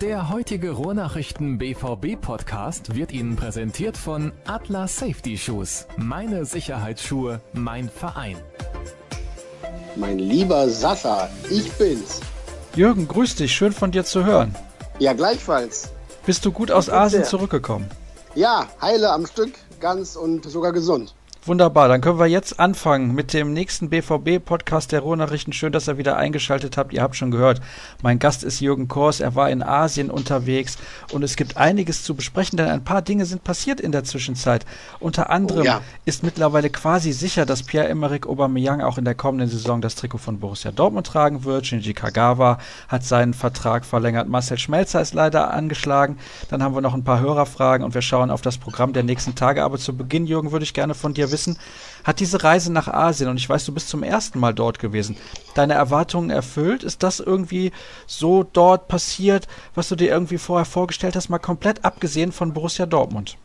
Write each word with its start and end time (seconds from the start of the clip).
Der 0.00 0.30
heutige 0.30 0.70
Ruhrnachrichten 0.70 1.58
BVB 1.58 2.18
Podcast 2.18 2.96
wird 2.96 3.12
Ihnen 3.12 3.36
präsentiert 3.36 3.98
von 3.98 4.32
Atlas 4.46 4.96
Safety 4.96 5.36
Shoes. 5.36 5.86
Meine 5.98 6.46
Sicherheitsschuhe, 6.46 7.42
mein 7.52 7.90
Verein. 7.90 8.38
Mein 9.96 10.18
lieber 10.18 10.70
Sascha, 10.70 11.28
ich 11.50 11.70
bin's. 11.72 12.22
Jürgen, 12.74 13.08
grüß 13.08 13.34
dich, 13.34 13.52
schön 13.52 13.72
von 13.72 13.90
dir 13.90 14.06
zu 14.06 14.24
hören. 14.24 14.54
Ja, 15.00 15.12
gleichfalls. 15.12 15.90
Bist 16.24 16.46
du 16.46 16.52
gut 16.52 16.70
aus 16.70 16.88
Asien 16.88 17.24
zurückgekommen? 17.24 17.86
Ja, 18.34 18.68
heile 18.80 19.12
am 19.12 19.26
Stück, 19.26 19.52
ganz 19.80 20.16
und 20.16 20.46
sogar 20.46 20.72
gesund. 20.72 21.14
Wunderbar, 21.46 21.88
dann 21.88 22.02
können 22.02 22.18
wir 22.18 22.26
jetzt 22.26 22.60
anfangen 22.60 23.14
mit 23.14 23.32
dem 23.32 23.54
nächsten 23.54 23.88
BVB-Podcast 23.88 24.92
der 24.92 25.00
Ruhrnachrichten. 25.00 25.54
Schön, 25.54 25.72
dass 25.72 25.88
ihr 25.88 25.96
wieder 25.96 26.18
eingeschaltet 26.18 26.76
habt. 26.76 26.92
Ihr 26.92 27.00
habt 27.00 27.16
schon 27.16 27.30
gehört, 27.30 27.62
mein 28.02 28.18
Gast 28.18 28.44
ist 28.44 28.60
Jürgen 28.60 28.88
Kors. 28.88 29.20
Er 29.20 29.34
war 29.34 29.48
in 29.48 29.62
Asien 29.62 30.10
unterwegs 30.10 30.76
und 31.12 31.22
es 31.22 31.36
gibt 31.36 31.56
einiges 31.56 32.04
zu 32.04 32.14
besprechen, 32.14 32.58
denn 32.58 32.68
ein 32.68 32.84
paar 32.84 33.00
Dinge 33.00 33.24
sind 33.24 33.42
passiert 33.42 33.80
in 33.80 33.90
der 33.90 34.04
Zwischenzeit. 34.04 34.66
Unter 34.98 35.30
anderem 35.30 35.62
oh, 35.62 35.64
ja. 35.64 35.80
ist 36.04 36.22
mittlerweile 36.22 36.68
quasi 36.68 37.12
sicher, 37.12 37.46
dass 37.46 37.62
Pierre-Emerick 37.62 38.26
Aubameyang 38.26 38.82
auch 38.82 38.98
in 38.98 39.06
der 39.06 39.14
kommenden 39.14 39.48
Saison 39.48 39.80
das 39.80 39.94
Trikot 39.94 40.18
von 40.18 40.40
Borussia 40.40 40.72
Dortmund 40.72 41.06
tragen 41.06 41.44
wird. 41.44 41.66
Shinji 41.66 41.94
Kagawa 41.94 42.58
hat 42.88 43.02
seinen 43.02 43.32
Vertrag 43.32 43.86
verlängert. 43.86 44.28
Marcel 44.28 44.58
Schmelzer 44.58 45.00
ist 45.00 45.14
leider 45.14 45.54
angeschlagen. 45.54 46.18
Dann 46.50 46.62
haben 46.62 46.74
wir 46.74 46.82
noch 46.82 46.92
ein 46.92 47.04
paar 47.04 47.20
Hörerfragen 47.20 47.82
und 47.82 47.94
wir 47.94 48.02
schauen 48.02 48.30
auf 48.30 48.42
das 48.42 48.58
Programm 48.58 48.92
der 48.92 49.04
nächsten 49.04 49.34
Tage. 49.34 49.64
Aber 49.64 49.78
zu 49.78 49.96
Beginn, 49.96 50.26
Jürgen, 50.26 50.52
würde 50.52 50.64
ich 50.64 50.74
gerne 50.74 50.92
von 50.92 51.14
dir 51.14 51.29
wissen, 51.32 51.58
hat 52.04 52.20
diese 52.20 52.42
Reise 52.42 52.72
nach 52.72 52.88
Asien, 52.88 53.28
und 53.28 53.36
ich 53.36 53.48
weiß, 53.48 53.64
du 53.64 53.72
bist 53.72 53.88
zum 53.88 54.02
ersten 54.02 54.38
Mal 54.38 54.54
dort 54.54 54.78
gewesen, 54.78 55.16
deine 55.54 55.74
Erwartungen 55.74 56.30
erfüllt? 56.30 56.82
Ist 56.82 57.02
das 57.02 57.20
irgendwie 57.20 57.72
so 58.06 58.42
dort 58.42 58.88
passiert, 58.88 59.48
was 59.74 59.88
du 59.88 59.96
dir 59.96 60.08
irgendwie 60.08 60.38
vorher 60.38 60.66
vorgestellt 60.66 61.16
hast, 61.16 61.28
mal 61.28 61.38
komplett 61.38 61.84
abgesehen 61.84 62.32
von 62.32 62.52
Borussia 62.52 62.86
Dortmund? 62.86 63.36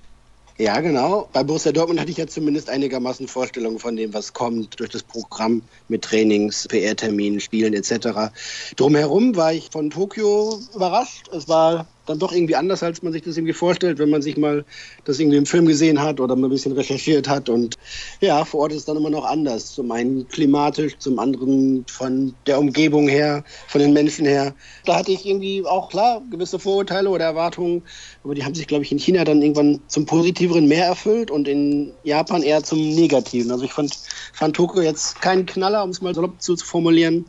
Ja, 0.58 0.80
genau. 0.80 1.28
Bei 1.34 1.44
Borussia 1.44 1.74
Dortmund 1.74 2.00
hatte 2.00 2.12
ich 2.12 2.18
ja 2.18 2.28
zumindest 2.28 2.70
einigermaßen 2.70 3.28
Vorstellungen 3.28 3.78
von 3.78 3.98
dem, 3.98 4.14
was 4.14 4.32
kommt 4.32 4.80
durch 4.80 4.90
das 4.90 5.04
Programm 5.04 5.62
mit 5.90 6.04
Trainings, 6.04 6.66
PR-Terminen, 6.70 7.42
Spielen 7.42 7.74
etc. 7.74 8.32
Drumherum 8.78 9.36
war 9.36 9.52
ich 9.52 9.70
von 9.70 9.90
Tokio 9.90 10.62
überrascht. 10.74 11.28
Es 11.34 11.50
war 11.50 11.88
dann 12.06 12.20
doch 12.20 12.32
irgendwie 12.32 12.56
anders, 12.56 12.84
als 12.84 13.02
man 13.02 13.14
sich 13.14 13.24
das 13.24 13.38
irgendwie 13.38 13.54
vorstellt, 13.54 14.00
wenn 14.00 14.10
man 14.10 14.22
sich 14.22 14.38
mal 14.38 14.66
das 15.06 15.20
irgendwie 15.20 15.38
im 15.38 15.46
Film 15.46 15.66
gesehen 15.66 16.02
hat 16.02 16.20
oder 16.20 16.36
mal 16.36 16.48
ein 16.48 16.52
bisschen 16.52 16.74
recherchiert 16.74 17.28
hat. 17.28 17.50
Und 17.50 17.78
ja, 18.22 18.46
vor 18.46 18.62
Ort 18.62 18.72
ist 18.72 18.80
es 18.80 18.86
dann 18.86 18.98
immer 18.98 19.10
noch 19.10 19.26
anders. 19.26 19.74
Zum 19.74 19.92
einen 19.92 20.28
klimatisch, 20.28 20.98
zum 21.00 21.20
anderen 21.20 21.86
von 21.90 22.34
der 22.48 22.60
Umgebung 22.60 23.08
her, 23.08 23.44
von 23.68 23.82
den 23.82 23.94
Menschen 23.94 24.26
her. 24.26 24.54
Da 24.86 24.98
hatte 24.98 25.12
ich 25.12 25.26
irgendwie 25.26 25.66
auch 25.66 25.90
klar 25.90 26.22
gewisse 26.30 26.60
Vorurteile 26.60 27.10
oder 27.10 27.26
Erwartungen, 27.26 27.84
aber 28.24 28.36
die 28.36 28.44
haben 28.44 28.56
sich, 28.56 28.68
glaube 28.68 28.84
ich, 28.84 28.92
in 28.92 29.00
China 29.00 29.24
dann 29.24 29.42
irgendwann 29.42 29.82
zum 29.88 30.06
Positiveren 30.06 30.68
mehr 30.68 30.86
erfüllt 30.86 31.32
und 31.32 31.48
in 31.48 31.92
Japan 32.04 32.44
eher 32.44 32.64
zum 32.64 32.80
Negativen. 32.80 33.52
Also 33.52 33.66
ich 33.66 33.74
fand, 33.74 33.98
fand 34.34 34.56
Tokio 34.56 34.82
jetzt 34.82 35.22
keinen 35.22 35.46
Knaller, 35.46 35.84
um 35.84 35.90
es 35.90 36.02
mal 36.02 36.14
salopp 36.14 36.42
zu 36.42 36.56
formulieren 36.58 37.26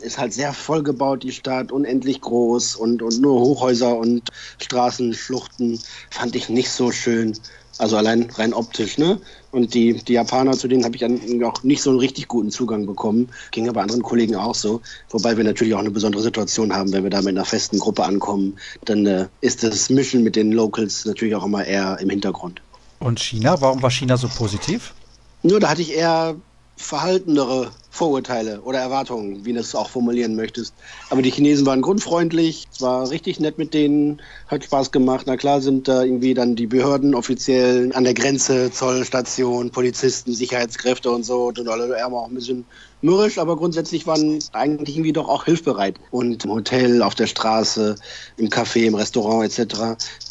ist 0.00 0.18
halt 0.18 0.32
sehr 0.32 0.52
vollgebaut, 0.52 1.22
die 1.22 1.32
Stadt, 1.32 1.72
unendlich 1.72 2.20
groß 2.20 2.76
und, 2.76 3.02
und 3.02 3.20
nur 3.20 3.40
Hochhäuser 3.40 3.96
und 3.96 4.22
Straßenschluchten 4.62 5.80
fand 6.10 6.36
ich 6.36 6.48
nicht 6.48 6.70
so 6.70 6.92
schön. 6.92 7.36
Also 7.78 7.98
allein 7.98 8.30
rein 8.30 8.54
optisch, 8.54 8.96
ne? 8.96 9.20
Und 9.50 9.74
die, 9.74 9.92
die 9.92 10.14
Japaner, 10.14 10.52
zu 10.52 10.66
denen 10.66 10.84
habe 10.84 10.96
ich 10.96 11.00
dann 11.00 11.44
auch 11.44 11.62
nicht 11.62 11.82
so 11.82 11.90
einen 11.90 11.98
richtig 11.98 12.26
guten 12.26 12.50
Zugang 12.50 12.86
bekommen. 12.86 13.28
Ging 13.50 13.68
aber 13.68 13.82
anderen 13.82 14.02
Kollegen 14.02 14.34
auch 14.34 14.54
so. 14.54 14.80
Wobei 15.10 15.36
wir 15.36 15.44
natürlich 15.44 15.74
auch 15.74 15.80
eine 15.80 15.90
besondere 15.90 16.22
Situation 16.22 16.72
haben, 16.74 16.92
wenn 16.92 17.02
wir 17.02 17.10
da 17.10 17.18
mit 17.18 17.36
einer 17.36 17.44
festen 17.44 17.78
Gruppe 17.78 18.04
ankommen. 18.04 18.56
Dann 18.86 19.04
äh, 19.04 19.26
ist 19.42 19.62
das 19.62 19.90
Mischen 19.90 20.22
mit 20.22 20.36
den 20.36 20.52
Locals 20.52 21.04
natürlich 21.04 21.34
auch 21.34 21.44
immer 21.44 21.66
eher 21.66 21.98
im 22.00 22.08
Hintergrund. 22.08 22.62
Und 22.98 23.20
China? 23.20 23.60
Warum 23.60 23.82
war 23.82 23.90
China 23.90 24.16
so 24.16 24.28
positiv? 24.28 24.94
Nur 25.42 25.60
da 25.60 25.68
hatte 25.68 25.82
ich 25.82 25.94
eher 25.94 26.34
verhaltenere 26.76 27.70
Vorurteile 27.96 28.60
oder 28.60 28.78
Erwartungen, 28.78 29.44
wie 29.44 29.52
du 29.52 29.60
es 29.60 29.74
auch 29.74 29.88
formulieren 29.88 30.36
möchtest. 30.36 30.74
Aber 31.10 31.22
die 31.22 31.30
Chinesen 31.30 31.66
waren 31.66 31.82
grundfreundlich, 31.82 32.66
es 32.70 32.80
war 32.80 33.10
richtig 33.10 33.40
nett 33.40 33.58
mit 33.58 33.74
denen, 33.74 34.20
hat 34.46 34.64
Spaß 34.64 34.92
gemacht. 34.92 35.24
Na 35.26 35.36
klar 35.36 35.60
sind 35.60 35.88
da 35.88 36.02
irgendwie 36.02 36.34
dann 36.34 36.56
die 36.56 36.66
Behörden 36.66 37.14
offiziell 37.14 37.90
an 37.94 38.04
der 38.04 38.14
Grenze, 38.14 38.70
Zollstation, 38.70 39.70
Polizisten, 39.70 40.34
Sicherheitskräfte 40.34 41.10
und 41.10 41.24
so, 41.24 41.46
und 41.46 41.68
alle 41.68 42.06
auch 42.06 42.28
ein 42.28 42.34
bisschen 42.34 42.66
mürrisch, 43.02 43.38
aber 43.38 43.56
grundsätzlich 43.56 44.06
waren 44.06 44.38
eigentlich 44.52 44.96
irgendwie 44.96 45.12
doch 45.12 45.28
auch 45.28 45.44
hilfbereit. 45.44 45.96
Und 46.10 46.44
im 46.44 46.50
Hotel, 46.50 47.02
auf 47.02 47.14
der 47.14 47.26
Straße, 47.26 47.96
im 48.36 48.48
Café, 48.48 48.84
im 48.84 48.94
Restaurant 48.94 49.44
etc. 49.44 49.76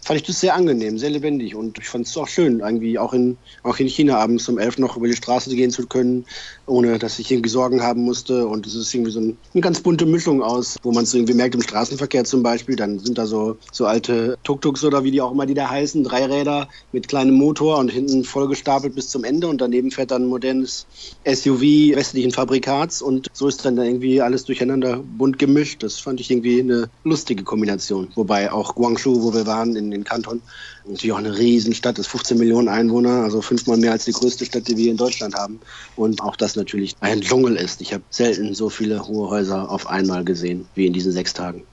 fand 0.03 0.19
ich 0.19 0.23
das 0.23 0.39
sehr 0.39 0.55
angenehm, 0.55 0.97
sehr 0.97 1.09
lebendig 1.09 1.55
und 1.55 1.77
ich 1.77 1.87
fand 1.87 2.07
es 2.07 2.17
auch 2.17 2.27
schön, 2.27 2.59
irgendwie 2.59 2.97
auch 2.99 3.13
in, 3.13 3.37
auch 3.63 3.77
in 3.77 3.87
China 3.87 4.17
abends 4.17 4.47
um 4.49 4.57
elf 4.57 4.77
noch 4.77 4.97
über 4.97 5.07
die 5.07 5.15
Straße 5.15 5.55
gehen 5.55 5.71
zu 5.71 5.87
können, 5.87 6.25
ohne 6.67 6.99
dass 6.99 7.19
ich 7.19 7.31
irgendwie 7.31 7.49
Sorgen 7.49 7.81
haben 7.81 8.01
musste. 8.01 8.47
Und 8.47 8.65
es 8.67 8.75
ist 8.75 8.93
irgendwie 8.93 9.11
so 9.11 9.19
ein, 9.19 9.37
eine 9.53 9.61
ganz 9.61 9.79
bunte 9.79 10.05
Mischung 10.05 10.41
aus, 10.41 10.77
wo 10.83 10.91
man 10.91 11.03
es 11.03 11.13
irgendwie 11.13 11.33
merkt 11.33 11.55
im 11.55 11.61
Straßenverkehr 11.61 12.23
zum 12.25 12.43
Beispiel. 12.43 12.75
Dann 12.75 12.99
sind 12.99 13.17
da 13.17 13.25
so, 13.25 13.57
so 13.71 13.85
alte 13.85 14.37
Tuk-Tuks 14.43 14.83
oder 14.83 15.03
wie 15.03 15.11
die 15.11 15.21
auch 15.21 15.31
immer 15.31 15.45
die 15.45 15.53
da 15.53 15.69
heißen, 15.69 16.03
drei 16.03 16.25
Räder 16.25 16.67
mit 16.91 17.07
kleinem 17.07 17.35
Motor 17.35 17.77
und 17.77 17.89
hinten 17.89 18.23
vollgestapelt 18.23 18.95
bis 18.95 19.09
zum 19.09 19.23
Ende. 19.23 19.47
Und 19.47 19.61
daneben 19.61 19.91
fährt 19.91 20.11
dann 20.11 20.23
ein 20.23 20.29
modernes 20.29 20.85
SUV 21.25 21.61
westlichen 21.95 22.31
Fabrikats. 22.55 23.01
Und 23.01 23.29
so 23.33 23.47
ist 23.47 23.65
dann 23.65 23.75
da 23.75 23.83
irgendwie 23.83 24.21
alles 24.21 24.45
durcheinander 24.45 24.97
bunt 24.97 25.39
gemischt. 25.39 25.83
Das 25.83 25.99
fand 25.99 26.19
ich 26.19 26.31
irgendwie 26.31 26.59
eine 26.59 26.89
lustige 27.03 27.43
Kombination. 27.43 28.07
Wobei 28.15 28.51
auch 28.51 28.75
Guangzhou, 28.75 29.21
wo 29.21 29.33
wir 29.33 29.45
waren, 29.45 29.75
in 29.75 29.91
den 29.91 30.03
Kanton, 30.03 30.41
natürlich 30.87 31.13
auch 31.13 31.17
eine 31.17 31.37
Riesenstadt, 31.37 31.99
ist 31.99 32.07
15 32.07 32.37
Millionen 32.37 32.67
Einwohner, 32.67 33.23
also 33.23 33.41
fünfmal 33.41 33.77
mehr 33.77 33.91
als 33.91 34.05
die 34.05 34.13
größte 34.13 34.45
Stadt, 34.45 34.67
die 34.67 34.77
wir 34.77 34.91
in 34.91 34.97
Deutschland 34.97 35.35
haben. 35.35 35.59
Und 35.95 36.21
auch 36.21 36.35
das 36.35 36.55
natürlich 36.55 36.95
ein 37.01 37.21
Dschungel 37.21 37.55
ist. 37.55 37.81
Ich 37.81 37.93
habe 37.93 38.03
selten 38.09 38.53
so 38.55 38.69
viele 38.69 39.05
hohe 39.05 39.29
Häuser 39.29 39.69
auf 39.69 39.87
einmal 39.87 40.23
gesehen 40.23 40.65
wie 40.75 40.87
in 40.87 40.93
diesen 40.93 41.11
sechs 41.11 41.33
Tagen. 41.33 41.63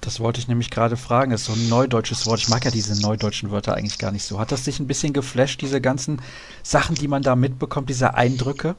Das 0.00 0.18
wollte 0.18 0.40
ich 0.40 0.48
nämlich 0.48 0.70
gerade 0.70 0.96
fragen. 0.96 1.30
Das 1.30 1.42
ist 1.42 1.46
so 1.46 1.52
ein 1.52 1.68
neudeutsches 1.68 2.26
Wort. 2.26 2.40
Ich 2.40 2.48
mag 2.48 2.64
ja 2.64 2.72
diese 2.72 3.00
neudeutschen 3.00 3.52
Wörter 3.52 3.76
eigentlich 3.76 3.98
gar 3.98 4.10
nicht 4.10 4.24
so. 4.24 4.40
Hat 4.40 4.50
das 4.50 4.64
dich 4.64 4.80
ein 4.80 4.88
bisschen 4.88 5.12
geflasht, 5.12 5.60
diese 5.62 5.80
ganzen 5.80 6.20
Sachen, 6.64 6.96
die 6.96 7.06
man 7.06 7.22
da 7.22 7.36
mitbekommt, 7.36 7.88
diese 7.88 8.14
Eindrücke? 8.14 8.74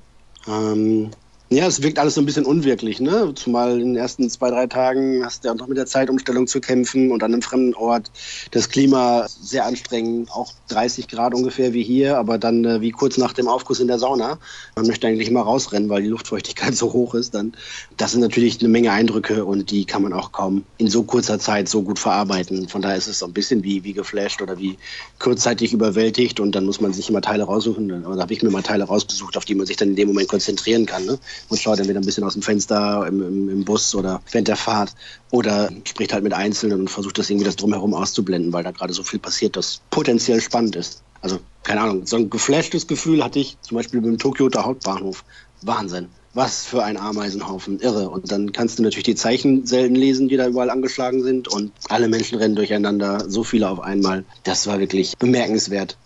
Ähm, 0.47 1.11
ja, 1.49 1.67
es 1.67 1.83
wirkt 1.83 1.99
alles 1.99 2.15
so 2.15 2.21
ein 2.21 2.25
bisschen 2.25 2.45
unwirklich, 2.45 2.99
ne? 2.99 3.31
Zumal 3.35 3.79
in 3.79 3.93
den 3.93 3.95
ersten 3.95 4.27
zwei, 4.29 4.49
drei 4.49 4.65
Tagen 4.65 5.23
hast 5.23 5.43
du 5.43 5.49
ja 5.49 5.53
noch 5.53 5.67
mit 5.67 5.77
der 5.77 5.85
Zeitumstellung 5.85 6.47
zu 6.47 6.59
kämpfen 6.59 7.11
und 7.11 7.21
an 7.21 7.31
einem 7.31 7.43
fremden 7.43 7.75
Ort. 7.75 8.09
Das 8.51 8.69
Klima 8.69 9.27
sehr 9.27 9.65
anstrengend, 9.65 10.31
auch 10.31 10.51
30 10.69 11.07
Grad 11.07 11.35
ungefähr 11.35 11.73
wie 11.73 11.83
hier, 11.83 12.17
aber 12.17 12.39
dann 12.39 12.65
äh, 12.65 12.81
wie 12.81 12.89
kurz 12.89 13.17
nach 13.17 13.33
dem 13.33 13.47
Aufguss 13.47 13.79
in 13.79 13.87
der 13.87 13.99
Sauna. 13.99 14.39
Man 14.75 14.87
möchte 14.87 15.05
eigentlich 15.05 15.27
immer 15.27 15.41
rausrennen, 15.41 15.89
weil 15.89 16.01
die 16.01 16.07
Luftfeuchtigkeit 16.07 16.75
so 16.75 16.91
hoch 16.91 17.13
ist. 17.13 17.35
Dann, 17.35 17.53
das 17.97 18.13
sind 18.13 18.21
natürlich 18.21 18.59
eine 18.59 18.69
Menge 18.69 18.91
Eindrücke 18.91 19.45
und 19.45 19.69
die 19.69 19.85
kann 19.85 20.01
man 20.01 20.13
auch 20.13 20.31
kaum 20.31 20.63
in 20.79 20.87
so 20.87 21.03
kurzer 21.03 21.37
Zeit 21.37 21.69
so 21.69 21.83
gut 21.83 21.99
verarbeiten. 21.99 22.67
Von 22.67 22.81
daher 22.81 22.97
ist 22.97 23.07
es 23.07 23.19
so 23.19 23.27
ein 23.27 23.33
bisschen 23.33 23.63
wie, 23.63 23.83
wie 23.83 23.93
geflasht 23.93 24.41
oder 24.41 24.57
wie 24.57 24.77
kurzzeitig 25.19 25.71
überwältigt 25.71 26.39
und 26.39 26.55
dann 26.55 26.65
muss 26.65 26.81
man 26.81 26.93
sich 26.93 27.09
immer 27.09 27.21
Teile 27.21 27.43
raussuchen. 27.43 27.89
Da 27.89 28.21
habe 28.21 28.33
ich 28.33 28.41
mir 28.41 28.49
mal 28.49 28.63
Teile 28.63 28.85
rausgesucht, 28.85 29.37
auf 29.37 29.45
die 29.45 29.53
man 29.53 29.67
sich 29.67 29.77
dann 29.77 29.89
in 29.89 29.95
dem 29.95 30.07
Moment 30.07 30.29
konzentrieren 30.29 30.87
kann. 30.87 31.05
Ne? 31.05 31.19
Und 31.49 31.59
schaut 31.59 31.79
dann 31.79 31.87
wieder 31.87 31.99
ein 31.99 32.05
bisschen 32.05 32.23
aus 32.23 32.33
dem 32.33 32.41
Fenster 32.41 33.05
im, 33.07 33.21
im, 33.21 33.49
im 33.49 33.65
Bus 33.65 33.93
oder 33.95 34.21
während 34.31 34.47
der 34.47 34.55
Fahrt 34.55 34.93
oder 35.31 35.69
spricht 35.83 36.13
halt 36.13 36.23
mit 36.23 36.33
Einzelnen 36.33 36.81
und 36.81 36.89
versucht 36.89 37.17
das 37.17 37.29
irgendwie 37.29 37.45
das 37.45 37.55
drumherum 37.55 37.93
auszublenden, 37.93 38.53
weil 38.53 38.63
da 38.63 38.71
gerade 38.71 38.93
so 38.93 39.03
viel 39.03 39.19
passiert, 39.19 39.55
das 39.55 39.81
potenziell 39.89 40.41
spannend 40.41 40.75
ist. 40.75 41.03
Also, 41.21 41.39
keine 41.63 41.81
Ahnung, 41.81 42.05
so 42.05 42.17
ein 42.17 42.29
geflashtes 42.29 42.87
Gefühl 42.87 43.23
hatte 43.23 43.39
ich 43.39 43.57
zum 43.61 43.77
Beispiel 43.77 44.01
beim 44.01 44.17
Tokioter 44.17 44.65
Hauptbahnhof. 44.65 45.23
Wahnsinn. 45.61 46.09
Was 46.33 46.65
für 46.65 46.83
ein 46.83 46.97
Ameisenhaufen, 46.97 47.79
irre. 47.79 48.09
Und 48.09 48.31
dann 48.31 48.51
kannst 48.51 48.79
du 48.79 48.83
natürlich 48.83 49.05
die 49.05 49.15
Zeichen 49.15 49.65
selten 49.65 49.95
lesen, 49.95 50.27
die 50.27 50.35
da 50.35 50.47
überall 50.47 50.69
angeschlagen 50.69 51.23
sind. 51.23 51.47
Und 51.47 51.71
alle 51.89 52.09
Menschen 52.09 52.39
rennen 52.39 52.55
durcheinander, 52.55 53.29
so 53.29 53.43
viele 53.43 53.69
auf 53.69 53.79
einmal. 53.79 54.25
Das 54.43 54.67
war 54.67 54.79
wirklich 54.79 55.13
bemerkenswert. 55.17 55.97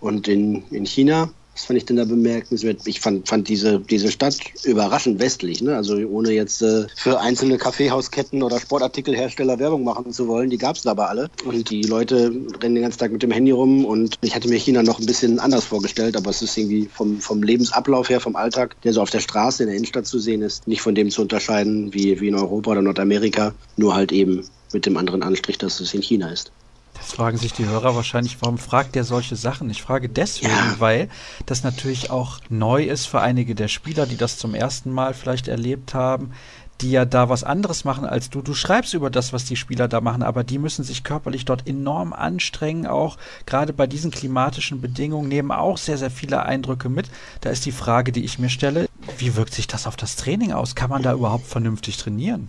Und 0.00 0.26
in, 0.26 0.64
in 0.70 0.86
China 0.86 1.30
was 1.54 1.64
fand 1.64 1.78
ich 1.78 1.84
denn 1.84 1.96
da 1.96 2.04
bemerkenswert? 2.04 2.80
Ich 2.84 3.00
fand, 3.00 3.28
fand 3.28 3.48
diese, 3.48 3.78
diese 3.78 4.10
Stadt 4.10 4.36
überraschend 4.64 5.20
westlich. 5.20 5.62
Ne? 5.62 5.76
Also 5.76 5.96
ohne 5.96 6.32
jetzt 6.32 6.62
äh, 6.62 6.86
für 6.96 7.20
einzelne 7.20 7.58
Kaffeehausketten 7.58 8.42
oder 8.42 8.58
Sportartikelhersteller 8.58 9.58
Werbung 9.58 9.84
machen 9.84 10.12
zu 10.12 10.26
wollen, 10.26 10.50
die 10.50 10.58
gab 10.58 10.76
es 10.76 10.86
aber 10.86 11.08
alle. 11.08 11.30
Und 11.44 11.70
die 11.70 11.82
Leute 11.82 12.32
rennen 12.60 12.74
den 12.74 12.82
ganzen 12.82 12.98
Tag 12.98 13.12
mit 13.12 13.22
dem 13.22 13.30
Handy 13.30 13.52
rum. 13.52 13.84
Und 13.84 14.16
ich 14.20 14.34
hatte 14.34 14.48
mir 14.48 14.58
China 14.58 14.82
noch 14.82 14.98
ein 14.98 15.06
bisschen 15.06 15.38
anders 15.38 15.64
vorgestellt, 15.64 16.16
aber 16.16 16.30
es 16.30 16.42
ist 16.42 16.56
irgendwie 16.56 16.88
vom, 16.92 17.20
vom 17.20 17.42
Lebensablauf 17.42 18.08
her, 18.08 18.20
vom 18.20 18.36
Alltag, 18.36 18.80
der 18.82 18.92
so 18.92 19.00
auf 19.00 19.10
der 19.10 19.20
Straße 19.20 19.62
in 19.62 19.68
der 19.68 19.76
Innenstadt 19.76 20.06
zu 20.06 20.18
sehen 20.18 20.42
ist, 20.42 20.66
nicht 20.66 20.82
von 20.82 20.94
dem 20.94 21.10
zu 21.10 21.22
unterscheiden 21.22 21.94
wie, 21.94 22.20
wie 22.20 22.28
in 22.28 22.34
Europa 22.34 22.72
oder 22.72 22.82
Nordamerika, 22.82 23.54
nur 23.76 23.94
halt 23.94 24.10
eben 24.10 24.44
mit 24.72 24.86
dem 24.86 24.96
anderen 24.96 25.22
Anstrich, 25.22 25.56
dass 25.56 25.78
es 25.80 25.94
in 25.94 26.02
China 26.02 26.30
ist. 26.30 26.50
Jetzt 26.94 27.16
fragen 27.16 27.38
sich 27.38 27.52
die 27.52 27.66
Hörer 27.66 27.94
wahrscheinlich, 27.96 28.38
warum 28.40 28.58
fragt 28.58 28.94
der 28.94 29.04
solche 29.04 29.36
Sachen? 29.36 29.68
Ich 29.70 29.82
frage 29.82 30.08
deswegen, 30.08 30.52
ja. 30.52 30.76
weil 30.78 31.08
das 31.46 31.62
natürlich 31.62 32.10
auch 32.10 32.38
neu 32.48 32.84
ist 32.84 33.06
für 33.06 33.20
einige 33.20 33.54
der 33.54 33.68
Spieler, 33.68 34.06
die 34.06 34.16
das 34.16 34.38
zum 34.38 34.54
ersten 34.54 34.90
Mal 34.90 35.14
vielleicht 35.14 35.48
erlebt 35.48 35.94
haben 35.94 36.32
die 36.80 36.90
ja 36.90 37.04
da 37.04 37.28
was 37.28 37.44
anderes 37.44 37.84
machen 37.84 38.04
als 38.04 38.30
du. 38.30 38.42
Du 38.42 38.54
schreibst 38.54 38.94
über 38.94 39.10
das, 39.10 39.32
was 39.32 39.44
die 39.44 39.56
Spieler 39.56 39.88
da 39.88 40.00
machen, 40.00 40.22
aber 40.22 40.44
die 40.44 40.58
müssen 40.58 40.84
sich 40.84 41.04
körperlich 41.04 41.44
dort 41.44 41.66
enorm 41.66 42.12
anstrengen, 42.12 42.86
auch 42.86 43.16
gerade 43.46 43.72
bei 43.72 43.86
diesen 43.86 44.10
klimatischen 44.10 44.80
Bedingungen 44.80 45.28
nehmen 45.28 45.52
auch 45.52 45.78
sehr, 45.78 45.98
sehr 45.98 46.10
viele 46.10 46.42
Eindrücke 46.42 46.88
mit. 46.88 47.08
Da 47.40 47.50
ist 47.50 47.66
die 47.66 47.72
Frage, 47.72 48.12
die 48.12 48.24
ich 48.24 48.38
mir 48.38 48.50
stelle, 48.50 48.88
wie 49.18 49.36
wirkt 49.36 49.54
sich 49.54 49.66
das 49.66 49.86
auf 49.86 49.96
das 49.96 50.16
Training 50.16 50.52
aus? 50.52 50.74
Kann 50.74 50.90
man 50.90 51.02
da 51.02 51.12
überhaupt 51.12 51.46
vernünftig 51.46 51.96
trainieren? 51.96 52.48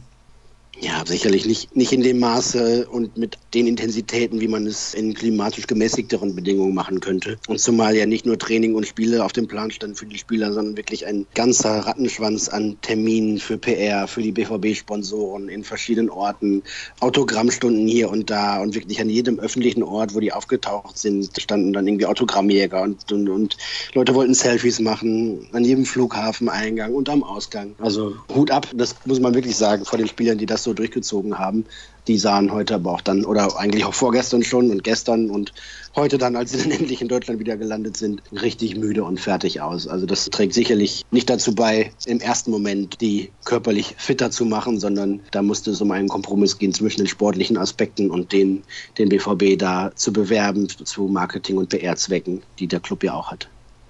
Ja, 0.81 1.03
sicherlich 1.05 1.45
nicht, 1.45 1.75
nicht 1.75 1.93
in 1.93 2.03
dem 2.03 2.19
Maße 2.19 2.87
und 2.87 3.17
mit 3.17 3.37
den 3.53 3.65
Intensitäten, 3.65 4.41
wie 4.41 4.47
man 4.47 4.67
es 4.67 4.93
in 4.93 5.13
klimatisch 5.13 5.67
gemäßigteren 5.67 6.35
Bedingungen 6.35 6.75
machen 6.75 6.99
könnte. 6.99 7.37
Und 7.47 7.59
zumal 7.59 7.95
ja 7.95 8.05
nicht 8.05 8.25
nur 8.25 8.37
Training 8.37 8.75
und 8.75 8.85
Spiele 8.85 9.23
auf 9.23 9.31
dem 9.31 9.47
Plan 9.47 9.71
standen 9.71 9.95
für 9.95 10.05
die 10.05 10.17
Spieler, 10.17 10.51
sondern 10.51 10.75
wirklich 10.75 11.05
ein 11.05 11.25
ganzer 11.33 11.79
Rattenschwanz 11.79 12.49
an 12.49 12.77
Terminen 12.81 13.39
für 13.39 13.57
PR, 13.57 14.07
für 14.07 14.21
die 14.21 14.33
BVB-Sponsoren 14.33 15.47
in 15.47 15.63
verschiedenen 15.63 16.09
Orten, 16.09 16.61
Autogrammstunden 16.99 17.87
hier 17.87 18.09
und 18.09 18.29
da 18.29 18.61
und 18.61 18.75
wirklich 18.75 18.99
an 18.99 19.09
jedem 19.09 19.39
öffentlichen 19.39 19.81
Ort, 19.81 20.13
wo 20.13 20.19
die 20.19 20.33
aufgetaucht 20.33 20.97
sind, 20.97 21.29
standen 21.39 21.71
dann 21.71 21.87
irgendwie 21.87 22.05
Autogrammjäger 22.05 22.81
und, 22.81 23.11
und, 23.11 23.29
und 23.29 23.57
Leute 23.93 24.13
wollten 24.13 24.33
Selfies 24.33 24.81
machen, 24.81 25.47
an 25.53 25.63
jedem 25.63 25.85
Flughafeneingang 25.85 26.93
und 26.93 27.07
am 27.07 27.23
Ausgang. 27.23 27.75
Also 27.79 28.15
Hut 28.33 28.51
ab, 28.51 28.67
das 28.73 28.95
muss 29.05 29.21
man 29.21 29.33
wirklich 29.33 29.55
sagen, 29.55 29.85
vor 29.85 29.97
den 29.97 30.07
Spielern, 30.07 30.37
die 30.37 30.45
das 30.45 30.64
so 30.65 30.73
durchgezogen 30.73 31.39
haben. 31.39 31.65
Die 32.07 32.17
sahen 32.17 32.51
heute 32.51 32.75
aber 32.75 32.91
auch 32.91 33.01
dann, 33.01 33.25
oder 33.25 33.57
eigentlich 33.57 33.85
auch 33.85 33.93
vorgestern 33.93 34.43
schon 34.43 34.69
und 34.69 34.83
gestern 34.83 35.29
und 35.29 35.53
heute 35.95 36.17
dann, 36.17 36.35
als 36.35 36.51
sie 36.51 36.57
dann 36.57 36.71
endlich 36.79 37.01
in 37.01 37.07
Deutschland 37.07 37.39
wieder 37.39 37.57
gelandet 37.57 37.97
sind, 37.97 38.21
richtig 38.31 38.75
müde 38.75 39.03
und 39.03 39.19
fertig 39.19 39.61
aus. 39.61 39.87
Also 39.87 40.05
das 40.05 40.25
trägt 40.25 40.53
sicherlich 40.53 41.03
nicht 41.09 41.29
dazu 41.29 41.55
bei, 41.55 41.91
im 42.05 42.19
ersten 42.19 42.51
Moment 42.51 43.01
die 43.01 43.31
körperlich 43.45 43.95
fitter 43.97 44.29
zu 44.29 44.45
machen, 44.45 44.79
sondern 44.79 45.21
da 45.31 45.41
musste 45.41 45.71
es 45.71 45.81
um 45.81 45.91
einen 45.91 46.09
Kompromiss 46.09 46.57
gehen 46.57 46.73
zwischen 46.73 46.99
den 46.99 47.07
sportlichen 47.07 47.57
Aspekten 47.57 48.11
und 48.11 48.33
den, 48.33 48.63
den 48.97 49.09
BVB 49.09 49.57
da 49.57 49.91
zu 49.95 50.11
bewerben 50.13 50.67
zu 50.69 51.03
Marketing- 51.03 51.57
und 51.57 51.69
PR-Zwecken, 51.69 52.43
die 52.59 52.67
der 52.67 52.81
Club 52.81 53.03
ja 53.03 53.13
auch 53.13 53.31
hat. 53.31 53.47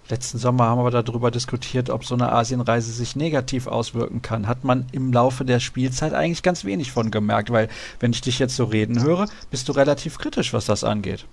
Letzten 0.08 0.38
Sommer 0.38 0.66
haben 0.66 0.84
wir 0.84 0.92
darüber 0.92 1.32
diskutiert, 1.32 1.90
ob 1.90 2.06
so 2.06 2.14
eine 2.14 2.32
Asienreise 2.32 2.92
sich 2.92 3.16
negativ 3.16 3.66
auswirken 3.66 4.22
kann. 4.22 4.48
Hat 4.48 4.64
man 4.64 4.86
im 4.92 5.12
Laufe 5.12 5.46
der 5.46 5.60
Spielzeit 5.60 6.14
eigentlich 6.14 6.44
ganz 6.44 6.64
wenig 6.64 6.92
von 6.92 7.10
gemerkt, 7.10 7.50
weil 7.50 7.70
wenn 8.00 8.12
ich 8.12 8.22
dich 8.22 8.38
jetzt 8.38 8.56
so 8.56 8.66
reden 8.66 9.02
höre, 9.02 9.26
bist 9.50 9.68
du 9.68 9.72
relativ 9.72 10.20
kritisch, 10.20 10.54
was 10.54 10.66
das 10.66 10.84
angeht. 10.84 11.26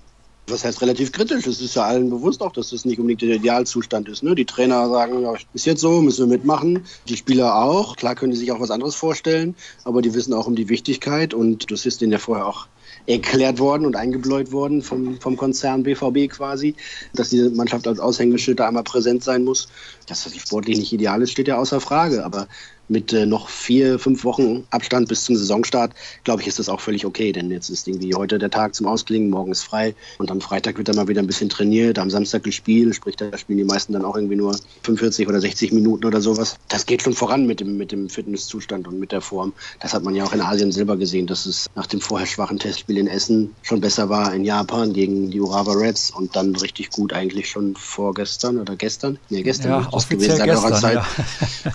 Was 0.48 0.64
heißt 0.64 0.80
relativ 0.80 1.12
kritisch? 1.12 1.46
Es 1.46 1.60
ist 1.60 1.76
ja 1.76 1.84
allen 1.84 2.08
bewusst 2.08 2.40
auch, 2.40 2.52
dass 2.52 2.70
das 2.70 2.86
nicht 2.86 2.98
unbedingt 2.98 3.20
der 3.20 3.36
Idealzustand 3.36 4.08
ist. 4.08 4.22
Ne? 4.22 4.34
Die 4.34 4.46
Trainer 4.46 4.88
sagen, 4.88 5.22
ja, 5.22 5.34
ist 5.52 5.66
jetzt 5.66 5.82
so, 5.82 6.00
müssen 6.00 6.28
wir 6.28 6.36
mitmachen. 6.36 6.86
Die 7.08 7.16
Spieler 7.18 7.54
auch. 7.62 7.96
Klar 7.96 8.14
können 8.14 8.32
die 8.32 8.38
sich 8.38 8.52
auch 8.52 8.60
was 8.60 8.70
anderes 8.70 8.94
vorstellen, 8.94 9.54
aber 9.84 10.00
die 10.00 10.14
wissen 10.14 10.32
auch 10.32 10.46
um 10.46 10.56
die 10.56 10.70
Wichtigkeit 10.70 11.34
und 11.34 11.70
das 11.70 11.84
ist 11.84 12.00
denen 12.00 12.12
ja 12.12 12.18
vorher 12.18 12.46
auch 12.46 12.66
erklärt 13.06 13.58
worden 13.58 13.86
und 13.86 13.96
eingebläut 13.96 14.52
worden 14.52 14.82
vom, 14.82 15.20
vom 15.20 15.36
Konzern 15.36 15.82
BVB 15.82 16.28
quasi, 16.30 16.76
dass 17.14 17.30
diese 17.30 17.50
Mannschaft 17.50 17.86
als 17.86 17.98
Aushängeschild 17.98 18.60
da 18.60 18.68
einmal 18.68 18.84
präsent 18.84 19.24
sein 19.24 19.44
muss. 19.44 19.68
Dass 20.06 20.24
das 20.24 20.36
sportlich 20.36 20.78
nicht 20.78 20.92
ideal 20.92 21.22
ist, 21.22 21.32
steht 21.32 21.48
ja 21.48 21.58
außer 21.58 21.80
Frage. 21.80 22.24
Aber 22.24 22.48
mit 22.92 23.12
äh, 23.12 23.26
noch 23.26 23.48
vier, 23.48 23.98
fünf 23.98 24.22
Wochen 24.24 24.64
Abstand 24.70 25.08
bis 25.08 25.24
zum 25.24 25.34
Saisonstart, 25.34 25.92
glaube 26.24 26.42
ich, 26.42 26.48
ist 26.48 26.58
das 26.58 26.68
auch 26.68 26.80
völlig 26.80 27.06
okay. 27.06 27.32
Denn 27.32 27.50
jetzt 27.50 27.70
ist 27.70 27.88
irgendwie 27.88 28.14
heute 28.14 28.38
der 28.38 28.50
Tag 28.50 28.74
zum 28.74 28.86
Ausklingen, 28.86 29.30
morgen 29.30 29.50
ist 29.50 29.62
frei 29.62 29.94
und 30.18 30.30
am 30.30 30.40
Freitag 30.40 30.78
wird 30.78 30.88
dann 30.88 30.96
mal 30.96 31.08
wieder 31.08 31.22
ein 31.22 31.26
bisschen 31.26 31.48
trainiert, 31.48 31.98
am 31.98 32.10
Samstag 32.10 32.44
gespielt, 32.44 32.94
sprich, 32.94 33.16
da 33.16 33.36
spielen 33.36 33.58
die 33.58 33.64
meisten 33.64 33.92
dann 33.94 34.04
auch 34.04 34.14
irgendwie 34.14 34.36
nur 34.36 34.56
45 34.82 35.26
oder 35.26 35.40
60 35.40 35.72
Minuten 35.72 36.04
oder 36.04 36.20
sowas. 36.20 36.58
Das 36.68 36.86
geht 36.86 37.02
schon 37.02 37.14
voran 37.14 37.46
mit 37.46 37.60
dem, 37.60 37.76
mit 37.76 37.90
dem 37.90 38.08
Fitnesszustand 38.08 38.86
und 38.86 39.00
mit 39.00 39.10
der 39.10 39.22
Form. 39.22 39.54
Das 39.80 39.94
hat 39.94 40.04
man 40.04 40.14
ja 40.14 40.24
auch 40.24 40.32
in 40.32 40.40
Asien 40.40 40.70
selber 40.70 40.96
gesehen, 40.96 41.26
dass 41.26 41.46
es 41.46 41.70
nach 41.74 41.86
dem 41.86 42.00
vorher 42.00 42.26
schwachen 42.26 42.58
Testspiel 42.58 42.98
in 42.98 43.06
Essen 43.06 43.54
schon 43.62 43.80
besser 43.80 44.08
war 44.10 44.34
in 44.34 44.44
Japan 44.44 44.92
gegen 44.92 45.30
die 45.30 45.40
Urawa 45.40 45.72
Reds 45.72 46.10
und 46.10 46.36
dann 46.36 46.54
richtig 46.56 46.90
gut 46.90 47.14
eigentlich 47.14 47.48
schon 47.48 47.74
vorgestern 47.74 48.58
oder 48.58 48.76
gestern. 48.76 49.18
Nee, 49.30 49.42
gestern 49.42 49.70
ja, 49.70 49.88
das 49.90 50.08
gewesen 50.08 50.36
seit 50.36 50.44
gestern, 50.44 50.74
Zeit. 50.74 51.02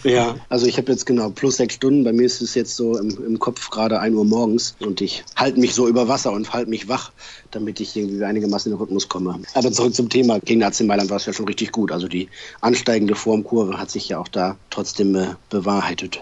Ja. 0.04 0.12
ja, 0.12 0.36
also 0.50 0.68
ich 0.68 0.78
habe 0.78 0.92
jetzt 0.92 1.07
genau 1.08 1.32
plus 1.32 1.58
sechs 1.58 1.74
Stunden. 1.74 2.04
Bei 2.04 2.14
mir 2.14 2.26
ist 2.26 2.42
es 2.42 2.54
jetzt 2.54 2.76
so 2.76 2.98
im, 3.00 3.10
im 3.26 3.40
Kopf 3.40 3.72
gerade 3.72 4.00
1 4.00 4.16
Uhr 4.16 4.26
morgens 4.26 4.76
und 4.80 5.02
ich 5.02 5.24
halte 5.36 5.60
mich 5.60 5.74
so 5.74 5.88
über 5.88 6.08
Wasser 6.08 6.32
und 6.32 6.54
halte 6.54 6.70
mich 6.70 6.88
wach, 6.88 7.12
damit 7.50 7.80
ich 7.80 7.96
irgendwie 7.96 8.24
einigermaßen 8.24 8.72
in 8.72 8.78
den 8.78 8.82
Rhythmus 8.82 9.10
komme. 9.10 9.40
Aber 9.56 9.72
zurück 9.72 9.96
zum 9.96 10.10
Thema. 10.10 10.40
Gegen 10.40 10.62
AC 10.62 10.82
Mailand 10.82 11.10
war 11.10 11.18
es 11.18 11.26
ja 11.26 11.34
schon 11.34 11.48
richtig 11.48 11.72
gut. 11.72 11.92
Also 11.92 12.08
die 12.08 12.30
ansteigende 12.62 13.16
Formkurve 13.16 13.80
hat 13.80 13.90
sich 13.90 14.10
ja 14.10 14.20
auch 14.20 14.28
da 14.28 14.58
trotzdem 14.70 15.16
äh, 15.16 15.30
bewahrheitet. 15.50 16.22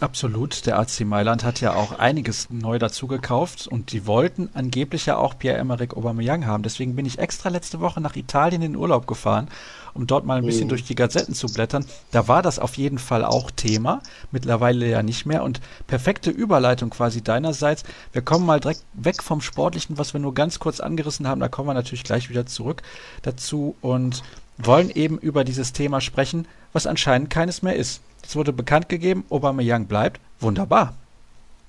Absolut. 0.00 0.64
Der 0.64 0.78
AC 0.78 1.00
Mailand 1.00 1.44
hat 1.44 1.60
ja 1.60 1.74
auch 1.74 1.98
einiges 1.98 2.48
neu 2.48 2.78
dazu 2.78 3.06
gekauft 3.06 3.66
und 3.66 3.92
die 3.92 4.06
wollten 4.06 4.48
angeblich 4.54 5.06
ja 5.06 5.16
auch 5.16 5.38
Pierre-Emerick 5.38 5.94
Aubameyang 5.94 6.46
haben. 6.46 6.62
Deswegen 6.62 6.96
bin 6.96 7.04
ich 7.04 7.18
extra 7.18 7.50
letzte 7.50 7.80
Woche 7.80 8.00
nach 8.00 8.16
Italien 8.16 8.62
in 8.62 8.72
den 8.72 8.80
Urlaub 8.80 9.06
gefahren, 9.06 9.48
um 9.92 10.06
dort 10.06 10.24
mal 10.24 10.38
ein 10.38 10.46
bisschen 10.46 10.64
mhm. 10.64 10.70
durch 10.70 10.84
die 10.84 10.94
Gazetten 10.94 11.34
zu 11.34 11.48
blättern. 11.48 11.84
Da 12.12 12.28
war 12.28 12.40
das 12.40 12.58
auf 12.58 12.78
jeden 12.78 12.98
Fall 12.98 13.24
auch 13.24 13.50
Thema, 13.50 14.02
mittlerweile 14.30 14.88
ja 14.88 15.02
nicht 15.02 15.26
mehr 15.26 15.42
und 15.42 15.60
perfekte 15.86 16.30
Überleitung 16.30 16.88
quasi 16.88 17.22
deinerseits. 17.22 17.84
Wir 18.12 18.22
kommen 18.22 18.46
mal 18.46 18.60
direkt 18.60 18.84
weg 18.94 19.22
vom 19.22 19.42
Sportlichen, 19.42 19.98
was 19.98 20.14
wir 20.14 20.20
nur 20.20 20.32
ganz 20.32 20.58
kurz 20.58 20.80
angerissen 20.80 21.28
haben, 21.28 21.40
da 21.40 21.48
kommen 21.48 21.68
wir 21.68 21.74
natürlich 21.74 22.04
gleich 22.04 22.30
wieder 22.30 22.46
zurück 22.46 22.82
dazu 23.22 23.76
und 23.82 24.22
wollen 24.66 24.90
eben 24.90 25.18
über 25.18 25.44
dieses 25.44 25.72
Thema 25.72 26.00
sprechen, 26.00 26.46
was 26.72 26.86
anscheinend 26.86 27.30
keines 27.30 27.62
mehr 27.62 27.76
ist. 27.76 28.00
Es 28.22 28.36
wurde 28.36 28.52
bekannt 28.52 28.88
gegeben, 28.88 29.24
Aubameyang 29.30 29.86
bleibt. 29.86 30.20
Wunderbar. 30.40 30.94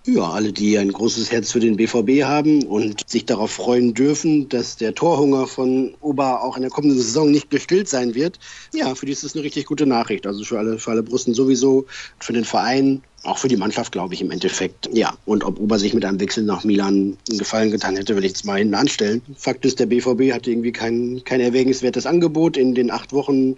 Ja, 0.06 0.32
alle, 0.32 0.52
die 0.52 0.80
ein 0.80 0.92
großes 0.92 1.32
Herz 1.32 1.52
für 1.52 1.60
den 1.60 1.76
BVB 1.76 2.24
haben 2.24 2.64
und 2.64 3.08
sich 3.08 3.26
darauf 3.26 3.52
freuen 3.52 3.94
dürfen, 3.94 4.50
dass 4.50 4.76
der 4.76 4.96
Torhunger 4.96 5.46
von 5.46 5.94
Oba 6.02 6.38
auch 6.38 6.56
in 6.56 6.64
der 6.64 6.72
kommenden 6.72 6.98
Saison 6.98 7.30
nicht 7.30 7.52
gestillt 7.52 7.88
sein 7.88 8.16
wird. 8.16 8.40
Ja, 8.74 8.96
für 8.96 9.06
die 9.06 9.12
ist 9.12 9.24
das 9.24 9.36
eine 9.36 9.44
richtig 9.44 9.66
gute 9.68 9.86
Nachricht. 9.86 10.26
Also 10.26 10.44
für 10.44 10.58
alle, 10.58 10.80
für 10.80 10.90
alle 10.90 11.04
Brüsten 11.04 11.36
sowieso, 11.36 11.86
für 12.20 12.34
den 12.34 12.46
Verein, 12.46 13.04
auch 13.24 13.38
für 13.38 13.48
die 13.48 13.58
Mannschaft, 13.58 13.92
glaube 13.92 14.16
ich, 14.16 14.22
im 14.22 14.32
Endeffekt. 14.32 14.90
Ja, 14.92 15.16
und 15.26 15.44
ob 15.44 15.60
Ober 15.60 15.78
sich 15.78 15.94
mit 15.94 16.04
einem 16.04 16.20
Wechsel 16.20 16.44
nach 16.44 16.64
Milan 16.64 17.16
einen 17.30 17.38
Gefallen 17.38 17.70
getan 17.70 17.96
hätte, 17.96 18.16
will 18.16 18.26
ich 18.26 18.32
jetzt 18.32 18.46
mal 18.46 18.58
hinten 18.58 18.74
anstellen. 18.74 19.22
Fakt 19.38 19.66
ist, 19.66 19.80
der 19.80 19.86
BVB 19.86 20.34
hatte 20.34 20.50
irgendwie 20.50 20.72
kein, 20.72 21.22
kein 21.26 21.42
erwägenswertes 21.42 22.08
Angebot 22.08 22.58
in 22.58 22.74
den 22.74 22.90
acht 22.90 23.14
Wochen, 23.14 23.58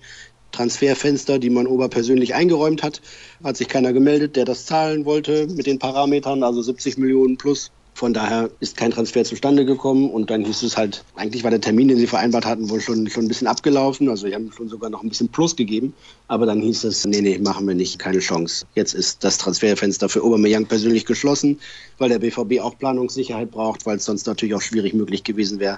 Transferfenster, 0.53 1.39
die 1.39 1.49
man 1.49 1.67
Ober 1.67 1.89
persönlich 1.89 2.33
eingeräumt 2.33 2.83
hat, 2.83 3.01
hat 3.43 3.57
sich 3.57 3.67
keiner 3.67 3.91
gemeldet, 3.91 4.37
der 4.37 4.45
das 4.45 4.65
zahlen 4.65 5.03
wollte 5.03 5.47
mit 5.47 5.65
den 5.65 5.79
Parametern, 5.79 6.43
also 6.43 6.61
70 6.61 6.97
Millionen 6.97 7.37
plus. 7.37 7.71
Von 7.95 8.11
daher 8.11 8.49
ist 8.59 8.75
kein 8.75 8.89
Transfer 8.89 9.23
zustande 9.23 9.65
gekommen 9.65 10.09
und 10.09 10.31
dann 10.31 10.43
hieß 10.43 10.63
es 10.63 10.77
halt, 10.77 11.03
eigentlich 11.15 11.43
war 11.43 11.51
der 11.51 11.61
Termin, 11.61 11.87
den 11.89 11.99
sie 11.99 12.07
vereinbart 12.07 12.43
hatten, 12.43 12.69
wohl 12.69 12.81
schon, 12.81 13.07
schon 13.07 13.25
ein 13.25 13.27
bisschen 13.27 13.45
abgelaufen. 13.45 14.09
Also 14.09 14.25
die 14.25 14.33
haben 14.33 14.51
schon 14.51 14.67
sogar 14.67 14.89
noch 14.89 15.03
ein 15.03 15.09
bisschen 15.09 15.29
Plus 15.29 15.55
gegeben. 15.55 15.93
Aber 16.27 16.47
dann 16.47 16.59
hieß 16.59 16.85
es, 16.85 17.05
nee, 17.05 17.21
nee, 17.21 17.37
machen 17.37 17.67
wir 17.67 17.75
nicht, 17.75 17.99
keine 17.99 18.17
Chance. 18.19 18.65
Jetzt 18.73 18.95
ist 18.95 19.23
das 19.23 19.37
Transferfenster 19.37 20.09
für 20.09 20.23
Aubameyang 20.23 20.65
persönlich 20.65 21.05
geschlossen, 21.05 21.59
weil 21.99 22.09
der 22.09 22.17
BVB 22.17 22.61
auch 22.61 22.79
Planungssicherheit 22.79 23.51
braucht, 23.51 23.85
weil 23.85 23.97
es 23.97 24.05
sonst 24.05 24.25
natürlich 24.25 24.55
auch 24.55 24.61
schwierig 24.61 24.95
möglich 24.95 25.23
gewesen 25.23 25.59
wäre, 25.59 25.77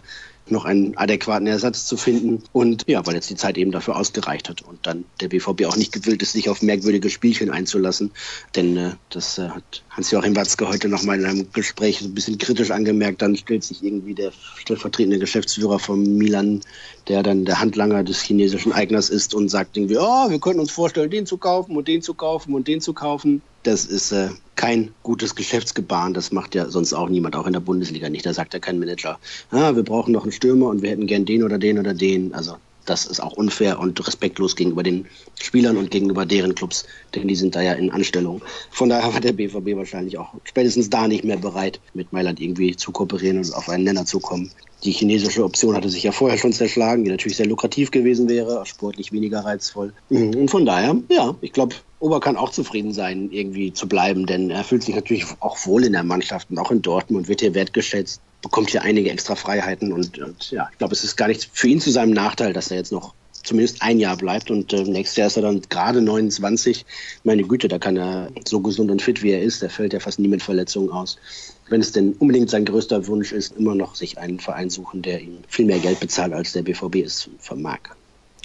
noch 0.50 0.66
einen 0.66 0.98
adäquaten 0.98 1.48
Ersatz 1.48 1.86
zu 1.86 1.98
finden. 1.98 2.44
Und 2.52 2.84
ja, 2.88 3.06
weil 3.06 3.16
jetzt 3.16 3.30
die 3.30 3.36
Zeit 3.36 3.58
eben 3.58 3.72
dafür 3.72 3.96
ausgereicht 3.96 4.50
hat 4.50 4.62
und 4.62 4.86
dann 4.86 5.06
der 5.22 5.30
BVB 5.30 5.66
auch 5.66 5.78
nicht 5.78 5.92
gewillt 5.92 6.22
ist, 6.22 6.34
sich 6.34 6.50
auf 6.50 6.62
merkwürdige 6.62 7.10
Spielchen 7.10 7.50
einzulassen. 7.50 8.12
Denn 8.56 8.78
äh, 8.78 8.92
das 9.10 9.38
äh, 9.38 9.50
hat 9.50 9.84
Hans-Joachim 9.96 10.36
Watzke 10.36 10.68
heute 10.68 10.90
noch 10.90 11.04
mal 11.04 11.18
in 11.18 11.25
einem 11.25 11.48
Gespräch 11.54 12.00
so 12.00 12.06
ein 12.06 12.14
bisschen 12.14 12.38
kritisch 12.38 12.70
angemerkt. 12.70 13.22
Dann 13.22 13.38
stellt 13.38 13.64
sich 13.64 13.82
irgendwie 13.82 14.14
der 14.14 14.34
stellvertretende 14.58 15.20
Geschäftsführer 15.20 15.80
von 15.80 16.18
Milan, 16.18 16.60
der 17.08 17.24
dann 17.24 17.46
der 17.46 17.62
Handlanger 17.62 18.04
des 18.04 18.22
chinesischen 18.22 18.74
Eigners 18.74 19.10
ist 19.10 19.34
und 19.34 19.48
sagt 19.48 19.78
irgendwie, 19.78 19.98
oh, 19.98 20.30
wir 20.30 20.40
könnten 20.40 20.60
uns 20.60 20.72
vorstellen, 20.72 21.10
den 21.10 21.25
zu 21.25 21.38
kaufen 21.38 21.78
und 21.78 21.88
den 21.88 22.02
zu 22.02 22.14
kaufen 22.14 22.54
und 22.54 22.68
den 22.68 22.82
zu 22.82 22.92
kaufen. 22.92 23.42
Das 23.64 23.86
ist 23.86 24.12
äh, 24.12 24.32
kein 24.58 24.94
gutes 25.02 25.34
Geschäftsgebaren. 25.34 26.14
Das 26.14 26.34
macht 26.34 26.56
ja 26.56 26.70
sonst 26.70 26.92
auch 26.92 27.08
niemand, 27.08 27.38
auch 27.38 27.48
in 27.48 27.54
der 27.54 27.62
Bundesliga 27.62 28.10
nicht. 28.10 28.25
Da 28.25 28.34
sagt 28.34 28.54
ja 28.54 28.60
kein 28.60 28.80
Manager, 28.80 29.18
ah, 29.52 29.78
wir 29.78 29.84
brauchen 29.84 30.12
noch 30.12 30.24
einen 30.24 30.34
Stürmer 30.34 30.68
und 30.68 30.82
wir 30.82 30.90
hätten 30.90 31.08
gern 31.08 31.24
den 31.24 31.42
oder 31.42 31.58
den 31.58 31.80
oder 31.80 31.94
den. 31.94 32.34
Also 32.34 32.58
das 32.86 33.06
ist 33.06 33.20
auch 33.20 33.34
unfair 33.34 33.80
und 33.80 34.06
respektlos 34.08 34.56
gegenüber 34.56 34.84
den 34.84 35.08
Spielern 35.42 35.77
und 35.77 35.92
gegenüber 35.92 36.25
deren 36.25 36.56
Clubs, 36.56 36.86
denn 37.13 37.27
die 37.27 37.36
sind 37.36 37.56
da 37.56 37.62
ja 37.62 37.74
in 37.74 37.92
Anstellung. 37.92 38.42
Von 38.72 38.89
daher 38.89 39.13
war 39.13 39.22
der 39.22 39.34
BVB 39.34 39.75
wahrscheinlich 39.75 40.18
auch 40.18 40.34
spätestens 40.44 40.89
da 40.89 41.08
nicht 41.08 41.24
mehr 41.24 41.38
bereit, 41.38 41.80
mit 41.94 42.13
Mailand 42.13 42.39
irgendwie 42.39 42.75
zu 42.75 42.92
kooperieren 42.92 43.38
und 43.38 43.54
auf 43.54 43.70
einen 43.70 43.84
Nenner 43.84 44.06
zu 44.06 44.20
kommen. 44.20 44.51
Die 44.86 44.92
chinesische 44.92 45.44
Option 45.44 45.75
hatte 45.75 45.89
sich 45.89 46.04
ja 46.04 46.12
vorher 46.12 46.38
schon 46.38 46.54
zerschlagen, 46.54 47.04
die 47.04 47.10
natürlich 47.10 47.38
sehr 47.38 47.48
lukrativ 47.48 47.89
gewesen 47.89 48.30
wäre, 48.30 48.63
sportlich 48.65 49.12
weniger 49.12 49.39
reizvoll. 49.39 49.94
Mhm. 50.10 50.36
Und 50.36 50.51
von 50.51 50.65
daher, 50.65 50.96
ja, 51.10 51.36
ich 51.42 51.51
glaube, 51.51 51.75
Ober 52.00 52.20
kann 52.20 52.38
auch 52.38 52.51
zufrieden 52.51 52.94
sein, 52.94 53.32
irgendwie 53.32 53.74
zu 53.74 53.88
bleiben, 53.88 54.27
denn 54.27 54.51
er 54.51 54.63
fühlt 54.63 54.84
sich 54.84 54.94
natürlich 54.94 55.25
auch 55.39 55.58
wohl 55.65 55.86
in 55.86 55.94
der 55.94 56.04
Mannschaft 56.04 56.51
und 56.51 56.60
auch 56.60 56.70
in 56.70 56.84
Dortmund 56.84 57.27
wird 57.27 57.42
hier 57.42 57.56
wertgeschätzt, 57.56 58.22
bekommt 58.44 58.70
hier 58.70 58.84
einige 58.84 59.10
extra 59.10 59.34
Freiheiten 59.34 59.92
und, 59.92 60.20
und 60.20 60.51
ja, 60.51 60.70
ich 60.72 60.77
glaube, 60.77 60.94
es 60.94 61.04
ist 61.04 61.15
gar 61.15 61.30
nicht 61.30 61.50
für 61.51 61.68
ihn 61.68 61.82
zu 61.82 61.89
seinem 61.89 62.13
Nachteil, 62.13 62.54
dass 62.54 62.70
er 62.70 62.77
jetzt 62.77 62.92
noch 62.92 63.15
zumindest 63.46 63.82
ein 63.82 64.00
Jahr 64.00 64.18
bleibt 64.18 64.51
und 64.51 64.74
äh, 64.74 64.84
nächstes 64.84 65.18
Jahr 65.18 65.27
ist 65.27 65.38
er 65.38 65.44
dann 65.44 65.62
gerade 65.70 66.01
29. 66.01 66.86
Meine 67.24 67.44
Güte, 67.44 67.68
da 67.68 67.80
kann 67.80 67.98
er 67.98 68.30
so 68.46 68.60
gesund 68.60 68.92
und 68.92 69.01
fit 69.01 69.24
wie 69.24 69.32
er 69.32 69.42
ist, 69.42 69.62
der 69.62 69.70
fällt 69.70 69.94
ja 69.94 70.00
fast 70.00 70.20
nie 70.20 70.27
mit 70.27 70.44
Verletzungen 70.44 70.89
aus. 70.89 71.18
Wenn 71.67 71.81
es 71.81 71.91
denn 71.91 72.13
unbedingt 72.13 72.50
sein 72.50 72.65
größter 72.65 73.07
Wunsch 73.07 73.31
ist, 73.31 73.55
immer 73.57 73.74
noch 73.74 73.95
sich 73.95 74.19
einen 74.19 74.39
Verein 74.39 74.69
suchen, 74.69 75.01
der 75.01 75.22
ihm 75.22 75.39
viel 75.48 75.65
mehr 75.65 75.79
Geld 75.79 76.00
bezahlt, 76.00 76.34
als 76.34 76.53
der 76.53 76.62
BVB 76.62 76.98
es 76.98 77.29
vermag. 77.39 77.79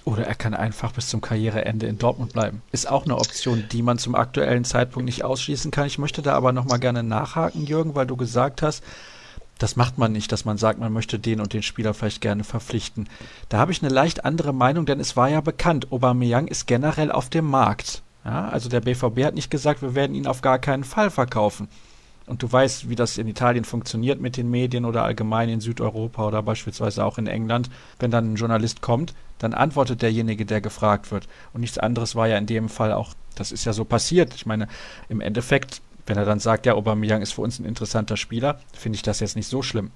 Oder 0.04 0.26
er 0.26 0.34
kann 0.34 0.54
einfach 0.54 0.92
bis 0.92 1.08
zum 1.08 1.20
Karriereende 1.20 1.86
in 1.86 1.98
Dortmund 1.98 2.32
bleiben. 2.32 2.62
Ist 2.72 2.88
auch 2.88 3.04
eine 3.04 3.18
Option, 3.18 3.64
die 3.70 3.82
man 3.82 3.98
zum 3.98 4.14
aktuellen 4.14 4.64
Zeitpunkt 4.64 5.04
nicht 5.04 5.24
ausschließen 5.24 5.70
kann. 5.70 5.86
Ich 5.86 5.98
möchte 5.98 6.22
da 6.22 6.34
aber 6.34 6.52
nochmal 6.52 6.78
gerne 6.78 7.02
nachhaken, 7.02 7.66
Jürgen, 7.66 7.94
weil 7.94 8.06
du 8.06 8.16
gesagt 8.16 8.62
hast, 8.62 8.82
das 9.58 9.76
macht 9.76 9.98
man 9.98 10.12
nicht, 10.12 10.32
dass 10.32 10.46
man 10.46 10.56
sagt, 10.56 10.80
man 10.80 10.90
möchte 10.90 11.18
den 11.18 11.38
und 11.38 11.52
den 11.52 11.62
Spieler 11.62 11.92
vielleicht 11.92 12.22
gerne 12.22 12.44
verpflichten. 12.44 13.10
Da 13.50 13.58
habe 13.58 13.72
ich 13.72 13.82
eine 13.82 13.92
leicht 13.92 14.24
andere 14.24 14.54
Meinung, 14.54 14.86
denn 14.86 15.00
es 15.00 15.16
war 15.16 15.28
ja 15.28 15.42
bekannt, 15.42 15.92
Aubameyang 15.92 16.48
ist 16.48 16.66
generell 16.66 17.12
auf 17.12 17.28
dem 17.28 17.44
Markt. 17.44 18.02
Ja, 18.24 18.48
also 18.48 18.70
der 18.70 18.80
BVB 18.80 19.24
hat 19.24 19.34
nicht 19.34 19.50
gesagt, 19.50 19.82
wir 19.82 19.94
werden 19.94 20.16
ihn 20.16 20.26
auf 20.26 20.40
gar 20.40 20.58
keinen 20.58 20.84
Fall 20.84 21.10
verkaufen. 21.10 21.68
Und 22.30 22.42
du 22.42 22.50
weißt, 22.50 22.88
wie 22.88 22.94
das 22.94 23.18
in 23.18 23.28
Italien 23.28 23.64
funktioniert 23.64 24.20
mit 24.20 24.36
den 24.36 24.50
Medien 24.50 24.84
oder 24.84 25.02
allgemein 25.02 25.48
in 25.48 25.60
Südeuropa 25.60 26.26
oder 26.28 26.42
beispielsweise 26.42 27.04
auch 27.04 27.18
in 27.18 27.26
England. 27.26 27.68
Wenn 27.98 28.10
dann 28.10 28.32
ein 28.32 28.36
Journalist 28.36 28.80
kommt, 28.80 29.12
dann 29.38 29.52
antwortet 29.52 30.00
derjenige, 30.00 30.46
der 30.46 30.60
gefragt 30.60 31.10
wird. 31.10 31.28
Und 31.52 31.60
nichts 31.60 31.76
anderes 31.76 32.14
war 32.14 32.28
ja 32.28 32.38
in 32.38 32.46
dem 32.46 32.68
Fall 32.68 32.92
auch, 32.92 33.14
das 33.34 33.52
ist 33.52 33.64
ja 33.64 33.72
so 33.72 33.84
passiert. 33.84 34.34
Ich 34.34 34.46
meine, 34.46 34.68
im 35.08 35.20
Endeffekt 35.20 35.82
wenn 36.10 36.18
er 36.18 36.24
dann 36.24 36.40
sagt, 36.40 36.66
ja, 36.66 36.74
Aubameyang 36.74 37.22
ist 37.22 37.34
für 37.34 37.42
uns 37.42 37.60
ein 37.60 37.64
interessanter 37.64 38.16
Spieler, 38.16 38.58
finde 38.76 38.96
ich 38.96 39.02
das 39.02 39.20
jetzt 39.20 39.36
nicht 39.36 39.46
so 39.46 39.62
schlimm. 39.62 39.92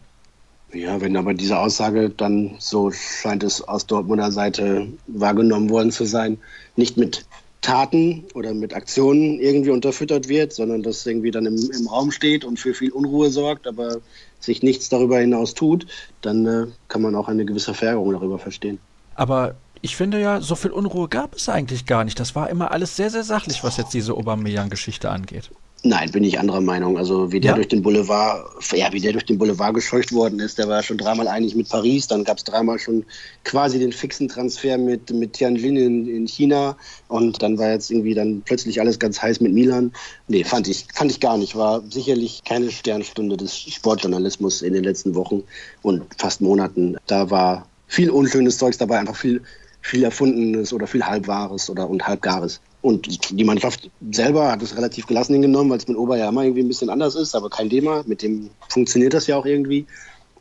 Ja, 0.73 1.01
wenn 1.01 1.17
aber 1.17 1.35
diese 1.35 1.59
Aussage 1.59 2.09
dann, 2.09 2.55
so 2.59 2.93
scheint 2.93 3.43
es 3.43 3.67
aus 3.67 3.87
Dortmunder 3.87 4.31
Seite 4.31 4.89
wahrgenommen 5.09 5.71
worden 5.71 5.91
zu 5.91 6.05
sein, 6.05 6.39
nicht 6.77 6.97
mit 6.97 7.27
Taten 7.65 8.25
oder 8.35 8.53
mit 8.53 8.75
Aktionen 8.75 9.41
irgendwie 9.41 9.71
unterfüttert 9.71 10.29
wird, 10.29 10.53
sondern 10.53 10.83
das 10.83 11.05
irgendwie 11.07 11.31
dann 11.31 11.47
im, 11.47 11.71
im 11.71 11.89
Raum 11.89 12.11
steht 12.11 12.45
und 12.45 12.59
für 12.61 12.75
viel 12.75 12.93
Unruhe 12.93 13.31
sorgt, 13.31 13.67
aber 13.67 14.01
sich 14.39 14.63
nichts 14.63 14.91
darüber 14.91 15.19
hinaus 15.19 15.55
tut, 15.55 15.87
dann 16.21 16.47
äh, 16.47 16.67
kann 16.89 17.01
man 17.01 17.15
auch 17.15 17.27
eine 17.27 17.47
gewisse 17.47 17.73
Verärgerung 17.73 18.13
darüber 18.13 18.39
verstehen. 18.39 18.79
Aber 19.15 19.55
ich 19.81 19.97
finde 19.97 20.21
ja, 20.21 20.43
so 20.43 20.55
viel 20.57 20.73
Unruhe 20.73 21.09
gab 21.09 21.35
es 21.37 21.49
eigentlich 21.49 21.87
gar 21.87 22.05
nicht. 22.05 22.21
Das 22.21 22.35
war 22.35 22.51
immer 22.51 22.71
alles 22.71 22.97
sehr, 22.97 23.09
sehr 23.09 23.25
sachlich, 23.25 23.65
was 23.65 23.79
jetzt 23.79 23.95
diese 23.95 24.15
Aubameyang-Geschichte 24.15 25.11
angeht. 25.11 25.51
Nein, 25.87 26.11
bin 26.13 26.25
ich 26.25 26.39
anderer 26.39 26.63
Meinung. 26.63 26.97
Also 26.97 27.31
wie 27.31 27.41
der 27.41 27.51
ja. 27.51 27.55
durch 27.57 27.69
den 27.69 27.83
Boulevard, 27.83 28.47
ja, 28.73 28.91
wie 28.95 29.01
der 29.01 29.13
durch 29.13 29.27
den 29.27 29.37
Boulevard 29.37 29.75
gescheucht 29.75 30.13
worden 30.13 30.41
ist, 30.41 30.57
der 30.57 30.67
war 30.67 30.83
schon 30.83 30.97
dreimal 30.97 31.29
einig 31.29 31.55
mit 31.55 31.69
Paris, 31.69 32.07
dann 32.07 32.25
gab 32.25 32.39
es 32.39 32.45
dreimal 32.45 32.79
schon 32.79 33.05
quasi 33.45 33.79
den 33.79 33.93
fixen 33.93 34.27
Transfer 34.27 34.79
mit, 34.79 35.11
mit 35.11 35.35
Tianjin 35.35 35.77
in, 35.77 36.09
in 36.09 36.27
China 36.27 36.79
und 37.09 37.43
dann 37.43 37.59
war 37.59 37.71
jetzt 37.71 37.91
irgendwie 37.91 38.15
dann 38.15 38.41
plötzlich 38.47 38.81
alles 38.81 38.99
ganz 38.99 39.21
heiß 39.21 39.43
mit 39.43 39.53
Milan. 39.53 39.93
Nee, 40.27 40.43
fand 40.43 40.69
ich, 40.69 40.87
fand 40.95 41.11
ich 41.11 41.21
gar 41.21 41.37
nicht. 41.37 41.55
War 41.55 41.83
sicherlich 41.91 42.43
keine 42.45 42.71
Sternstunde 42.71 43.37
des 43.37 43.55
Sportjournalismus 43.55 44.63
in 44.63 44.73
den 44.73 44.85
letzten 44.85 45.15
Wochen 45.15 45.43
und 45.83 46.03
fast 46.17 46.41
Monaten. 46.41 46.97
Da 47.07 47.29
war 47.29 47.69
viel 47.89 48.09
unschönes 48.09 48.57
Zeugs 48.57 48.79
dabei, 48.79 49.01
einfach 49.01 49.17
viel, 49.17 49.43
viel 49.83 50.03
Erfundenes 50.03 50.73
oder 50.73 50.87
viel 50.87 51.05
Halbwahres 51.05 51.69
oder 51.69 51.91
und 51.91 52.07
Halbgares. 52.07 52.63
Und 52.85 53.31
die 53.31 53.45
Mannschaft 53.45 53.91
selber 54.11 54.53
hat 54.53 54.61
es 54.61 54.77
relativ 54.77 55.07
gelassen 55.07 55.33
hingenommen, 55.33 55.71
weil 55.71 55.79
es 55.79 55.89
mit 55.89 55.97
Ober 55.97 56.19
ja 56.19 56.29
immer 56.29 56.43
irgendwie 56.43 56.61
ein 56.61 56.69
bisschen 56.69 56.91
anders 56.91 57.15
ist, 57.15 57.35
aber 57.35 57.49
kein 57.49 57.71
Thema. 57.71 58.05
Mit 58.07 58.21
dem 58.21 58.51
funktioniert 58.69 59.15
das 59.15 59.27
ja 59.27 59.39
auch 59.39 59.47
irgendwie. 59.47 59.87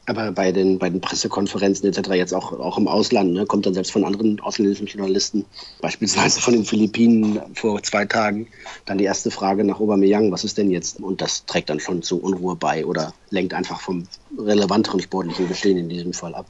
Aber 0.08 0.30
bei 0.34 0.52
den, 0.52 0.78
bei 0.78 0.90
den 0.90 1.00
Pressekonferenzen 1.00 1.88
etc., 1.88 2.10
jetzt 2.10 2.34
auch, 2.34 2.52
auch 2.52 2.78
im 2.78 2.90
Ausland, 2.90 3.32
ne, 3.32 3.46
kommt 3.46 3.66
dann 3.66 3.74
selbst 3.74 3.94
von 3.94 4.04
anderen 4.04 4.42
ausländischen 4.42 4.88
Journalisten, 4.88 5.46
beispielsweise 5.80 6.42
von 6.42 6.54
den 6.54 6.66
Philippinen 6.66 7.40
vor 7.54 7.82
zwei 7.82 8.04
Tagen, 8.04 8.48
dann 8.84 8.98
die 8.98 9.06
erste 9.06 9.32
Frage 9.32 9.64
nach 9.64 9.80
Aubameyang, 9.80 10.30
was 10.30 10.44
ist 10.44 10.58
denn 10.58 10.70
jetzt? 10.70 11.00
Und 11.00 11.22
das 11.22 11.46
trägt 11.46 11.70
dann 11.70 11.80
schon 11.80 12.02
zu 12.02 12.20
Unruhe 12.20 12.58
bei 12.58 12.86
oder 12.86 13.14
lenkt 13.30 13.54
einfach 13.54 13.80
vom 13.80 14.04
relevanteren 14.38 15.00
sportlichen 15.00 15.48
Geschehen 15.48 15.78
in 15.78 15.88
diesem 15.88 16.12
Fall 16.12 16.36
ab. 16.36 16.48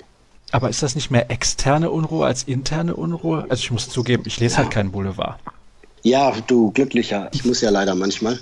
Aber 0.51 0.71
ist 0.71 0.81
das 0.81 0.95
nicht 0.95 1.12
mehr 1.12 1.29
externe 1.29 1.91
Unruhe 1.91 2.25
als 2.25 2.41
interne 2.41 2.95
Unruhe? 2.95 3.45
Also 3.50 3.62
ich 3.62 3.69
muss 3.69 3.89
zugeben, 3.89 4.23
ich 4.25 4.39
lese 4.39 4.55
ja. 4.55 4.63
halt 4.63 4.71
keinen 4.71 4.91
Boulevard. 4.91 5.39
Ja, 6.03 6.36
du 6.48 6.72
glücklicher. 6.72 7.29
Ich 7.33 7.45
muss 7.45 7.62
ja 7.62 7.69
leider 7.69 7.95
manchmal. 7.95 8.38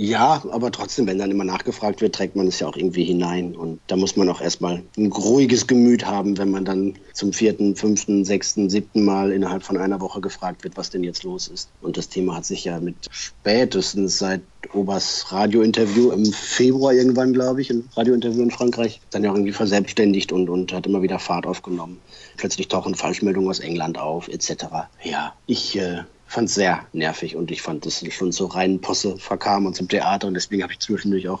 Ja, 0.00 0.44
aber 0.52 0.70
trotzdem, 0.70 1.08
wenn 1.08 1.18
dann 1.18 1.32
immer 1.32 1.42
nachgefragt 1.42 2.00
wird, 2.02 2.14
trägt 2.14 2.36
man 2.36 2.46
es 2.46 2.60
ja 2.60 2.68
auch 2.68 2.76
irgendwie 2.76 3.02
hinein. 3.02 3.56
Und 3.56 3.80
da 3.88 3.96
muss 3.96 4.14
man 4.14 4.28
auch 4.28 4.40
erstmal 4.40 4.84
ein 4.96 5.10
ruhiges 5.10 5.66
Gemüt 5.66 6.06
haben, 6.06 6.38
wenn 6.38 6.52
man 6.52 6.64
dann 6.64 6.94
zum 7.14 7.32
vierten, 7.32 7.74
fünften, 7.74 8.24
sechsten, 8.24 8.70
siebten 8.70 9.04
Mal 9.04 9.32
innerhalb 9.32 9.64
von 9.64 9.76
einer 9.76 10.00
Woche 10.00 10.20
gefragt 10.20 10.62
wird, 10.62 10.76
was 10.76 10.90
denn 10.90 11.02
jetzt 11.02 11.24
los 11.24 11.48
ist. 11.48 11.68
Und 11.80 11.96
das 11.96 12.08
Thema 12.08 12.36
hat 12.36 12.44
sich 12.44 12.62
ja 12.62 12.78
mit 12.78 12.94
spätestens 13.10 14.18
seit 14.18 14.42
Obers 14.72 15.32
Radiointerview 15.32 16.12
im 16.12 16.26
Februar 16.26 16.92
irgendwann, 16.92 17.32
glaube 17.32 17.60
ich, 17.60 17.70
ein 17.70 17.88
Radiointerview 17.96 18.42
in 18.42 18.52
Frankreich, 18.52 19.00
dann 19.10 19.24
ja 19.24 19.32
irgendwie 19.32 19.52
verselbstständigt 19.52 20.30
und, 20.30 20.48
und 20.48 20.72
hat 20.72 20.86
immer 20.86 21.02
wieder 21.02 21.18
Fahrt 21.18 21.44
aufgenommen. 21.44 21.98
Plötzlich 22.36 22.68
tauchen 22.68 22.94
Falschmeldungen 22.94 23.50
aus 23.50 23.58
England 23.58 23.98
auf, 23.98 24.28
etc. 24.28 24.66
Ja, 25.02 25.34
ich 25.48 25.76
äh, 25.76 26.04
fand 26.28 26.48
es 26.48 26.54
sehr 26.54 26.86
nervig 26.92 27.34
und 27.34 27.50
ich 27.50 27.62
fand, 27.62 27.86
es 27.86 28.04
schon 28.12 28.32
zur 28.32 28.54
reinen 28.54 28.80
Posse 28.80 29.16
verkam 29.16 29.66
und 29.66 29.74
zum 29.74 29.88
Theater 29.88 30.28
und 30.28 30.34
deswegen 30.34 30.62
habe 30.62 30.72
ich 30.72 30.78
zwischendurch 30.78 31.28
auch 31.28 31.40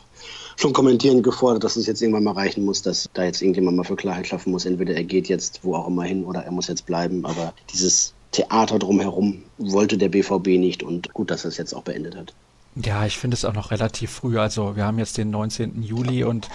schon 0.56 0.72
kommentierend 0.72 1.22
gefordert, 1.22 1.62
dass 1.62 1.76
es 1.76 1.86
jetzt 1.86 2.00
irgendwann 2.00 2.24
mal 2.24 2.32
reichen 2.32 2.64
muss, 2.64 2.82
dass 2.82 3.08
da 3.12 3.22
jetzt 3.22 3.42
irgendjemand 3.42 3.76
mal 3.76 3.84
für 3.84 3.96
Klarheit 3.96 4.26
schaffen 4.26 4.50
muss. 4.50 4.64
Entweder 4.64 4.94
er 4.94 5.04
geht 5.04 5.28
jetzt 5.28 5.60
wo 5.62 5.76
auch 5.76 5.86
immer 5.86 6.04
hin 6.04 6.24
oder 6.24 6.42
er 6.42 6.50
muss 6.50 6.68
jetzt 6.68 6.86
bleiben, 6.86 7.24
aber 7.26 7.52
dieses 7.72 8.14
Theater 8.32 8.78
drumherum 8.78 9.42
wollte 9.58 9.98
der 9.98 10.08
BVB 10.08 10.58
nicht 10.58 10.82
und 10.82 11.12
gut, 11.12 11.30
dass 11.30 11.44
er 11.44 11.48
es 11.48 11.58
jetzt 11.58 11.74
auch 11.74 11.82
beendet 11.82 12.16
hat. 12.16 12.32
Ja, 12.74 13.04
ich 13.04 13.18
finde 13.18 13.34
es 13.34 13.44
auch 13.44 13.54
noch 13.54 13.70
relativ 13.70 14.10
früh. 14.10 14.38
Also 14.38 14.74
wir 14.74 14.84
haben 14.84 14.98
jetzt 14.98 15.18
den 15.18 15.30
19. 15.30 15.82
Juli 15.82 16.24
und 16.24 16.48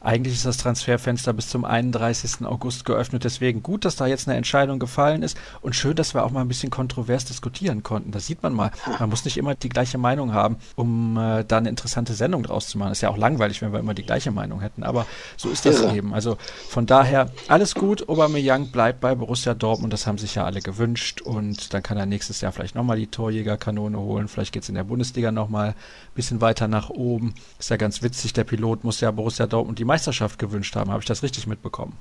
eigentlich 0.00 0.34
ist 0.34 0.46
das 0.46 0.58
Transferfenster 0.58 1.32
bis 1.32 1.48
zum 1.48 1.64
31. 1.64 2.46
August 2.46 2.84
geöffnet. 2.84 3.24
Deswegen 3.24 3.62
gut, 3.62 3.84
dass 3.84 3.96
da 3.96 4.06
jetzt 4.06 4.28
eine 4.28 4.36
Entscheidung 4.36 4.78
gefallen 4.78 5.22
ist 5.22 5.36
und 5.60 5.74
schön, 5.74 5.96
dass 5.96 6.14
wir 6.14 6.24
auch 6.24 6.30
mal 6.30 6.42
ein 6.42 6.48
bisschen 6.48 6.70
kontrovers 6.70 7.24
diskutieren 7.24 7.82
konnten. 7.82 8.12
Das 8.12 8.26
sieht 8.26 8.42
man 8.42 8.52
mal. 8.52 8.70
Man 9.00 9.10
muss 9.10 9.24
nicht 9.24 9.36
immer 9.36 9.56
die 9.56 9.68
gleiche 9.68 9.98
Meinung 9.98 10.32
haben, 10.32 10.56
um 10.76 11.16
äh, 11.16 11.44
da 11.44 11.58
eine 11.58 11.68
interessante 11.68 12.14
Sendung 12.14 12.44
draus 12.44 12.68
zu 12.68 12.78
machen. 12.78 12.92
Ist 12.92 13.00
ja 13.00 13.08
auch 13.08 13.16
langweilig, 13.16 13.60
wenn 13.60 13.72
wir 13.72 13.80
immer 13.80 13.94
die 13.94 14.04
gleiche 14.04 14.30
Meinung 14.30 14.60
hätten. 14.60 14.84
Aber 14.84 15.04
so 15.36 15.48
ist 15.48 15.66
das 15.66 15.82
ja. 15.82 15.92
eben. 15.92 16.14
Also 16.14 16.38
von 16.68 16.86
daher 16.86 17.30
alles 17.48 17.74
gut. 17.74 18.08
Aubameyang 18.08 18.68
bleibt 18.68 19.00
bei 19.00 19.16
Borussia 19.16 19.54
Dortmund. 19.54 19.92
Das 19.92 20.06
haben 20.06 20.18
sich 20.18 20.36
ja 20.36 20.44
alle 20.44 20.60
gewünscht 20.60 21.22
und 21.22 21.74
dann 21.74 21.82
kann 21.82 21.96
er 21.96 22.06
nächstes 22.06 22.40
Jahr 22.40 22.52
vielleicht 22.52 22.76
nochmal 22.76 22.98
die 22.98 23.08
Torjägerkanone 23.08 23.98
holen. 23.98 24.28
Vielleicht 24.28 24.52
geht 24.52 24.62
es 24.62 24.68
in 24.68 24.76
der 24.76 24.84
Bundesliga 24.84 25.32
nochmal 25.32 25.70
ein 25.70 25.74
bisschen 26.14 26.40
weiter 26.40 26.68
nach 26.68 26.88
oben. 26.88 27.34
Ist 27.58 27.70
ja 27.70 27.76
ganz 27.76 28.02
witzig. 28.02 28.32
Der 28.34 28.44
Pilot 28.44 28.84
muss 28.84 29.00
ja 29.00 29.10
Borussia 29.10 29.46
Dortmund 29.46 29.80
die 29.80 29.87
Meisterschaft 29.88 30.38
gewünscht 30.38 30.76
haben. 30.76 30.90
Habe 30.90 31.00
ich 31.00 31.08
das 31.08 31.24
richtig 31.24 31.48
mitbekommen? 31.48 31.94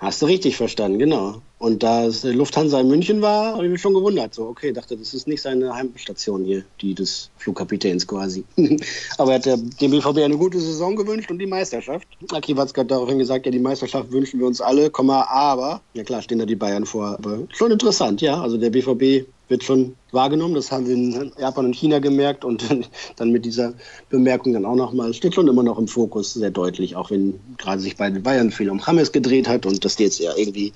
Hast 0.00 0.20
du 0.20 0.26
richtig 0.26 0.56
verstanden, 0.56 0.98
genau. 0.98 1.40
Und 1.58 1.82
da 1.82 2.04
es 2.04 2.24
Lufthansa 2.24 2.80
in 2.80 2.88
München 2.88 3.22
war, 3.22 3.54
habe 3.54 3.64
ich 3.64 3.70
mich 3.70 3.80
schon 3.80 3.94
gewundert. 3.94 4.34
So, 4.34 4.48
okay, 4.48 4.70
dachte, 4.72 4.98
das 4.98 5.14
ist 5.14 5.26
nicht 5.26 5.40
seine 5.40 5.72
Heimstation 5.72 6.44
hier, 6.44 6.64
die 6.82 6.94
des 6.94 7.30
Flugkapitäns 7.38 8.06
quasi. 8.06 8.44
Aber 9.18 9.32
er 9.32 9.38
hat 9.38 9.46
dem 9.46 9.90
BVB 9.90 10.18
eine 10.18 10.36
gute 10.36 10.60
Saison 10.60 10.94
gewünscht 10.94 11.30
und 11.30 11.38
die 11.38 11.46
Meisterschaft. 11.46 12.06
Aki 12.32 12.54
Watzke 12.56 12.82
hat 12.82 12.90
daraufhin 12.90 13.18
gesagt, 13.18 13.46
ja, 13.46 13.52
die 13.52 13.58
Meisterschaft 13.58 14.10
wünschen 14.12 14.40
wir 14.40 14.46
uns 14.46 14.60
alle, 14.60 14.90
aber, 14.94 15.80
ja 15.94 16.02
klar, 16.02 16.20
stehen 16.20 16.40
da 16.40 16.44
die 16.44 16.56
Bayern 16.56 16.84
vor. 16.84 17.14
Aber 17.14 17.38
schon 17.54 17.70
interessant, 17.70 18.20
ja. 18.20 18.42
Also 18.42 18.58
der 18.58 18.70
BVB 18.70 19.26
wird 19.48 19.64
schon 19.64 19.94
wahrgenommen. 20.14 20.54
Das 20.54 20.72
haben 20.72 20.86
wir 20.86 20.94
in 20.94 21.32
Japan 21.38 21.66
und 21.66 21.76
China 21.76 21.98
gemerkt 21.98 22.44
und 22.44 22.64
dann 23.16 23.30
mit 23.30 23.44
dieser 23.44 23.74
Bemerkung 24.08 24.52
dann 24.52 24.64
auch 24.64 24.76
nochmal, 24.76 25.12
steht 25.12 25.34
schon 25.34 25.48
immer 25.48 25.62
noch 25.62 25.78
im 25.78 25.88
Fokus 25.88 26.34
sehr 26.34 26.50
deutlich, 26.50 26.96
auch 26.96 27.10
wenn 27.10 27.38
gerade 27.58 27.80
sich 27.80 27.96
bei 27.96 28.08
den 28.08 28.22
Bayern 28.22 28.50
viel 28.50 28.70
um 28.70 28.80
James 28.84 29.12
gedreht 29.12 29.48
hat 29.48 29.66
und 29.66 29.84
dass 29.84 29.96
die 29.96 30.04
jetzt 30.04 30.20
ja 30.20 30.32
irgendwie 30.36 30.72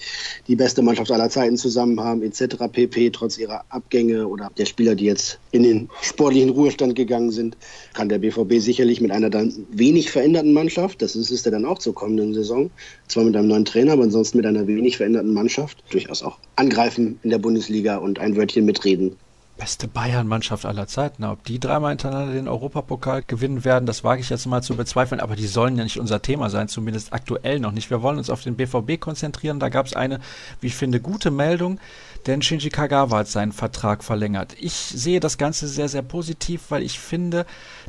die 0.47 0.57
beste 0.57 0.83
Mannschaft 0.83 1.11
aller 1.11 1.30
Zeiten 1.30 1.57
zusammen 1.57 2.00
haben, 2.00 2.23
etc. 2.23 2.57
pp. 2.71 3.11
Trotz 3.11 3.38
ihrer 3.38 3.64
Abgänge 3.71 4.26
oder 4.26 4.50
der 4.59 4.66
Spieler, 4.66 4.95
die 4.95 5.04
jetzt 5.04 5.38
in 5.52 5.62
den 5.62 5.88
sportlichen 6.02 6.50
Ruhestand 6.50 6.95
gegangen 6.95 7.30
sind, 7.30 7.57
kann 7.95 8.09
der 8.09 8.18
BVB 8.18 8.54
sicherlich 8.59 9.00
mit 9.00 9.11
einer 9.11 9.30
dann 9.30 9.66
wenig 9.71 10.11
veränderten 10.11 10.52
Mannschaft, 10.52 11.00
das 11.02 11.16
ist 11.16 11.45
ja 11.45 11.50
dann 11.50 11.64
auch 11.64 11.78
zur 11.78 11.95
kommenden 11.95 12.35
Saison, 12.35 12.71
zwar 13.07 13.25
mit 13.25 13.37
einem 13.37 13.49
neuen 13.49 13.64
Trainer, 13.64 13.92
aber 13.92 14.04
ansonsten 14.04 14.38
mit 14.38 14.47
einer 14.47 14.66
wenig 14.66 14.97
veränderten 14.97 15.33
Mannschaft, 15.33 15.83
durchaus 15.90 16.23
auch 16.23 16.38
angreifen 16.57 17.18
in 17.23 17.30
der 17.30 17.38
Bundesliga 17.38 17.97
und 17.97 18.18
ein 18.18 18.37
Wörtchen 18.37 18.64
mitreden 18.64 19.16
beste 19.58 19.88
Bayern-Mannschaft 19.88 20.64
aller 20.64 20.86
Zeiten. 20.86 21.24
Ob 21.24 21.44
die 21.44 21.58
dreimal 21.58 21.90
hintereinander 21.90 22.32
den 22.32 22.48
Europapokal 22.48 23.22
gewinnen 23.26 23.64
werden, 23.64 23.86
das 23.86 24.04
wage 24.04 24.20
ich 24.20 24.30
jetzt 24.30 24.46
mal 24.46 24.62
zu 24.62 24.76
bezweifeln. 24.76 25.20
Aber 25.20 25.36
die 25.36 25.46
sollen 25.46 25.76
ja 25.76 25.84
nicht 25.84 25.98
unser 25.98 26.22
Thema 26.22 26.48
sein, 26.48 26.68
zumindest 26.68 27.12
aktuell 27.12 27.60
noch 27.60 27.72
nicht. 27.72 27.90
Wir 27.90 28.00
wollen 28.00 28.18
uns 28.18 28.30
auf 28.30 28.42
den 28.42 28.56
BVB 28.56 28.98
konzentrieren. 29.00 29.60
Da 29.60 29.68
gab 29.68 29.86
es 29.86 29.94
eine, 29.94 30.20
wie 30.60 30.68
ich 30.68 30.76
finde, 30.76 31.00
gute 31.00 31.30
Meldung, 31.30 31.78
denn 32.26 32.40
Shinji 32.40 32.70
Kagawa 32.70 33.18
hat 33.18 33.28
seinen 33.28 33.52
Vertrag 33.52 34.04
verlängert. 34.04 34.54
Ich 34.58 34.74
sehe 34.74 35.20
das 35.20 35.36
Ganze 35.38 35.68
sehr, 35.68 35.88
sehr 35.88 36.02
positiv, 36.02 36.70
weil 36.70 36.82
ich 36.82 36.98
finde, 36.98 37.44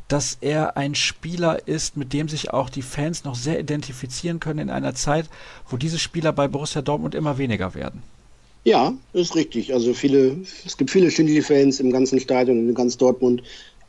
dass 0.08 0.38
er 0.42 0.76
ein 0.76 0.96
Spieler 0.96 1.68
ist, 1.68 1.96
mit 1.96 2.14
dem 2.14 2.28
sich 2.28 2.52
auch 2.52 2.70
die 2.70 2.82
Fans 2.82 3.24
noch 3.24 3.36
sehr 3.36 3.60
identifizieren 3.60 4.40
können 4.40 4.60
in 4.60 4.70
einer 4.70 4.96
Zeit, 4.96 5.30
wo 5.68 5.78
diese 5.78 6.00
Spieler 6.00 6.34
bei 6.34 6.48
Borussia 6.48 6.82
Dortmund 6.82 7.16
immer 7.16 7.38
weniger 7.38 7.76
werden. 7.76 8.02
Ja, 8.64 8.94
ist 9.14 9.36
richtig. 9.36 9.74
Also 9.74 9.94
viele, 9.94 10.38
es 10.66 10.78
gibt 10.78 10.92
viele 10.92 11.10
Shinji-Fans 11.10 11.80
im 11.80 11.92
ganzen 11.92 12.20
Stadion 12.20 12.60
und 12.60 12.70
in 12.70 12.76
ganz 12.76 12.98
Dortmund. 12.98 13.42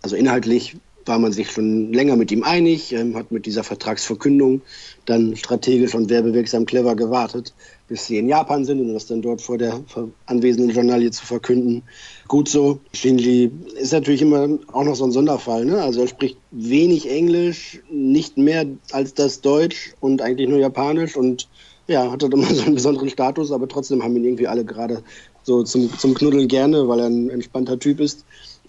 Also 0.02 0.16
inhaltlich 0.16 0.76
war 1.06 1.18
man 1.18 1.32
sich 1.32 1.50
schon 1.50 1.92
länger 1.92 2.16
mit 2.16 2.30
ihm 2.30 2.44
einig, 2.44 2.92
ähm, 2.92 3.16
hat 3.16 3.32
mit 3.32 3.46
dieser 3.46 3.64
Vertragsverkündung 3.64 4.62
dann 5.06 5.36
strategisch 5.36 5.94
und 5.94 6.10
werbewirksam 6.10 6.66
clever 6.66 6.94
gewartet, 6.94 7.52
bis 7.88 8.06
sie 8.06 8.18
in 8.18 8.28
Japan 8.28 8.64
sind 8.64 8.80
und 8.80 8.92
das 8.92 9.06
dann 9.06 9.22
dort 9.22 9.40
vor 9.40 9.58
der 9.58 9.80
anwesenden 10.26 10.70
Journalie 10.70 11.10
zu 11.10 11.24
verkünden. 11.24 11.82
Gut 12.28 12.48
so. 12.48 12.80
Shinji 12.92 13.50
ist 13.80 13.92
natürlich 13.92 14.22
immer 14.22 14.58
auch 14.72 14.84
noch 14.84 14.94
so 14.94 15.04
ein 15.04 15.12
Sonderfall. 15.12 15.64
Ne? 15.64 15.82
Also 15.82 16.02
er 16.02 16.08
spricht 16.08 16.36
wenig 16.50 17.10
Englisch, 17.10 17.80
nicht 17.90 18.36
mehr 18.38 18.66
als 18.92 19.14
das 19.14 19.40
Deutsch 19.40 19.94
und 20.00 20.22
eigentlich 20.22 20.48
nur 20.48 20.58
Japanisch 20.58 21.16
und 21.16 21.48
ja, 21.90 22.10
hat 22.10 22.22
er 22.22 22.32
immer 22.32 22.46
so 22.54 22.62
einen 22.62 22.76
besonderen 22.76 23.10
Status, 23.10 23.50
aber 23.50 23.68
trotzdem 23.68 24.02
haben 24.02 24.16
ihn 24.16 24.24
irgendwie 24.24 24.46
alle 24.46 24.64
gerade 24.64 25.02
so 25.42 25.62
zum, 25.64 25.96
zum 25.98 26.14
Knuddeln 26.14 26.48
gerne, 26.48 26.88
weil 26.88 27.00
er 27.00 27.06
ein 27.06 27.30
entspannter 27.30 27.78
Typ 27.78 28.00
ist. 28.00 28.24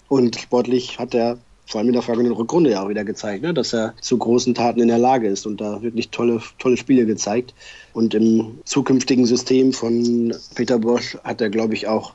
Und 0.08 0.36
sportlich 0.36 0.98
hat 0.98 1.14
er 1.14 1.38
vor 1.72 1.78
allem 1.78 1.88
in 1.88 1.94
der 1.94 2.02
vergangenen 2.02 2.36
Rückrunde 2.36 2.70
ja 2.70 2.84
auch 2.84 2.90
wieder 2.90 3.02
gezeigt, 3.02 3.42
ne, 3.42 3.54
dass 3.54 3.72
er 3.72 3.94
zu 4.02 4.18
großen 4.18 4.54
Taten 4.54 4.80
in 4.80 4.88
der 4.88 4.98
Lage 4.98 5.26
ist 5.26 5.46
und 5.46 5.58
da 5.58 5.80
wirklich 5.80 6.10
tolle, 6.10 6.42
tolle 6.58 6.76
Spiele 6.76 7.06
gezeigt. 7.06 7.54
Und 7.94 8.12
im 8.12 8.58
zukünftigen 8.66 9.24
System 9.24 9.72
von 9.72 10.34
Peter 10.54 10.78
Bosch 10.78 11.16
hat 11.24 11.40
er, 11.40 11.48
glaube 11.48 11.72
ich, 11.72 11.88
auch 11.88 12.12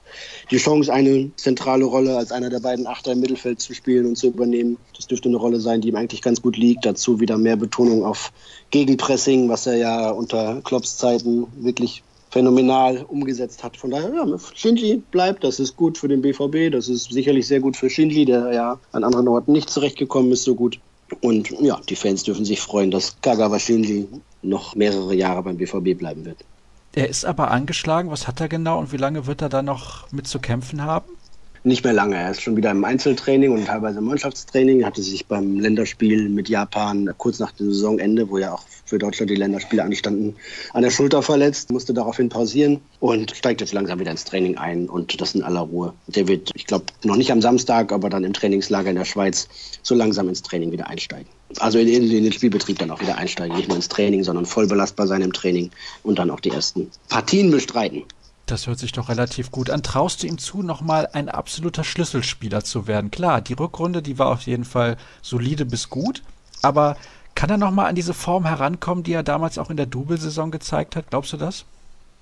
die 0.52 0.58
Chance, 0.58 0.94
eine 0.94 1.32
zentrale 1.38 1.86
Rolle 1.86 2.18
als 2.18 2.32
einer 2.32 2.52
der 2.52 2.60
beiden 2.60 2.86
Achter 2.86 3.14
im 3.14 3.20
Mittelfeld 3.20 3.60
zu 3.60 3.74
spielen 3.74 4.06
und 4.06 4.16
zu 4.16 4.28
übernehmen. 4.28 4.78
Das 4.96 5.08
dürfte 5.08 5.28
eine 5.28 5.38
Rolle 5.38 5.60
sein, 5.60 5.82
die 5.82 5.90
ihm 5.90 5.96
eigentlich 5.96 6.22
ganz 6.22 6.40
gut 6.40 6.56
liegt. 6.56 6.86
Dazu 6.86 7.20
wieder 7.20 7.40
mehr 7.40 7.58
Betonung 7.58 8.06
auf 8.06 8.32
Gegenpressing, 8.70 9.50
was 9.50 9.66
er 9.66 9.78
ja 9.78 10.10
unter 10.12 10.62
Klopps 10.64 10.98
Zeiten 10.98 11.48
wirklich 11.58 12.04
phänomenal 12.30 13.06
umgesetzt 13.08 13.64
hat. 13.64 13.78
Von 13.78 13.92
daher, 13.92 14.14
ja, 14.14 14.26
Shinji 14.54 15.02
bleibt, 15.12 15.44
das 15.44 15.60
ist 15.60 15.76
gut 15.76 15.98
für 15.98 16.08
den 16.08 16.22
BVB, 16.22 16.72
das 16.72 16.88
ist 16.88 17.12
sicherlich 17.12 17.48
sehr 17.48 17.60
gut 17.60 17.78
für 17.78 17.90
Shinji, 17.90 18.26
der 18.26 18.52
ja 18.54 18.80
an 18.92 19.04
anderen 19.04 19.28
Orten 19.28 19.52
nicht 19.52 19.70
zurechtgekommen 19.70 20.32
ist 20.32 20.44
so 20.44 20.56
gut. 20.56 20.80
Und 21.22 21.52
ja, 21.62 21.80
die 21.88 21.96
Fans 21.96 22.24
dürfen 22.24 22.44
sich 22.44 22.60
freuen, 22.60 22.92
dass 22.92 23.16
Kagawa 23.22 23.60
Shinji 23.60 24.08
noch 24.42 24.76
mehrere 24.76 25.16
Jahre 25.16 25.44
beim 25.44 25.58
BVB 25.58 25.98
bleiben 25.98 26.26
wird. 26.26 26.38
Er 26.94 27.08
ist 27.10 27.26
aber 27.26 27.52
angeschlagen. 27.52 28.10
Was 28.10 28.28
hat 28.28 28.42
er 28.42 28.48
genau 28.48 28.80
und 28.80 28.92
wie 28.92 28.98
lange 28.98 29.28
wird 29.28 29.42
er 29.42 29.50
da 29.50 29.62
noch 29.62 30.12
mit 30.12 30.28
zu 30.28 30.40
kämpfen 30.40 30.82
haben? 30.82 31.17
Nicht 31.68 31.84
mehr 31.84 31.92
lange. 31.92 32.16
Er 32.16 32.32
ist 32.32 32.42
schon 32.42 32.56
wieder 32.56 32.72
im 32.72 32.86
Einzeltraining 32.86 33.52
und 33.52 33.66
teilweise 33.66 33.98
im 34.00 34.06
Mannschaftstraining. 34.06 34.86
Hatte 34.86 35.02
sich 35.02 35.26
beim 35.26 35.60
Länderspiel 35.60 36.30
mit 36.30 36.48
Japan 36.48 37.14
kurz 37.18 37.40
nach 37.40 37.52
dem 37.52 37.74
Saisonende, 37.74 38.30
wo 38.30 38.38
ja 38.38 38.54
auch 38.54 38.64
für 38.86 38.98
Deutschland 38.98 39.30
die 39.30 39.36
Länderspiele 39.36 39.84
anstanden, 39.84 40.38
an 40.72 40.84
der 40.84 40.92
Schulter 40.92 41.22
verletzt, 41.22 41.70
musste 41.70 41.94
daraufhin 41.94 42.30
pausieren 42.30 42.80
und 43.02 43.36
steigt 43.36 43.60
jetzt 43.60 43.74
langsam 43.74 44.00
wieder 44.00 44.12
ins 44.12 44.24
Training 44.24 44.58
ein 44.58 44.88
und 44.88 45.20
das 45.20 45.36
in 45.36 45.44
aller 45.44 45.60
Ruhe. 45.60 45.94
Der 46.08 46.30
wird, 46.30 46.52
ich 46.56 46.68
glaube, 46.68 46.86
noch 47.04 47.18
nicht 47.18 47.34
am 47.34 47.42
Samstag, 47.42 47.92
aber 47.92 48.10
dann 48.10 48.24
im 48.24 48.32
Trainingslager 48.32 48.92
in 48.92 48.96
der 48.96 49.04
Schweiz 49.04 49.50
so 49.84 49.94
langsam 49.94 50.30
ins 50.30 50.44
Training 50.44 50.72
wieder 50.72 50.88
einsteigen. 50.88 51.28
Also 51.60 51.80
in, 51.80 51.90
in, 51.90 52.10
den 52.10 52.32
Spielbetrieb 52.32 52.80
dann 52.80 52.92
auch 52.92 53.02
wieder 53.02 53.18
einsteigen. 53.18 53.58
Nicht 53.58 53.68
nur 53.68 53.76
ins 53.76 53.90
Training, 53.90 54.24
sondern 54.24 54.46
voll 54.46 54.68
belastbar 54.68 55.06
sein 55.06 55.22
im 55.22 55.34
Training 55.34 55.72
und 56.04 56.18
dann 56.18 56.30
auch 56.30 56.40
die 56.40 56.52
ersten 56.52 56.90
Partien 57.10 57.52
bestreiten. 57.52 58.04
Das 58.48 58.66
hört 58.66 58.80
sich 58.80 58.94
doch 58.94 59.10
relativ 59.10 59.52
gut 59.52 59.70
an. 59.70 59.84
Traust 59.84 60.24
du 60.24 60.28
ihm 60.28 60.38
zu, 60.38 60.64
nochmal 60.64 61.10
ein 61.12 61.28
absoluter 61.28 61.84
Schlüsselspieler 61.84 62.64
zu 62.64 62.88
werden? 62.88 63.12
Klar, 63.12 63.42
die 63.42 63.54
Rückrunde, 63.54 64.02
die 64.02 64.18
war 64.18 64.28
auf 64.28 64.44
jeden 64.44 64.64
Fall 64.64 64.96
solide 65.22 65.66
bis 65.66 65.90
gut, 65.90 66.24
aber 66.62 66.96
kann 67.36 67.50
er 67.50 67.58
nochmal 67.58 67.88
an 67.88 67.96
diese 67.96 68.14
Form 68.14 68.46
herankommen, 68.46 69.04
die 69.04 69.12
er 69.12 69.24
damals 69.24 69.58
auch 69.58 69.70
in 69.70 69.76
der 69.76 69.86
Double-Saison 69.86 70.50
gezeigt 70.50 70.96
hat? 70.96 71.10
Glaubst 71.10 71.34
du 71.34 71.38
das? 71.38 71.66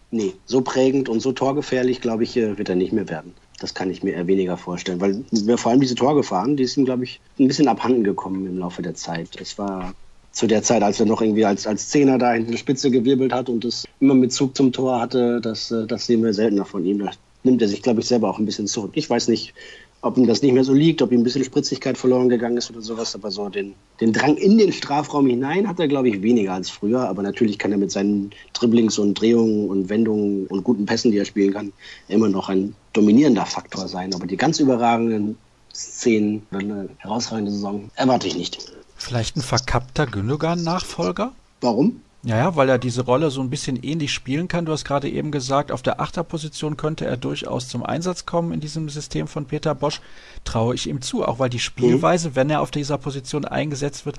Nee, 0.09 0.33
so 0.45 0.61
prägend 0.61 1.09
und 1.09 1.19
so 1.19 1.31
torgefährlich, 1.31 2.01
glaube 2.01 2.23
ich, 2.23 2.35
äh, 2.37 2.57
wird 2.57 2.69
er 2.69 2.75
nicht 2.75 2.91
mehr 2.91 3.07
werden. 3.07 3.33
Das 3.59 3.75
kann 3.75 3.91
ich 3.91 4.01
mir 4.01 4.15
eher 4.15 4.27
weniger 4.27 4.57
vorstellen, 4.57 4.99
weil 4.99 5.23
wir 5.31 5.57
vor 5.59 5.71
allem 5.71 5.81
diese 5.81 5.95
Torgefahren, 5.95 6.57
die 6.57 6.65
sind, 6.65 6.85
glaube 6.85 7.03
ich, 7.03 7.21
ein 7.39 7.47
bisschen 7.47 7.67
abhanden 7.67 8.03
gekommen 8.03 8.47
im 8.47 8.57
Laufe 8.57 8.81
der 8.81 8.95
Zeit. 8.95 9.39
Es 9.39 9.57
war 9.57 9.93
zu 10.35 10.47
der 10.47 10.61
Zeit, 10.63 10.83
als 10.83 10.99
er 10.99 11.05
noch 11.05 11.21
irgendwie 11.21 11.45
als, 11.45 11.65
als 11.65 11.89
Zehner 11.89 12.17
da 12.17 12.35
in 12.35 12.51
der 12.51 12.57
Spitze 12.57 12.91
gewirbelt 12.91 13.33
hat 13.33 13.49
und 13.49 13.63
es 13.63 13.85
immer 14.01 14.13
mit 14.13 14.33
Zug 14.33 14.55
zum 14.55 14.73
Tor 14.73 14.99
hatte, 14.99 15.39
das, 15.41 15.71
äh, 15.71 15.87
das 15.87 16.05
sehen 16.05 16.23
wir 16.23 16.33
seltener 16.33 16.65
von 16.65 16.85
ihm. 16.85 16.99
Da 16.99 17.11
nimmt 17.43 17.61
er 17.61 17.69
sich, 17.69 17.81
glaube 17.81 18.01
ich, 18.01 18.07
selber 18.07 18.29
auch 18.29 18.37
ein 18.37 18.45
bisschen 18.45 18.67
zurück. 18.67 18.91
Ich 18.95 19.09
weiß 19.09 19.29
nicht, 19.29 19.53
ob 20.01 20.17
ihm 20.17 20.27
das 20.27 20.41
nicht 20.41 20.51
mehr 20.51 20.65
so 20.65 20.73
liegt, 20.73 21.01
ob 21.01 21.13
ihm 21.13 21.21
ein 21.21 21.23
bisschen 21.23 21.45
Spritzigkeit 21.45 21.97
verloren 21.97 22.27
gegangen 22.27 22.57
ist 22.57 22.69
oder 22.69 22.81
sowas, 22.81 23.15
aber 23.15 23.31
so 23.31 23.47
den, 23.47 23.75
den 24.01 24.11
Drang 24.11 24.35
in 24.35 24.57
den 24.57 24.73
Strafraum 24.73 25.25
hinein 25.25 25.69
hat 25.69 25.79
er, 25.79 25.87
glaube 25.87 26.09
ich, 26.09 26.21
weniger 26.21 26.53
als 26.53 26.69
früher. 26.69 27.07
Aber 27.07 27.23
natürlich 27.23 27.57
kann 27.57 27.71
er 27.71 27.77
mit 27.77 27.91
seinen 27.91 28.31
Dribblings 28.53 28.99
und 28.99 29.13
Drehungen 29.13 29.69
und 29.69 29.87
Wendungen 29.87 30.47
und 30.47 30.65
guten 30.65 30.85
Pässen, 30.85 31.11
die 31.11 31.17
er 31.17 31.25
spielen 31.25 31.53
kann, 31.53 31.71
immer 32.09 32.27
noch 32.27 32.49
ein 32.49 32.75
dominierender 32.91 33.45
Faktor 33.45 33.87
sein. 33.87 34.13
Aber 34.13 34.27
die 34.27 34.37
ganz 34.37 34.59
überragenden 34.59 35.37
Szenen, 35.73 36.45
eine 36.51 36.89
herausragende 36.97 37.51
Saison, 37.51 37.89
erwarte 37.95 38.27
ich 38.27 38.37
nicht. 38.37 38.59
Vielleicht 39.05 39.37
ein 39.37 39.43
verkappter 39.43 40.07
Gündogan-Nachfolger? 40.07 41.31
Warum? 41.61 42.01
Ja, 42.23 42.37
ja, 42.37 42.55
weil 42.55 42.69
er 42.69 42.79
diese 42.79 43.03
Rolle 43.03 43.29
so 43.29 43.39
ein 43.39 43.51
bisschen 43.51 43.83
ähnlich 43.83 44.11
spielen 44.11 44.47
kann. 44.47 44.65
Du 44.65 44.71
hast 44.71 44.83
gerade 44.83 45.07
eben 45.07 45.29
gesagt, 45.29 45.71
auf 45.71 45.83
der 45.83 46.01
Achterposition 46.01 46.75
könnte 46.75 47.05
er 47.05 47.15
durchaus 47.15 47.67
zum 47.67 47.85
Einsatz 47.85 48.25
kommen 48.25 48.51
in 48.51 48.61
diesem 48.61 48.89
System 48.89 49.27
von 49.27 49.45
Peter 49.45 49.75
Bosch. 49.75 50.01
Traue 50.43 50.73
ich 50.73 50.89
ihm 50.89 51.03
zu, 51.03 51.23
auch 51.23 51.37
weil 51.37 51.51
die 51.51 51.59
Spielweise, 51.59 52.29
mhm. 52.29 52.35
wenn 52.35 52.49
er 52.49 52.61
auf 52.61 52.71
dieser 52.71 52.97
Position 52.97 53.45
eingesetzt 53.45 54.07
wird, 54.07 54.17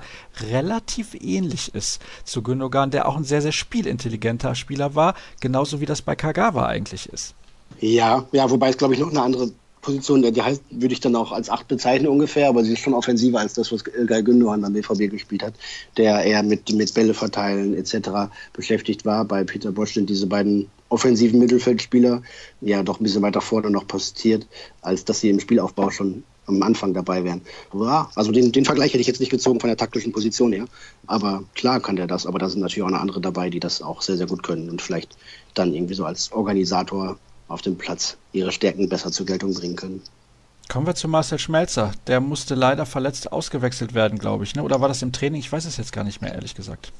relativ 0.49 1.15
ähnlich 1.19 1.75
ist 1.75 2.01
zu 2.23 2.41
Gündogan, 2.41 2.89
der 2.89 3.09
auch 3.09 3.17
ein 3.17 3.25
sehr, 3.25 3.41
sehr 3.41 3.51
spielintelligenter 3.51 4.55
Spieler 4.55 4.95
war, 4.95 5.15
genauso 5.41 5.81
wie 5.81 5.85
das 5.85 6.01
bei 6.01 6.15
Kagawa 6.15 6.65
eigentlich 6.65 7.09
ist. 7.09 7.35
Ja, 7.81 8.25
ja, 8.31 8.49
wobei 8.49 8.69
es, 8.69 8.77
glaube 8.77 8.93
ich, 8.93 9.01
noch 9.01 9.09
eine 9.09 9.21
andere 9.21 9.51
Position, 9.81 10.21
die 10.21 10.41
heißt, 10.41 10.61
würde 10.69 10.93
ich 10.93 10.99
dann 10.99 11.15
auch 11.15 11.31
als 11.31 11.49
acht 11.49 11.67
bezeichnen 11.67 12.07
ungefähr, 12.07 12.49
aber 12.49 12.63
sie 12.63 12.73
ist 12.73 12.79
schon 12.79 12.93
offensiver 12.93 13.39
als 13.39 13.53
das, 13.53 13.71
was 13.71 13.83
Guy 13.83 14.23
Gündogan 14.23 14.61
beim 14.61 14.73
BVB 14.73 15.09
gespielt 15.09 15.43
hat, 15.43 15.53
der 15.97 16.23
eher 16.23 16.43
mit, 16.43 16.71
mit 16.73 16.93
Bälle 16.93 17.13
verteilen 17.13 17.73
etc. 17.75 18.29
beschäftigt 18.53 19.05
war. 19.05 19.25
Bei 19.25 19.43
Peter 19.43 19.71
Bosch 19.71 19.93
sind 19.93 20.09
diese 20.09 20.27
beiden 20.27 20.67
offensiven 20.89 21.39
Mittelfeldspieler 21.39 22.21
ja 22.61 22.83
doch 22.83 22.99
ein 22.99 23.03
bisschen 23.03 23.21
weiter 23.21 23.41
vorne 23.41 23.69
noch 23.69 23.87
postiert, 23.87 24.47
als 24.81 25.05
dass 25.05 25.19
sie 25.19 25.29
im 25.29 25.39
Spielaufbau 25.39 25.89
schon 25.89 26.23
am 26.47 26.63
Anfang 26.63 26.93
dabei 26.93 27.23
wären. 27.23 27.41
Also 28.15 28.31
den, 28.31 28.51
den 28.51 28.65
Vergleich 28.65 28.93
hätte 28.93 29.01
ich 29.01 29.07
jetzt 29.07 29.19
nicht 29.19 29.29
gezogen 29.29 29.59
von 29.59 29.67
der 29.67 29.77
taktischen 29.77 30.13
Position 30.13 30.53
her. 30.53 30.65
Aber 31.05 31.43
klar 31.55 31.79
kann 31.81 31.97
der 31.97 32.07
das, 32.07 32.25
aber 32.25 32.39
da 32.39 32.49
sind 32.49 32.61
natürlich 32.61 32.83
auch 32.83 32.89
noch 32.89 33.01
andere 33.01 33.21
dabei, 33.21 33.49
die 33.49 33.59
das 33.59 33.81
auch 33.81 34.01
sehr, 34.01 34.17
sehr 34.17 34.27
gut 34.27 34.43
können 34.43 34.69
und 34.69 34.81
vielleicht 34.81 35.17
dann 35.53 35.73
irgendwie 35.73 35.93
so 35.93 36.05
als 36.05 36.31
Organisator 36.31 37.17
auf 37.47 37.61
dem 37.61 37.77
Platz 37.77 38.17
ihre 38.33 38.51
Stärken 38.51 38.89
besser 38.89 39.11
zur 39.11 39.25
Geltung 39.25 39.53
bringen 39.53 39.75
können. 39.75 40.01
Kommen 40.69 40.85
wir 40.85 40.95
zu 40.95 41.07
Marcel 41.07 41.39
Schmelzer. 41.39 41.93
Der 42.07 42.19
musste 42.19 42.53
leider 42.53 42.85
verletzt 42.85 43.31
ausgewechselt 43.31 43.93
werden, 43.93 44.19
glaube 44.19 44.43
ich. 44.43 44.55
Ne? 44.55 44.63
Oder 44.63 44.81
war 44.81 44.89
das 44.89 45.01
im 45.01 45.13
Training? 45.13 45.39
Ich 45.39 45.51
weiß 45.51 45.65
es 45.65 45.77
jetzt 45.77 45.93
gar 45.93 46.03
nicht 46.03 46.21
mehr, 46.21 46.33
ehrlich 46.33 46.55
gesagt. 46.55 46.91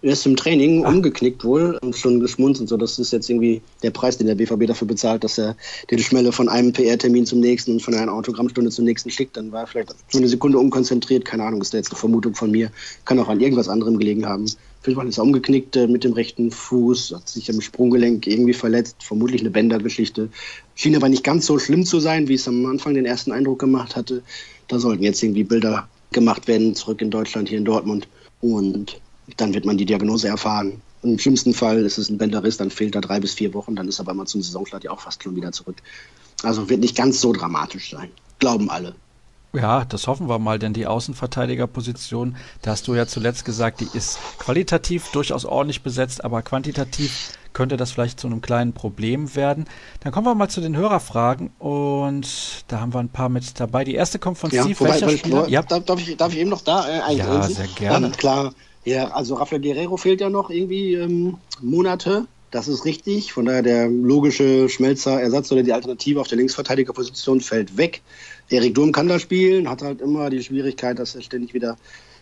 Er 0.00 0.12
ist 0.12 0.26
im 0.26 0.36
Training 0.36 0.84
Ach. 0.84 0.90
umgeknickt 0.92 1.42
wohl 1.42 1.76
und 1.82 1.96
schon 1.96 2.20
geschmunzelt. 2.20 2.68
So, 2.68 2.76
das 2.76 2.98
ist 2.98 3.12
jetzt 3.12 3.28
irgendwie 3.28 3.62
der 3.82 3.90
Preis, 3.90 4.16
den 4.16 4.28
der 4.28 4.36
BVB 4.36 4.66
dafür 4.66 4.86
bezahlt, 4.86 5.24
dass 5.24 5.38
er 5.38 5.56
den 5.90 5.98
Schmelle 5.98 6.30
von 6.30 6.48
einem 6.48 6.72
PR-Termin 6.72 7.26
zum 7.26 7.40
nächsten 7.40 7.72
und 7.72 7.82
von 7.82 7.94
einer 7.94 8.12
Autogrammstunde 8.12 8.70
zum 8.70 8.84
nächsten 8.84 9.10
schickt. 9.10 9.36
Dann 9.36 9.50
war 9.50 9.62
er 9.62 9.66
vielleicht 9.66 9.94
für 10.08 10.18
eine 10.18 10.28
Sekunde 10.28 10.58
unkonzentriert. 10.58 11.24
Keine 11.24 11.44
Ahnung, 11.44 11.62
ist 11.62 11.74
da 11.74 11.78
jetzt 11.78 11.90
eine 11.90 11.98
Vermutung 11.98 12.34
von 12.34 12.50
mir. 12.50 12.70
Kann 13.06 13.18
auch 13.18 13.28
an 13.28 13.40
irgendwas 13.40 13.68
anderem 13.68 13.98
gelegen 13.98 14.26
haben. 14.26 14.46
Fall 14.82 15.08
ist 15.08 15.18
er 15.18 15.24
umgeknickt 15.24 15.76
äh, 15.76 15.86
mit 15.86 16.04
dem 16.04 16.12
rechten 16.12 16.50
Fuß, 16.50 17.12
hat 17.14 17.28
sich 17.28 17.50
am 17.50 17.60
Sprunggelenk 17.60 18.26
irgendwie 18.26 18.54
verletzt, 18.54 18.96
vermutlich 19.02 19.40
eine 19.40 19.50
Bändergeschichte. 19.50 20.30
Schien 20.74 20.96
aber 20.96 21.08
nicht 21.08 21.24
ganz 21.24 21.46
so 21.46 21.58
schlimm 21.58 21.84
zu 21.84 22.00
sein, 22.00 22.28
wie 22.28 22.34
es 22.34 22.48
am 22.48 22.64
Anfang 22.66 22.94
den 22.94 23.04
ersten 23.04 23.32
Eindruck 23.32 23.58
gemacht 23.58 23.96
hatte. 23.96 24.22
Da 24.68 24.78
sollten 24.78 25.02
jetzt 25.02 25.22
irgendwie 25.22 25.44
Bilder 25.44 25.88
gemacht 26.12 26.48
werden, 26.48 26.74
zurück 26.74 27.02
in 27.02 27.10
Deutschland, 27.10 27.48
hier 27.48 27.58
in 27.58 27.64
Dortmund. 27.64 28.08
Und 28.40 29.00
dann 29.36 29.52
wird 29.52 29.64
man 29.64 29.76
die 29.76 29.84
Diagnose 29.84 30.28
erfahren. 30.28 30.80
Und 31.02 31.12
Im 31.12 31.18
schlimmsten 31.18 31.54
Fall 31.54 31.84
ist 31.84 31.98
es 31.98 32.08
ein 32.08 32.18
Bänderriss, 32.18 32.56
dann 32.56 32.70
fehlt 32.70 32.94
er 32.94 33.00
drei 33.00 33.20
bis 33.20 33.34
vier 33.34 33.54
Wochen, 33.54 33.76
dann 33.76 33.88
ist 33.88 34.00
er 34.00 34.04
aber 34.04 34.14
mal 34.14 34.26
zum 34.26 34.42
Saisonstart 34.42 34.84
ja 34.84 34.90
auch 34.90 35.00
fast 35.00 35.22
schon 35.22 35.36
wieder 35.36 35.52
zurück. 35.52 35.76
Also 36.42 36.68
wird 36.68 36.80
nicht 36.80 36.96
ganz 36.96 37.20
so 37.20 37.32
dramatisch 37.32 37.90
sein. 37.90 38.10
Glauben 38.38 38.70
alle. 38.70 38.94
Ja, 39.60 39.84
das 39.84 40.06
hoffen 40.06 40.28
wir 40.28 40.38
mal, 40.38 40.58
denn 40.58 40.72
die 40.72 40.86
Außenverteidigerposition, 40.86 42.36
da 42.62 42.70
hast 42.70 42.86
du 42.86 42.94
ja 42.94 43.06
zuletzt 43.06 43.44
gesagt, 43.44 43.80
die 43.80 43.88
ist 43.92 44.18
qualitativ 44.38 45.10
durchaus 45.10 45.44
ordentlich 45.44 45.82
besetzt, 45.82 46.24
aber 46.24 46.42
quantitativ 46.42 47.32
könnte 47.52 47.76
das 47.76 47.90
vielleicht 47.90 48.20
zu 48.20 48.28
einem 48.28 48.40
kleinen 48.40 48.72
Problem 48.72 49.34
werden. 49.34 49.64
Dann 50.00 50.12
kommen 50.12 50.26
wir 50.26 50.34
mal 50.36 50.48
zu 50.48 50.60
den 50.60 50.76
Hörerfragen 50.76 51.50
und 51.58 52.64
da 52.68 52.78
haben 52.78 52.94
wir 52.94 53.00
ein 53.00 53.08
paar 53.08 53.28
mit 53.28 53.58
dabei. 53.58 53.82
Die 53.82 53.94
erste 53.94 54.20
kommt 54.20 54.38
von 54.38 54.50
ja, 54.50 54.62
Steve. 54.62 54.78
Wobei, 54.78 54.90
welcher 54.90 55.10
Spieler? 55.10 55.48
Ja. 55.48 55.62
Darf, 55.62 55.84
darf, 55.84 56.00
ich, 56.00 56.16
darf 56.16 56.32
ich 56.32 56.38
eben 56.38 56.50
noch 56.50 56.62
da 56.62 56.88
äh, 56.88 57.00
eingreifen? 57.00 57.50
Ja, 57.50 57.56
sehr 57.56 57.66
gerne. 57.66 58.06
Ähm, 58.06 58.12
klar, 58.12 58.52
ja, 58.84 59.08
also 59.08 59.34
Rafael 59.34 59.60
Guerrero 59.60 59.96
fehlt 59.96 60.20
ja 60.20 60.30
noch 60.30 60.50
irgendwie 60.50 60.94
ähm, 60.94 61.38
Monate. 61.60 62.26
Das 62.50 62.66
ist 62.66 62.84
richtig. 62.84 63.32
Von 63.32 63.44
daher 63.44 63.62
der 63.62 63.88
logische 63.88 64.68
Schmelzer-Ersatz 64.68 65.52
oder 65.52 65.62
die 65.62 65.72
Alternative 65.72 66.20
auf 66.20 66.28
der 66.28 66.38
Linksverteidigerposition 66.38 67.40
fällt 67.40 67.76
weg. 67.76 68.00
Erik 68.48 68.74
Durm 68.74 68.92
kann 68.92 69.08
da 69.08 69.18
spielen, 69.18 69.68
hat 69.68 69.82
halt 69.82 70.00
immer 70.00 70.30
die 70.30 70.42
Schwierigkeit, 70.42 70.98
dass 70.98 71.14
er 71.14 71.22
ständig 71.22 71.52
wieder 71.52 71.76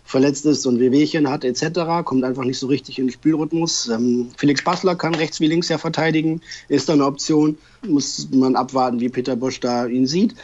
verletzt 0.07 0.47
ist 0.47 0.65
und 0.67 0.79
Wehwehchen 0.79 1.29
hat 1.29 1.45
etc., 1.45 2.05
kommt 2.05 2.25
einfach 2.25 2.45
nicht 2.45 2.59
so 2.59 2.69
richtig 2.69 2.99
in 2.99 3.07
den 3.07 3.13
Spielrhythmus. 3.13 3.89
Ähm, 3.89 4.29
Felix 4.37 4.63
Bassler 4.63 4.95
kann 4.95 5.15
rechts 5.15 5.41
wie 5.41 5.49
links 5.49 5.69
ja 5.69 5.79
verteidigen, 5.79 6.41
ist 6.69 6.89
da 6.89 6.95
eine 6.95 7.05
Option. 7.05 7.59
Muss 7.87 8.29
man 8.33 8.57
abwarten, 8.57 9.01
wie 9.01 9.09
Peter 9.09 9.37
Bosch 9.37 9.61
da 9.61 9.87
ihn 9.87 10.07
sieht. 10.07 10.35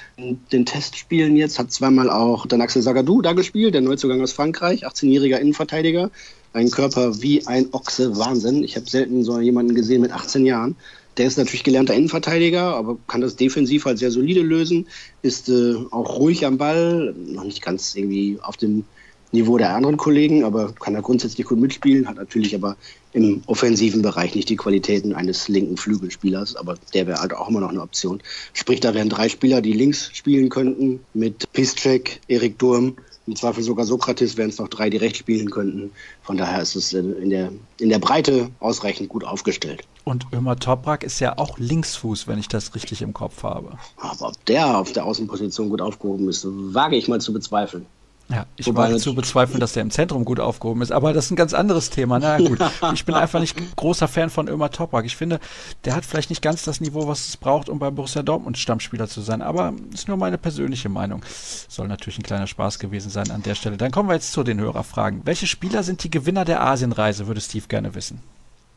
Den 0.52 0.66
Test 0.66 0.96
spielen 0.96 1.36
jetzt 1.36 1.58
hat 1.58 1.72
zweimal 1.72 2.10
auch 2.10 2.46
dann 2.46 2.60
Axel 2.60 2.82
Sagadou 2.82 3.22
da 3.22 3.32
gespielt, 3.32 3.74
der 3.74 3.80
Neuzugang 3.80 4.20
aus 4.20 4.32
Frankreich, 4.32 4.86
18-jähriger 4.86 5.38
Innenverteidiger. 5.38 6.10
Ein 6.52 6.70
Körper 6.70 7.22
wie 7.22 7.46
ein 7.46 7.68
Ochse, 7.72 8.16
Wahnsinn. 8.18 8.62
Ich 8.62 8.76
habe 8.76 8.88
selten 8.88 9.24
so 9.24 9.40
jemanden 9.40 9.74
gesehen 9.74 10.02
mit 10.02 10.12
18 10.12 10.44
Jahren. 10.44 10.76
Der 11.16 11.26
ist 11.26 11.38
natürlich 11.38 11.64
gelernter 11.64 11.94
Innenverteidiger, 11.94 12.74
aber 12.74 12.96
kann 13.06 13.20
das 13.20 13.36
defensiv 13.36 13.84
halt 13.84 13.98
sehr 13.98 14.10
solide 14.10 14.40
lösen, 14.40 14.88
ist 15.20 15.48
äh, 15.48 15.74
auch 15.90 16.18
ruhig 16.18 16.46
am 16.46 16.58
Ball, 16.58 17.14
noch 17.26 17.44
nicht 17.44 17.62
ganz 17.62 17.94
irgendwie 17.94 18.38
auf 18.42 18.56
dem 18.56 18.84
Niveau 19.32 19.58
der 19.58 19.74
anderen 19.74 19.96
Kollegen, 19.96 20.44
aber 20.44 20.72
kann 20.72 20.94
er 20.94 21.02
grundsätzlich 21.02 21.46
gut 21.46 21.58
mitspielen, 21.58 22.06
hat 22.06 22.16
natürlich 22.16 22.54
aber 22.54 22.76
im 23.12 23.42
offensiven 23.46 24.02
Bereich 24.02 24.34
nicht 24.34 24.48
die 24.48 24.56
Qualitäten 24.56 25.14
eines 25.14 25.48
linken 25.48 25.76
Flügelspielers, 25.76 26.56
aber 26.56 26.76
der 26.94 27.06
wäre 27.06 27.20
halt 27.20 27.34
auch 27.34 27.48
immer 27.48 27.60
noch 27.60 27.70
eine 27.70 27.82
Option. 27.82 28.22
Sprich, 28.52 28.80
da 28.80 28.94
wären 28.94 29.08
drei 29.08 29.28
Spieler, 29.28 29.60
die 29.60 29.72
links 29.72 30.10
spielen 30.12 30.48
könnten, 30.48 31.00
mit 31.14 31.50
Piszczek, 31.52 32.20
Erik 32.28 32.58
Durm 32.58 32.96
im 33.26 33.36
Zweifel 33.36 33.62
sogar 33.62 33.86
Sokrates 33.86 34.36
wären 34.36 34.50
es 34.50 34.58
noch 34.58 34.68
drei, 34.68 34.90
die 34.90 34.96
rechts 34.96 35.18
spielen 35.18 35.50
könnten. 35.50 35.92
Von 36.22 36.36
daher 36.36 36.60
ist 36.60 36.74
es 36.74 36.92
in 36.92 37.30
der, 37.30 37.52
in 37.78 37.88
der 37.88 38.00
Breite 38.00 38.50
ausreichend 38.58 39.08
gut 39.08 39.24
aufgestellt. 39.24 39.84
Und 40.04 40.26
Ömer 40.32 40.56
Toprak 40.56 41.04
ist 41.04 41.20
ja 41.20 41.38
auch 41.38 41.56
Linksfuß, 41.58 42.26
wenn 42.26 42.38
ich 42.38 42.48
das 42.48 42.74
richtig 42.74 43.00
im 43.00 43.12
Kopf 43.12 43.44
habe. 43.44 43.78
Aber 43.96 44.28
ob 44.28 44.46
der 44.46 44.76
auf 44.76 44.92
der 44.92 45.04
Außenposition 45.04 45.68
gut 45.68 45.80
aufgehoben 45.80 46.28
ist, 46.28 46.44
wage 46.44 46.96
ich 46.96 47.06
mal 47.06 47.20
zu 47.20 47.32
bezweifeln. 47.32 47.86
Ja, 48.28 48.46
ich 48.56 48.66
Wobei 48.66 48.88
wage 48.88 48.98
zu 48.98 49.14
bezweifeln, 49.14 49.60
dass 49.60 49.74
der 49.74 49.82
im 49.82 49.90
Zentrum 49.90 50.24
gut 50.24 50.40
aufgehoben 50.40 50.80
ist, 50.80 50.90
aber 50.90 51.12
das 51.12 51.26
ist 51.26 51.32
ein 51.32 51.36
ganz 51.36 51.52
anderes 51.52 51.90
Thema. 51.90 52.18
Na 52.18 52.38
gut, 52.38 52.58
ich 52.94 53.04
bin 53.04 53.14
einfach 53.14 53.40
nicht 53.40 53.56
großer 53.76 54.08
Fan 54.08 54.30
von 54.30 54.48
Ömer 54.48 54.70
Toprak. 54.70 55.04
Ich 55.04 55.16
finde, 55.16 55.40
der 55.84 55.94
hat 55.94 56.04
vielleicht 56.04 56.30
nicht 56.30 56.40
ganz 56.40 56.62
das 56.62 56.80
Niveau, 56.80 57.06
was 57.08 57.28
es 57.28 57.36
braucht, 57.36 57.68
um 57.68 57.78
bei 57.78 57.90
Borussia 57.90 58.22
Dortmund 58.22 58.56
Stammspieler 58.56 59.08
zu 59.08 59.20
sein, 59.20 59.42
aber 59.42 59.74
ist 59.92 60.08
nur 60.08 60.16
meine 60.16 60.38
persönliche 60.38 60.88
Meinung. 60.88 61.22
Soll 61.68 61.88
natürlich 61.88 62.18
ein 62.18 62.22
kleiner 62.22 62.46
Spaß 62.46 62.78
gewesen 62.78 63.10
sein 63.10 63.30
an 63.30 63.42
der 63.42 63.54
Stelle. 63.54 63.76
Dann 63.76 63.90
kommen 63.90 64.08
wir 64.08 64.14
jetzt 64.14 64.32
zu 64.32 64.42
den 64.42 64.60
Hörerfragen. 64.60 65.22
Welche 65.24 65.46
Spieler 65.46 65.82
sind 65.82 66.02
die 66.04 66.10
Gewinner 66.10 66.44
der 66.44 66.62
Asienreise, 66.62 67.26
würde 67.26 67.40
Steve 67.40 67.66
gerne 67.68 67.94
wissen. 67.94 68.20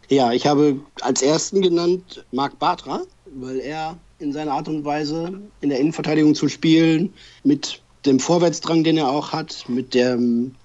Ja, 0.10 0.31
ich 0.31 0.45
habe 0.45 0.79
als 1.01 1.21
ersten 1.21 1.62
genannt 1.62 2.25
Marc 2.31 2.60
Bartra, 2.60 3.01
weil 3.25 3.60
er 3.60 3.97
in 4.19 4.34
seiner 4.34 4.53
Art 4.53 4.67
und 4.67 4.86
Weise 4.86 5.41
in 5.62 5.69
der 5.69 5.79
Innenverteidigung 5.79 6.36
zu 6.36 6.47
spielen 6.47 7.13
mit 7.43 7.81
dem 8.06 8.20
Vorwärtsdrang, 8.20 8.84
den 8.84 8.98
er 8.98 9.10
auch 9.10 9.32
hat, 9.32 9.65
mit 9.68 9.94
der 9.94 10.18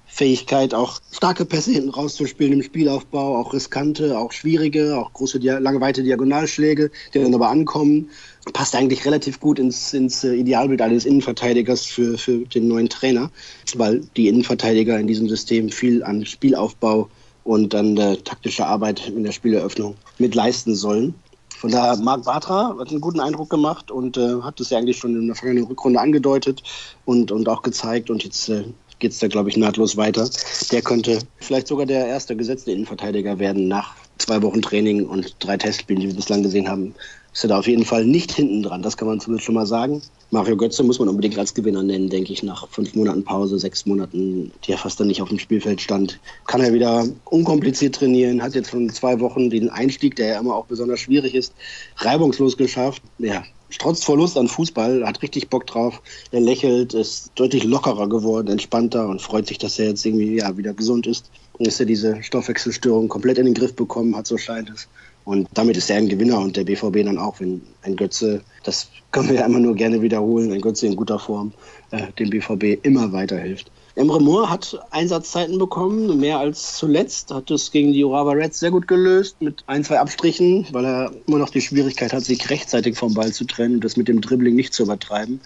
Fähigkeit, 0.07 0.75
auch 0.75 1.01
starke 1.13 1.45
Pässe 1.45 1.71
hinten 1.71 1.91
rauszuspielen 1.91 2.55
im 2.55 2.63
Spielaufbau, 2.63 3.39
auch 3.39 3.53
riskante, 3.53 4.19
auch 4.19 4.33
schwierige, 4.33 4.99
auch 4.99 5.13
große, 5.13 5.39
lange, 5.39 5.81
weite 5.81 6.03
Diagonalschläge, 6.03 6.91
die 7.15 7.21
dann 7.21 7.35
aber 7.35 7.49
ankommen, 7.49 8.11
passt 8.53 8.75
eigentlich 8.75 9.05
relativ 9.05 9.39
gut 9.39 9.59
ins, 9.59 9.95
ins 9.95 10.25
äh, 10.25 10.35
Idealbild 10.35 10.83
eines 10.83 11.05
Innenverteidigers 11.05 11.87
für, 11.87 12.19
für 12.19 12.39
den 12.39 12.69
neuen 12.69 12.89
Trainer, 12.89 13.31
weil 13.77 14.01
die 14.17 14.29
Innenverteidiger 14.29 14.99
in 14.99 15.07
diesem 15.07 15.29
System 15.29 15.71
viel 15.71 16.03
an 16.03 16.27
Spielaufbau 16.27 17.09
und 17.45 17.75
an 17.75 17.97
der 17.97 18.23
taktischer 18.23 18.67
Arbeit 18.67 19.09
in 19.09 19.23
der 19.23 19.33
Spieleröffnung 19.33 19.95
mit 20.19 20.35
leisten 20.35 20.75
sollen. 20.75 21.15
Von 21.61 21.71
daher, 21.71 21.95
Marc 21.99 22.25
Bartra 22.25 22.75
hat 22.79 22.89
einen 22.89 23.03
guten 23.03 23.21
Eindruck 23.21 23.51
gemacht 23.51 23.91
und 23.91 24.17
äh, 24.17 24.41
hat 24.41 24.59
es 24.61 24.71
ja 24.71 24.79
eigentlich 24.79 24.97
schon 24.97 25.15
in 25.15 25.27
der 25.27 25.37
vergangenen 25.37 25.69
Rückrunde 25.69 26.01
angedeutet 26.01 26.63
und, 27.05 27.31
und 27.31 27.47
auch 27.51 27.61
gezeigt. 27.61 28.09
Und 28.09 28.25
jetzt 28.25 28.49
äh, 28.49 28.65
geht 28.99 29.13
es 29.13 29.19
da, 29.19 29.29
glaube 29.29 29.51
ich, 29.51 29.59
nahtlos 29.59 29.99
weiter. 29.99 30.27
Der 30.73 30.81
könnte 30.81 31.19
vielleicht 31.37 31.67
sogar 31.67 31.85
der 31.85 32.07
erste 32.07 32.35
gesetzte 32.35 32.73
Innenverteidiger 32.73 33.39
werden 33.39 33.69
nach 33.69 33.95
zwei 34.17 34.41
Wochen 34.41 34.63
Training 34.63 35.07
und 35.07 35.37
drei 35.39 35.59
Testspielen, 35.59 36.01
die 36.01 36.09
wir 36.09 36.15
bislang 36.15 36.43
gesehen 36.43 36.67
haben 36.67 36.95
ist 37.33 37.45
er 37.45 37.49
da 37.49 37.59
auf 37.59 37.67
jeden 37.67 37.85
Fall 37.85 38.05
nicht 38.05 38.33
hinten 38.33 38.63
dran. 38.63 38.83
Das 38.83 38.97
kann 38.97 39.09
man 39.09 39.21
zumindest 39.21 39.47
schon 39.47 39.55
mal 39.55 39.67
sagen. 39.67 40.03
Mario 40.31 40.57
Götze 40.57 40.83
muss 40.83 40.99
man 40.99 41.09
unbedingt 41.09 41.39
als 41.39 41.55
Gewinner 41.55 41.83
nennen, 41.83 42.09
denke 42.09 42.33
ich, 42.33 42.43
nach 42.43 42.69
fünf 42.69 42.95
Monaten 42.95 43.25
Pause, 43.25 43.59
sechs 43.59 43.87
Monaten, 43.87 44.53
die 44.65 44.73
er 44.73 44.79
fast 44.79 45.01
dann 45.01 45.09
nicht 45.09 45.23
auf 45.23 45.29
dem 45.29 45.39
Spielfeld 45.39 45.81
stand. 45.81 46.21
Kann 46.47 46.61
er 46.61 46.73
wieder 46.73 47.05
unkompliziert 47.25 47.97
trainieren, 47.97 48.43
hat 48.43 48.55
jetzt 48.55 48.71
schon 48.71 48.91
zwei 48.91 49.19
Wochen 49.21 49.51
den 49.51 49.71
Einstieg, 49.71 50.17
der 50.17 50.29
ja 50.29 50.41
immer 50.41 50.55
auch 50.55 50.67
besonders 50.67 51.01
schwierig 51.01 51.35
ist, 51.35 51.53
reibungslos 51.97 52.57
geschafft. 52.57 53.03
Ja, 53.19 53.45
trotz 53.79 54.05
Verlust 54.05 54.37
an 54.37 54.49
Fußball, 54.49 55.05
hat 55.07 55.23
richtig 55.23 55.49
Bock 55.49 55.67
drauf. 55.67 56.01
Er 56.31 56.41
lächelt, 56.41 56.95
ist 56.95 57.33
deutlich 57.35 57.65
lockerer 57.65 58.09
geworden, 58.09 58.49
entspannter 58.49 59.09
und 59.09 59.23
freut 59.23 59.47
sich, 59.47 59.59
dass 59.59 59.79
er 59.79 59.89
jetzt 59.89 60.05
irgendwie 60.05 60.37
ja, 60.37 60.57
wieder 60.57 60.75
gesund 60.75 61.07
ist. 61.07 61.31
Und 61.59 61.67
dass 61.67 61.81
er 61.81 61.87
diese 61.87 62.23
Stoffwechselstörung 62.23 63.09
komplett 63.09 63.39
in 63.39 63.47
den 63.47 63.55
Griff 63.55 63.75
bekommen 63.75 64.17
hat, 64.17 64.27
so 64.27 64.39
scheint 64.39 64.71
es. 64.71 64.89
Und 65.31 65.47
damit 65.55 65.77
ist 65.77 65.89
er 65.89 65.99
ein 65.99 66.09
Gewinner 66.09 66.41
und 66.41 66.57
der 66.57 66.65
BVB 66.65 67.05
dann 67.05 67.17
auch, 67.17 67.39
wenn 67.39 67.63
ein 67.83 67.95
Götze, 67.95 68.43
das 68.65 68.91
können 69.13 69.29
wir 69.29 69.37
ja 69.37 69.47
immer 69.47 69.61
nur 69.61 69.77
gerne 69.77 70.03
wiederholen, 70.03 70.51
ein 70.51 70.61
Götze 70.61 70.89
in 70.89 70.97
guter 70.97 71.21
Form 71.21 71.53
äh, 71.93 72.11
dem 72.19 72.31
BVB 72.31 72.85
immer 72.85 73.13
weiterhilft. 73.13 73.71
Emre 73.97 74.21
Moore 74.21 74.49
hat 74.49 74.79
Einsatzzeiten 74.91 75.59
bekommen, 75.59 76.21
mehr 76.21 76.39
als 76.39 76.77
zuletzt, 76.77 77.33
hat 77.33 77.51
es 77.51 77.73
gegen 77.73 77.93
die 77.93 78.05
Urawa 78.05 78.33
Reds 78.33 78.61
sehr 78.61 78.71
gut 78.71 78.87
gelöst, 78.87 79.43
mit 79.43 79.65
ein, 79.67 79.83
zwei 79.83 79.99
Abstrichen, 79.99 80.67
weil 80.71 80.85
er 80.85 81.13
immer 81.27 81.39
noch 81.39 81.51
die 81.51 81.61
Schwierigkeit 81.61 82.13
hat, 82.13 82.25
sich 82.25 82.51
rechtzeitig 82.51 82.97
vom 82.97 83.15
Ball 83.15 83.33
zu 83.33 83.45
trennen 83.45 83.75
und 83.75 83.85
das 83.85 83.97
mit 83.97 84.07
dem 84.07 84.21
Dribbling 84.21 84.55
nicht 84.55 84.75
zu 84.75 84.85
übertreiben. 84.85 85.41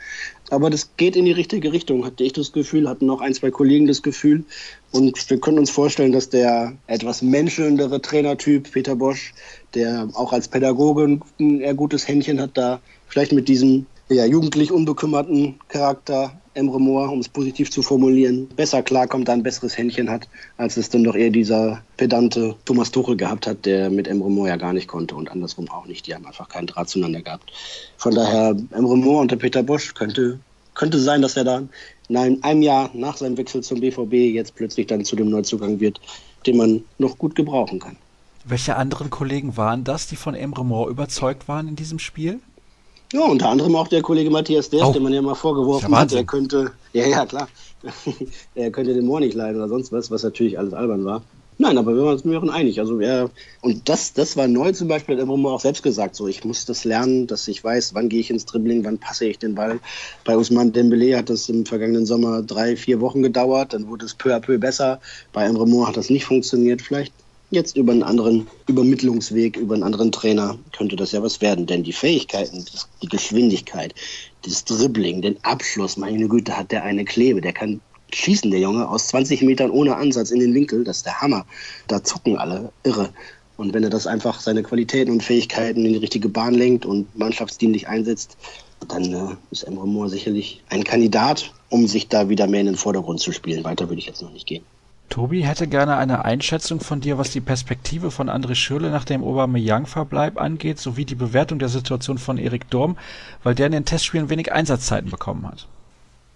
Aber 0.50 0.68
das 0.68 0.96
geht 0.98 1.16
in 1.16 1.24
die 1.24 1.32
richtige 1.32 1.72
Richtung, 1.72 2.04
hatte 2.04 2.22
ich 2.22 2.34
das 2.34 2.52
Gefühl, 2.52 2.88
hatten 2.88 3.08
auch 3.08 3.22
ein, 3.22 3.32
zwei 3.32 3.50
Kollegen 3.50 3.86
das 3.86 4.02
Gefühl. 4.02 4.44
Und 4.92 5.30
wir 5.30 5.40
können 5.40 5.58
uns 5.58 5.70
vorstellen, 5.70 6.12
dass 6.12 6.28
der 6.28 6.74
etwas 6.86 7.22
menschelndere 7.22 8.02
Trainertyp 8.02 8.70
Peter 8.70 8.94
Bosch, 8.94 9.32
der 9.72 10.08
auch 10.12 10.34
als 10.34 10.48
Pädagoge 10.48 11.18
ein 11.38 11.76
gutes 11.76 12.06
Händchen 12.06 12.40
hat, 12.40 12.50
da 12.54 12.80
vielleicht 13.08 13.32
mit 13.32 13.48
diesem 13.48 13.86
ja, 14.08 14.24
jugendlich 14.24 14.70
unbekümmerten 14.72 15.58
Charakter 15.68 16.32
Emre 16.54 16.80
Moore, 16.80 17.10
um 17.10 17.18
es 17.18 17.28
positiv 17.28 17.70
zu 17.70 17.82
formulieren, 17.82 18.46
besser 18.48 18.82
klarkommt, 18.82 19.26
da 19.26 19.32
ein 19.32 19.42
besseres 19.42 19.76
Händchen 19.76 20.08
hat, 20.08 20.28
als 20.56 20.76
es 20.76 20.88
dann 20.88 21.02
doch 21.02 21.16
eher 21.16 21.30
dieser 21.30 21.82
pedante 21.96 22.54
Thomas 22.64 22.92
Tuchel 22.92 23.16
gehabt 23.16 23.46
hat, 23.46 23.66
der 23.66 23.90
mit 23.90 24.06
Emre 24.06 24.30
Moore 24.30 24.50
ja 24.50 24.56
gar 24.56 24.72
nicht 24.72 24.86
konnte 24.86 25.16
und 25.16 25.30
andersrum 25.30 25.68
auch 25.68 25.86
nicht. 25.86 26.06
Die 26.06 26.14
haben 26.14 26.26
einfach 26.26 26.48
keinen 26.48 26.68
Draht 26.68 26.88
zueinander 26.88 27.22
gehabt. 27.22 27.52
Von 27.96 28.14
daher, 28.14 28.56
Emre 28.70 28.96
Moore 28.96 29.22
und 29.22 29.30
der 29.32 29.36
Peter 29.36 29.62
Bosch 29.62 29.94
könnte, 29.94 30.38
könnte 30.74 31.00
sein, 31.00 31.22
dass 31.22 31.36
er 31.36 31.44
da 31.44 31.62
in 32.08 32.42
einem 32.44 32.62
Jahr 32.62 32.90
nach 32.94 33.16
seinem 33.16 33.36
Wechsel 33.36 33.62
zum 33.62 33.80
BVB 33.80 34.12
jetzt 34.12 34.54
plötzlich 34.54 34.86
dann 34.86 35.04
zu 35.04 35.16
dem 35.16 35.30
Neuzugang 35.30 35.80
wird, 35.80 36.00
den 36.46 36.56
man 36.56 36.84
noch 36.98 37.18
gut 37.18 37.34
gebrauchen 37.34 37.80
kann. 37.80 37.96
Welche 38.44 38.76
anderen 38.76 39.10
Kollegen 39.10 39.56
waren 39.56 39.84
das, 39.84 40.06
die 40.06 40.16
von 40.16 40.34
Emre 40.34 40.64
Moore 40.64 40.90
überzeugt 40.90 41.48
waren 41.48 41.66
in 41.66 41.76
diesem 41.76 41.98
Spiel? 41.98 42.40
Ja, 43.14 43.26
unter 43.26 43.48
anderem 43.48 43.76
auch 43.76 43.86
der 43.86 44.02
Kollege 44.02 44.28
Matthias 44.28 44.70
Dersch, 44.70 44.88
oh. 44.88 44.92
dem 44.92 45.04
man 45.04 45.12
ja 45.12 45.22
mal 45.22 45.36
vorgeworfen 45.36 45.92
ja 45.92 45.98
hat, 46.00 46.12
er 46.12 46.24
könnte, 46.24 46.72
ja, 46.92 47.06
ja, 47.06 47.24
klar, 47.24 47.46
er 48.56 48.72
könnte 48.72 48.92
den 48.92 49.06
Moor 49.06 49.20
nicht 49.20 49.34
leiden 49.34 49.58
oder 49.58 49.68
sonst 49.68 49.92
was, 49.92 50.10
was 50.10 50.24
natürlich 50.24 50.58
alles 50.58 50.74
albern 50.74 51.04
war. 51.04 51.22
Nein, 51.56 51.78
aber 51.78 51.94
wir 51.94 52.02
waren 52.02 52.14
uns 52.14 52.24
waren 52.24 52.50
einig. 52.50 52.80
Also 52.80 52.98
er, 52.98 53.30
und 53.60 53.88
das, 53.88 54.14
das 54.14 54.36
war 54.36 54.48
neu 54.48 54.72
zum 54.72 54.88
Beispiel, 54.88 55.14
hat 55.14 55.22
immer 55.22 55.52
auch 55.52 55.60
selbst 55.60 55.84
gesagt, 55.84 56.16
so 56.16 56.26
ich 56.26 56.44
muss 56.44 56.64
das 56.64 56.84
lernen, 56.84 57.28
dass 57.28 57.46
ich 57.46 57.62
weiß, 57.62 57.94
wann 57.94 58.08
gehe 58.08 58.18
ich 58.18 58.30
ins 58.30 58.46
Dribbling, 58.46 58.84
wann 58.84 58.98
passe 58.98 59.26
ich 59.26 59.38
den 59.38 59.54
Ball. 59.54 59.78
Bei 60.24 60.36
Usman 60.36 60.72
Dembele 60.72 61.16
hat 61.16 61.30
das 61.30 61.48
im 61.48 61.64
vergangenen 61.64 62.06
Sommer 62.06 62.42
drei, 62.42 62.74
vier 62.74 63.00
Wochen 63.00 63.22
gedauert, 63.22 63.74
dann 63.74 63.86
wurde 63.86 64.06
es 64.06 64.14
peu 64.14 64.34
à 64.34 64.40
peu 64.40 64.58
besser. 64.58 65.00
Bei 65.32 65.44
Emre 65.44 65.68
Moore 65.68 65.86
hat 65.86 65.96
das 65.96 66.10
nicht 66.10 66.24
funktioniert. 66.24 66.82
Vielleicht 66.82 67.12
Jetzt 67.50 67.76
über 67.76 67.92
einen 67.92 68.02
anderen 68.02 68.46
Übermittlungsweg, 68.66 69.56
über 69.56 69.74
einen 69.74 69.84
anderen 69.84 70.10
Trainer 70.10 70.58
könnte 70.76 70.96
das 70.96 71.12
ja 71.12 71.22
was 71.22 71.40
werden. 71.40 71.66
Denn 71.66 71.84
die 71.84 71.92
Fähigkeiten, 71.92 72.64
die 73.02 73.08
Geschwindigkeit, 73.08 73.94
das 74.42 74.64
Dribbling, 74.64 75.22
den 75.22 75.42
Abschluss, 75.44 75.96
meine 75.96 76.26
Güte, 76.28 76.56
hat 76.56 76.72
der 76.72 76.82
eine 76.84 77.04
Klebe. 77.04 77.40
Der 77.40 77.52
kann 77.52 77.80
schießen, 78.12 78.50
der 78.50 78.60
Junge, 78.60 78.88
aus 78.88 79.08
20 79.08 79.42
Metern 79.42 79.70
ohne 79.70 79.96
Ansatz 79.96 80.30
in 80.30 80.40
den 80.40 80.54
Winkel. 80.54 80.84
Das 80.84 80.98
ist 80.98 81.06
der 81.06 81.20
Hammer. 81.20 81.46
Da 81.86 82.02
zucken 82.02 82.38
alle. 82.38 82.72
Irre. 82.82 83.10
Und 83.56 83.72
wenn 83.72 83.84
er 83.84 83.90
das 83.90 84.06
einfach 84.06 84.40
seine 84.40 84.62
Qualitäten 84.62 85.12
und 85.12 85.22
Fähigkeiten 85.22 85.84
in 85.84 85.92
die 85.92 85.98
richtige 85.98 86.28
Bahn 86.28 86.54
lenkt 86.54 86.86
und 86.86 87.16
mannschaftsdienlich 87.16 87.86
einsetzt, 87.86 88.36
dann 88.88 89.14
äh, 89.14 89.36
ist 89.50 89.62
Emre 89.62 89.86
Moore 89.86 90.08
sicherlich 90.08 90.62
ein 90.68 90.84
Kandidat, 90.84 91.52
um 91.70 91.86
sich 91.86 92.08
da 92.08 92.28
wieder 92.28 92.46
mehr 92.46 92.60
in 92.60 92.66
den 92.66 92.76
Vordergrund 92.76 93.20
zu 93.20 93.32
spielen. 93.32 93.64
Weiter 93.64 93.88
würde 93.88 94.00
ich 94.00 94.06
jetzt 94.06 94.22
noch 94.22 94.32
nicht 94.32 94.46
gehen. 94.46 94.64
Tobi 95.14 95.42
hätte 95.44 95.68
gerne 95.68 95.96
eine 95.96 96.24
Einschätzung 96.24 96.80
von 96.80 97.00
dir, 97.00 97.18
was 97.18 97.30
die 97.30 97.40
Perspektive 97.40 98.10
von 98.10 98.28
André 98.28 98.56
Schürle 98.56 98.90
nach 98.90 99.04
dem 99.04 99.22
Aubameyang-Verbleib 99.22 100.40
angeht, 100.40 100.80
sowie 100.80 101.04
die 101.04 101.14
Bewertung 101.14 101.60
der 101.60 101.68
Situation 101.68 102.18
von 102.18 102.36
Erik 102.36 102.68
Durm, 102.68 102.96
weil 103.44 103.54
der 103.54 103.66
in 103.66 103.72
den 103.72 103.84
Testspielen 103.84 104.28
wenig 104.28 104.50
Einsatzzeiten 104.50 105.12
bekommen 105.12 105.46
hat. 105.46 105.68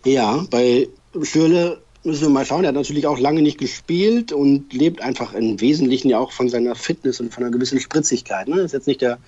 Ja, 0.05 0.47
bei 0.49 0.89
Schürle 1.25 1.81
müssen 2.05 2.23
wir 2.23 2.29
mal 2.29 2.47
schauen. 2.47 2.63
Er 2.63 2.69
hat 2.69 2.77
natürlich 2.77 3.09
auch 3.09 3.19
lange 3.19 3.43
nicht 3.43 3.59
gespielt 3.59 4.33
und 4.33 4.73
lebt 4.73 5.03
einfach 5.03 5.35
im 5.35 5.61
Wesentlichen 5.61 6.11
ja 6.11 6.21
auch 6.21 6.31
von 6.31 6.49
seiner 6.49 6.77
Fitness 6.77 7.19
und 7.19 7.35
von 7.35 7.43
einer 7.43 7.53
gewissen 7.53 7.81
Spritzigkeit. 7.81 8.47
Ne? 8.47 8.61
Ist 8.61 8.75
jetzt 8.75 8.87
nicht 8.87 9.01
der, 9.01 9.19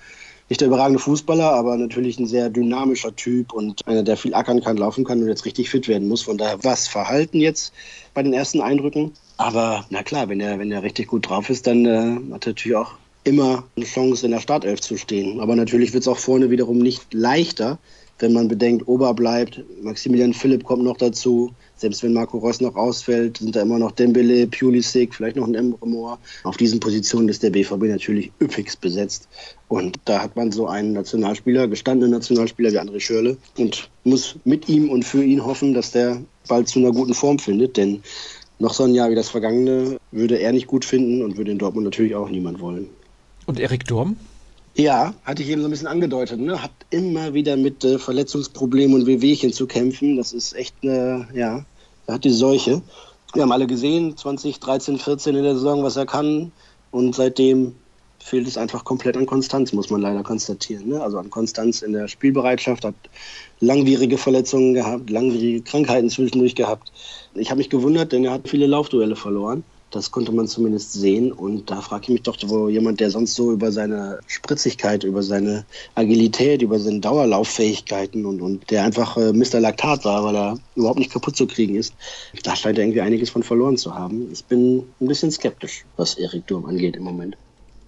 nicht 0.49 0.61
der 0.61 0.67
überragende 0.67 0.99
Fußballer, 0.99 1.51
aber 1.51 1.77
natürlich 1.77 2.19
ein 2.19 2.27
sehr 2.27 2.49
dynamischer 2.49 3.15
Typ 3.15 3.53
und 3.53 3.87
einer, 3.87 4.03
der 4.03 4.17
viel 4.17 4.33
ackern 4.33 4.61
kann, 4.61 4.77
laufen 4.77 5.03
kann 5.03 5.21
und 5.21 5.27
jetzt 5.27 5.45
richtig 5.45 5.69
fit 5.69 5.87
werden 5.87 6.07
muss. 6.07 6.23
Von 6.23 6.37
daher 6.37 6.63
was 6.63 6.87
Verhalten 6.87 7.39
jetzt 7.39 7.73
bei 8.13 8.23
den 8.23 8.33
ersten 8.33 8.61
Eindrücken. 8.61 9.13
Aber 9.37 9.85
na 9.89 10.03
klar, 10.03 10.29
wenn 10.29 10.39
er, 10.39 10.59
wenn 10.59 10.71
er 10.71 10.83
richtig 10.83 11.07
gut 11.07 11.29
drauf 11.29 11.49
ist, 11.49 11.67
dann 11.67 11.85
äh, 11.85 12.33
hat 12.33 12.45
er 12.45 12.51
natürlich 12.51 12.75
auch 12.75 12.93
immer 13.23 13.63
eine 13.75 13.85
Chance, 13.85 14.25
in 14.25 14.31
der 14.31 14.39
Startelf 14.39 14.81
zu 14.81 14.97
stehen. 14.97 15.39
Aber 15.39 15.55
natürlich 15.55 15.93
wird 15.93 16.01
es 16.01 16.07
auch 16.07 16.17
vorne 16.17 16.49
wiederum 16.49 16.79
nicht 16.79 17.13
leichter, 17.13 17.79
wenn 18.19 18.33
man 18.33 18.47
bedenkt, 18.47 18.87
Ober 18.87 19.13
bleibt, 19.13 19.63
Maximilian 19.81 20.33
Philipp 20.33 20.63
kommt 20.63 20.83
noch 20.83 20.97
dazu. 20.97 21.53
Selbst 21.81 22.03
wenn 22.03 22.13
Marco 22.13 22.37
Reus 22.37 22.61
noch 22.61 22.75
ausfällt, 22.75 23.37
sind 23.37 23.55
da 23.55 23.63
immer 23.63 23.79
noch 23.79 23.89
Dembele, 23.89 24.45
Pulisic, 24.45 25.15
vielleicht 25.15 25.35
noch 25.35 25.47
ein 25.47 25.55
Emre 25.55 26.19
Auf 26.43 26.57
diesen 26.57 26.79
Positionen 26.79 27.27
ist 27.27 27.41
der 27.41 27.49
BVB 27.49 27.85
natürlich 27.85 28.31
üppigst 28.39 28.79
besetzt. 28.81 29.27
Und 29.67 29.97
da 30.05 30.21
hat 30.21 30.35
man 30.35 30.51
so 30.51 30.67
einen 30.67 30.93
Nationalspieler, 30.93 31.67
gestandenen 31.67 32.11
Nationalspieler 32.11 32.71
wie 32.71 32.79
André 32.79 32.99
Schörle 32.99 33.35
und 33.57 33.89
muss 34.03 34.35
mit 34.43 34.69
ihm 34.69 34.91
und 34.91 35.05
für 35.05 35.23
ihn 35.23 35.43
hoffen, 35.43 35.73
dass 35.73 35.89
der 35.89 36.21
bald 36.47 36.67
zu 36.67 36.77
einer 36.77 36.91
guten 36.91 37.15
Form 37.15 37.39
findet. 37.39 37.77
Denn 37.77 38.03
noch 38.59 38.75
so 38.75 38.83
ein 38.83 38.93
Jahr 38.93 39.09
wie 39.09 39.15
das 39.15 39.29
vergangene 39.29 39.97
würde 40.11 40.37
er 40.37 40.51
nicht 40.51 40.67
gut 40.67 40.85
finden 40.85 41.23
und 41.23 41.35
würde 41.37 41.49
in 41.49 41.57
Dortmund 41.57 41.85
natürlich 41.85 42.13
auch 42.13 42.29
niemand 42.29 42.59
wollen. 42.59 42.89
Und 43.47 43.59
Erik 43.59 43.85
Durm? 43.87 44.17
Ja, 44.75 45.13
hatte 45.23 45.43
ich 45.43 45.49
eben 45.49 45.61
so 45.61 45.67
ein 45.67 45.71
bisschen 45.71 45.87
angedeutet. 45.87 46.39
Ne? 46.39 46.61
Hat 46.61 46.71
immer 46.91 47.33
wieder 47.33 47.57
mit 47.57 47.83
äh, 47.83 47.99
Verletzungsproblemen 47.99 49.01
und 49.01 49.07
Wehwehchen 49.07 49.51
zu 49.51 49.67
kämpfen. 49.67 50.15
Das 50.15 50.31
ist 50.31 50.53
echt 50.53 50.75
eine, 50.81 51.27
ja, 51.33 51.65
er 52.07 52.15
hat 52.15 52.23
die 52.23 52.31
Seuche. 52.31 52.81
Wir 53.33 53.43
haben 53.43 53.51
alle 53.51 53.67
gesehen, 53.67 54.17
2013, 54.17 54.97
14 54.97 55.35
in 55.35 55.43
der 55.43 55.55
Saison, 55.55 55.83
was 55.83 55.95
er 55.95 56.05
kann. 56.05 56.51
Und 56.91 57.15
seitdem 57.15 57.75
fehlt 58.19 58.47
es 58.47 58.57
einfach 58.57 58.83
komplett 58.83 59.17
an 59.17 59.25
Konstanz, 59.25 59.73
muss 59.73 59.89
man 59.89 60.01
leider 60.01 60.23
konstatieren. 60.23 60.89
Ne? 60.89 61.01
Also 61.01 61.17
an 61.17 61.29
Konstanz 61.29 61.81
in 61.81 61.93
der 61.93 62.07
Spielbereitschaft, 62.07 62.85
hat 62.85 62.95
langwierige 63.59 64.17
Verletzungen 64.17 64.73
gehabt, 64.73 65.09
langwierige 65.09 65.61
Krankheiten 65.61 66.09
zwischendurch 66.09 66.55
gehabt. 66.55 66.91
Ich 67.33 67.49
habe 67.49 67.57
mich 67.59 67.69
gewundert, 67.69 68.11
denn 68.11 68.25
er 68.25 68.33
hat 68.33 68.47
viele 68.49 68.67
Laufduelle 68.67 69.15
verloren. 69.15 69.63
Das 69.91 70.09
konnte 70.09 70.31
man 70.31 70.47
zumindest 70.47 70.93
sehen. 70.93 71.31
Und 71.31 71.69
da 71.69 71.81
frage 71.81 72.03
ich 72.03 72.09
mich 72.09 72.21
doch, 72.23 72.37
wo 72.47 72.69
jemand, 72.69 72.99
der 73.01 73.11
sonst 73.11 73.35
so 73.35 73.51
über 73.51 73.71
seine 73.71 74.19
Spritzigkeit, 74.25 75.03
über 75.03 75.21
seine 75.21 75.65
Agilität, 75.95 76.61
über 76.61 76.79
seine 76.79 77.01
Dauerlauffähigkeiten 77.01 78.25
und, 78.25 78.41
und 78.41 78.69
der 78.71 78.85
einfach 78.85 79.17
äh, 79.17 79.33
Mr. 79.33 79.59
Laktat 79.59 80.05
war, 80.05 80.23
weil 80.23 80.35
er 80.35 80.59
überhaupt 80.75 80.99
nicht 80.99 81.11
kaputt 81.11 81.35
zu 81.35 81.45
kriegen 81.45 81.75
ist, 81.75 81.93
da 82.43 82.55
scheint 82.55 82.77
er 82.77 82.85
irgendwie 82.85 83.01
einiges 83.01 83.29
von 83.29 83.43
verloren 83.43 83.77
zu 83.77 83.93
haben. 83.93 84.31
Ich 84.31 84.45
bin 84.45 84.83
ein 85.01 85.07
bisschen 85.07 85.31
skeptisch, 85.31 85.85
was 85.97 86.15
Erik 86.15 86.47
Durm 86.47 86.65
angeht 86.65 86.95
im 86.95 87.03
Moment. 87.03 87.35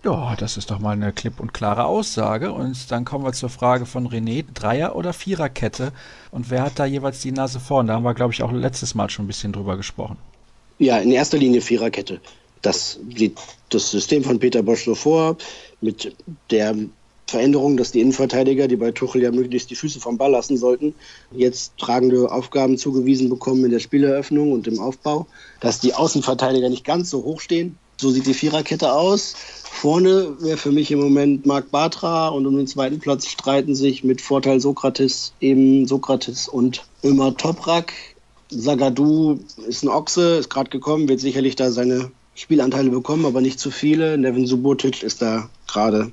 Ja, 0.04 0.36
das 0.36 0.58
ist 0.58 0.70
doch 0.70 0.80
mal 0.80 0.92
eine 0.92 1.13
klipp 1.13 1.39
und 1.39 1.54
klare 1.54 1.86
Aussage. 1.86 2.52
Und 2.52 2.92
dann 2.92 3.06
kommen 3.06 3.24
wir 3.24 3.32
zur 3.32 3.48
Frage 3.48 3.86
von 3.86 4.10
René: 4.10 4.44
Dreier- 4.54 4.98
oder 4.98 5.13
Viererkette? 5.13 5.94
Und 6.30 6.50
wer 6.50 6.63
hat 6.63 6.78
da 6.78 6.86
jeweils 6.86 7.22
die 7.22 7.32
Nase 7.32 7.62
vorn? 7.62 7.88
Da 7.88 7.94
haben 7.94 8.04
wir, 8.04 8.13
glaube 8.13 8.34
ich, 8.34 8.44
auch 8.44 8.52
letztes 8.52 8.96
Mal 8.96 9.10
schon 9.10 9.24
ein 9.24 9.28
bisschen 9.28 9.54
drüber 9.54 9.78
gesprochen. 9.78 10.18
Ja, 10.84 10.98
in 10.98 11.13
erster 11.13 11.38
Linie 11.38 11.62
Viererkette. 11.62 12.19
Das 12.62 13.00
sieht 13.15 13.38
das 13.69 13.89
System 13.89 14.22
von 14.22 14.39
Peter 14.39 14.63
Bosch 14.63 14.84
so 14.84 14.96
vor, 14.96 15.38
mit 15.80 16.13
der 16.52 16.76
Veränderung, 17.26 17.78
dass 17.78 17.93
die 17.93 18.02
Innenverteidiger, 18.02 18.67
die 18.67 18.76
bei 18.76 18.91
Tuchel 18.91 19.24
ja 19.24 19.32
möglichst 19.32 19.69
die 19.69 19.76
Füße 19.76 20.02
vom 20.02 20.17
Ball 20.17 20.32
lassen 20.32 20.58
sollten, 20.58 20.93
jetzt 21.32 21.72
tragende 21.78 22.30
Aufgaben 22.30 22.78
zugewiesen 22.78 23.30
bekommen 23.30 23.63
in 23.63 23.72
der 23.72 23.80
Spieleröffnung 23.80 24.52
und 24.52 24.67
im 24.67 24.82
Aufbau, 24.82 25.26
dass 25.62 25.80
die 25.80 25.93
Außenverteidiger 25.93 26.67
nicht 26.67 26.84
ganz 26.84 27.10
so 27.10 27.24
hoch 27.24 27.39
stehen. 27.39 27.78
So 27.96 28.10
sieht 28.10 28.28
die 28.28 28.34
Viererkette 28.34 28.91
aus. 28.91 29.36
Vorne 29.63 30.36
wäre 30.41 30.58
für 30.58 30.74
mich 30.74 30.91
im 30.91 31.00
Moment 31.00 31.46
Marc 31.46 31.72
Bartra 31.72 32.28
und 32.28 32.46
um 32.46 32.58
den 32.58 32.67
zweiten 32.67 33.00
Platz 33.00 33.28
streiten 33.28 33.74
sich 33.74 34.04
mit 34.04 34.19
Vorteil 34.19 34.60
Sokrates 34.60 35.32
eben 35.39 35.88
Sokrates 35.88 36.50
und 36.50 36.84
Ömer 37.06 37.38
Toprak. 37.38 37.93
Sagadu 38.62 39.39
ist 39.68 39.84
ein 39.84 39.89
Ochse, 39.89 40.38
ist 40.38 40.50
gerade 40.50 40.70
gekommen, 40.70 41.10
wird 41.10 41.20
sicherlich 41.20 41.56
da 41.56 41.72
seine 41.72 42.12
Spielanteile 42.36 42.89
bekommen, 42.89 43.26
aber 43.26 43.42
nicht 43.42 43.60
zu 43.60 43.72
viele. 43.72 44.18
Nevin 44.18 44.48
Subotic 44.48 45.04
ist 45.04 45.22
da 45.22 45.50
gerade 45.68 46.12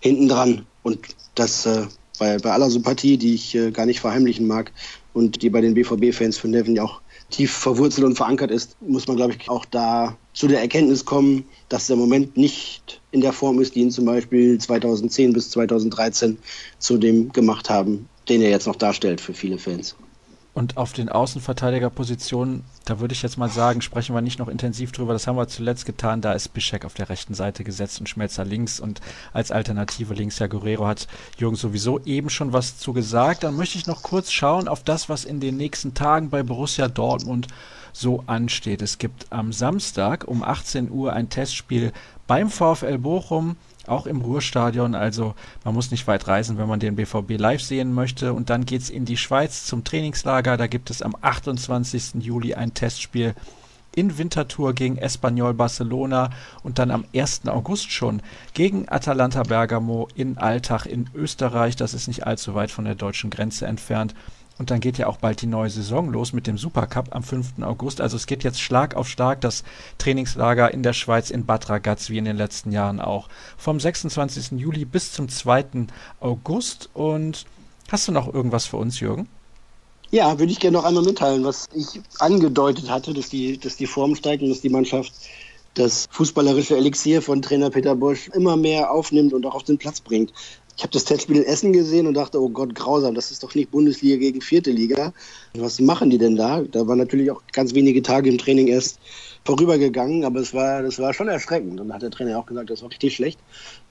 hinten 0.00 0.28
dran. 0.28 0.66
Und 0.82 1.00
das 1.34 1.66
äh, 1.66 1.86
bei, 2.18 2.38
bei 2.38 2.52
aller 2.52 2.70
Sympathie, 2.70 3.16
die 3.16 3.34
ich 3.34 3.54
äh, 3.54 3.70
gar 3.70 3.86
nicht 3.86 4.00
verheimlichen 4.00 4.46
mag 4.46 4.72
und 5.12 5.42
die 5.42 5.50
bei 5.50 5.60
den 5.60 5.74
BVB-Fans 5.74 6.38
von 6.38 6.50
Nevin 6.50 6.76
ja 6.76 6.84
auch 6.84 7.00
tief 7.30 7.52
verwurzelt 7.52 8.06
und 8.06 8.16
verankert 8.16 8.50
ist, 8.50 8.76
muss 8.80 9.06
man, 9.06 9.16
glaube 9.16 9.34
ich, 9.34 9.48
auch 9.48 9.64
da 9.64 10.16
zu 10.34 10.48
der 10.48 10.60
Erkenntnis 10.60 11.04
kommen, 11.04 11.44
dass 11.68 11.86
der 11.86 11.96
Moment 11.96 12.36
nicht 12.36 13.00
in 13.12 13.20
der 13.20 13.32
Form 13.32 13.60
ist, 13.60 13.74
die 13.74 13.80
ihn 13.80 13.90
zum 13.90 14.04
Beispiel 14.04 14.58
2010 14.58 15.32
bis 15.32 15.50
2013 15.50 16.38
zu 16.78 16.98
dem 16.98 17.32
gemacht 17.32 17.70
haben, 17.70 18.08
den 18.28 18.42
er 18.42 18.50
jetzt 18.50 18.66
noch 18.66 18.76
darstellt 18.76 19.20
für 19.20 19.34
viele 19.34 19.58
Fans. 19.58 19.94
Und 20.52 20.76
auf 20.76 20.92
den 20.92 21.08
Außenverteidigerpositionen, 21.08 22.64
da 22.84 22.98
würde 22.98 23.12
ich 23.14 23.22
jetzt 23.22 23.38
mal 23.38 23.48
sagen, 23.48 23.82
sprechen 23.82 24.14
wir 24.14 24.20
nicht 24.20 24.40
noch 24.40 24.48
intensiv 24.48 24.90
drüber. 24.90 25.12
Das 25.12 25.28
haben 25.28 25.36
wir 25.36 25.46
zuletzt 25.46 25.86
getan. 25.86 26.22
Da 26.22 26.32
ist 26.32 26.48
Bischek 26.48 26.84
auf 26.84 26.94
der 26.94 27.08
rechten 27.08 27.34
Seite 27.34 27.62
gesetzt 27.62 28.00
und 28.00 28.08
Schmelzer 28.08 28.44
links 28.44 28.80
und 28.80 29.00
als 29.32 29.52
Alternative 29.52 30.12
links 30.12 30.40
ja 30.40 30.48
Guerrero 30.48 30.88
hat 30.88 31.06
Jürgen 31.38 31.56
sowieso 31.56 32.00
eben 32.00 32.30
schon 32.30 32.52
was 32.52 32.78
zu 32.78 32.92
gesagt. 32.92 33.44
Dann 33.44 33.54
möchte 33.54 33.78
ich 33.78 33.86
noch 33.86 34.02
kurz 34.02 34.32
schauen 34.32 34.66
auf 34.66 34.82
das, 34.82 35.08
was 35.08 35.24
in 35.24 35.38
den 35.38 35.56
nächsten 35.56 35.94
Tagen 35.94 36.30
bei 36.30 36.42
Borussia 36.42 36.88
Dortmund 36.88 37.46
so 37.92 38.24
ansteht. 38.26 38.82
Es 38.82 38.98
gibt 38.98 39.26
am 39.30 39.52
Samstag 39.52 40.26
um 40.26 40.42
18 40.42 40.90
Uhr 40.90 41.12
ein 41.12 41.28
Testspiel 41.28 41.92
beim 42.26 42.50
VfL 42.50 42.98
Bochum 42.98 43.56
auch 43.90 44.06
im 44.06 44.20
Ruhrstadion. 44.20 44.94
Also 44.94 45.34
man 45.64 45.74
muss 45.74 45.90
nicht 45.90 46.06
weit 46.06 46.26
reisen, 46.28 46.58
wenn 46.58 46.68
man 46.68 46.80
den 46.80 46.96
BVB 46.96 47.38
live 47.38 47.62
sehen 47.62 47.92
möchte. 47.92 48.32
Und 48.32 48.50
dann 48.50 48.66
geht 48.66 48.82
es 48.82 48.90
in 48.90 49.04
die 49.04 49.16
Schweiz 49.16 49.66
zum 49.66 49.84
Trainingslager. 49.84 50.56
Da 50.56 50.66
gibt 50.66 50.90
es 50.90 51.02
am 51.02 51.16
28. 51.20 52.14
Juli 52.20 52.54
ein 52.54 52.74
Testspiel 52.74 53.34
in 53.94 54.18
Winterthur 54.18 54.72
gegen 54.72 54.96
Espanyol 54.98 55.54
Barcelona 55.54 56.30
und 56.62 56.78
dann 56.78 56.90
am 56.90 57.04
1. 57.14 57.48
August 57.48 57.90
schon 57.90 58.22
gegen 58.54 58.88
Atalanta 58.88 59.42
Bergamo 59.42 60.08
in 60.14 60.38
Altach 60.38 60.86
in 60.86 61.10
Österreich. 61.14 61.76
Das 61.76 61.94
ist 61.94 62.06
nicht 62.06 62.26
allzu 62.26 62.54
weit 62.54 62.70
von 62.70 62.84
der 62.84 62.94
deutschen 62.94 63.30
Grenze 63.30 63.66
entfernt. 63.66 64.14
Und 64.60 64.70
dann 64.70 64.80
geht 64.80 64.98
ja 64.98 65.06
auch 65.06 65.16
bald 65.16 65.40
die 65.40 65.46
neue 65.46 65.70
Saison 65.70 66.12
los 66.12 66.34
mit 66.34 66.46
dem 66.46 66.58
Supercup 66.58 67.14
am 67.16 67.22
5. 67.22 67.62
August. 67.62 68.02
Also 68.02 68.18
es 68.18 68.26
geht 68.26 68.44
jetzt 68.44 68.60
Schlag 68.60 68.94
auf 68.94 69.08
Schlag 69.08 69.40
das 69.40 69.64
Trainingslager 69.96 70.70
in 70.74 70.82
der 70.82 70.92
Schweiz 70.92 71.30
in 71.30 71.46
Bad 71.46 71.70
Ragaz 71.70 72.10
wie 72.10 72.18
in 72.18 72.26
den 72.26 72.36
letzten 72.36 72.70
Jahren 72.70 73.00
auch. 73.00 73.30
Vom 73.56 73.80
26. 73.80 74.60
Juli 74.60 74.84
bis 74.84 75.12
zum 75.12 75.30
2. 75.30 75.86
August. 76.20 76.90
Und 76.92 77.46
hast 77.90 78.06
du 78.06 78.12
noch 78.12 78.34
irgendwas 78.34 78.66
für 78.66 78.76
uns, 78.76 79.00
Jürgen? 79.00 79.28
Ja, 80.10 80.38
würde 80.38 80.52
ich 80.52 80.60
gerne 80.60 80.76
noch 80.76 80.84
einmal 80.84 81.04
mitteilen, 81.04 81.42
was 81.42 81.66
ich 81.72 82.02
angedeutet 82.18 82.90
hatte, 82.90 83.14
dass 83.14 83.30
die, 83.30 83.56
dass 83.56 83.76
die 83.76 83.86
Form 83.86 84.14
steigt 84.14 84.42
und 84.42 84.50
dass 84.50 84.60
die 84.60 84.68
Mannschaft 84.68 85.14
das 85.72 86.06
fußballerische 86.10 86.76
Elixier 86.76 87.22
von 87.22 87.40
Trainer 87.40 87.70
Peter 87.70 87.94
Bosch 87.96 88.28
immer 88.34 88.58
mehr 88.58 88.90
aufnimmt 88.90 89.32
und 89.32 89.46
auch 89.46 89.54
auf 89.54 89.62
den 89.62 89.78
Platz 89.78 90.02
bringt. 90.02 90.34
Ich 90.76 90.82
habe 90.82 90.92
das 90.92 91.04
Testspiel 91.04 91.36
in 91.36 91.44
Essen 91.44 91.72
gesehen 91.72 92.06
und 92.06 92.14
dachte, 92.14 92.40
oh 92.40 92.48
Gott, 92.48 92.74
grausam, 92.74 93.14
das 93.14 93.30
ist 93.30 93.42
doch 93.42 93.54
nicht 93.54 93.70
Bundesliga 93.70 94.16
gegen 94.16 94.40
vierte 94.40 94.70
Liga. 94.70 95.12
Was 95.54 95.78
machen 95.80 96.08
die 96.10 96.18
denn 96.18 96.36
da? 96.36 96.62
Da 96.62 96.86
waren 96.86 96.98
natürlich 96.98 97.30
auch 97.30 97.42
ganz 97.52 97.74
wenige 97.74 98.02
Tage 98.02 98.30
im 98.30 98.38
Training 98.38 98.68
erst 98.68 98.98
vorübergegangen, 99.44 100.24
aber 100.24 100.40
es 100.40 100.54
war, 100.54 100.82
das 100.82 100.98
war 100.98 101.12
schon 101.12 101.28
erschreckend. 101.28 101.72
Und 101.72 101.76
dann 101.76 101.92
hat 101.92 102.02
der 102.02 102.10
Trainer 102.10 102.38
auch 102.38 102.46
gesagt, 102.46 102.70
das 102.70 102.82
war 102.82 102.90
richtig 102.90 103.14
schlecht. 103.14 103.38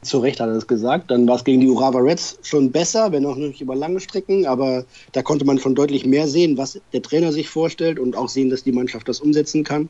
Zu 0.02 0.20
Recht 0.20 0.40
hat 0.40 0.48
er 0.48 0.56
das 0.56 0.68
gesagt. 0.68 1.12
Dann 1.12 1.28
war 1.28 1.36
es 1.36 1.44
gegen 1.44 1.62
die 1.62 1.70
Urawa 1.70 2.00
Reds 2.00 2.40
schon 2.42 2.72
besser, 2.72 3.12
wenn 3.12 3.26
auch 3.26 3.36
nicht 3.36 3.62
über 3.62 3.76
lange 3.76 4.00
Strecken, 4.00 4.46
aber 4.46 4.86
da 5.12 5.22
konnte 5.22 5.46
man 5.46 5.60
schon 5.60 5.76
deutlich 5.76 6.06
mehr 6.06 6.28
sehen, 6.28 6.58
was 6.58 6.80
der 6.94 7.02
Trainer 7.02 7.32
sich 7.32 7.50
vorstellt 7.50 8.00
und 8.00 8.16
auch 8.16 8.30
sehen, 8.30 8.50
dass 8.50 8.64
die 8.64 8.72
Mannschaft 8.72 9.08
das 9.08 9.20
umsetzen 9.20 9.64
kann. 9.64 9.90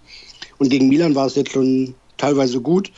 Und 0.58 0.70
gegen 0.70 0.90
Milan 0.90 1.16
war 1.16 1.28
es 1.28 1.36
jetzt 1.36 1.52
schon 1.52 1.96
teilweise 2.18 2.60
gut 2.60 2.92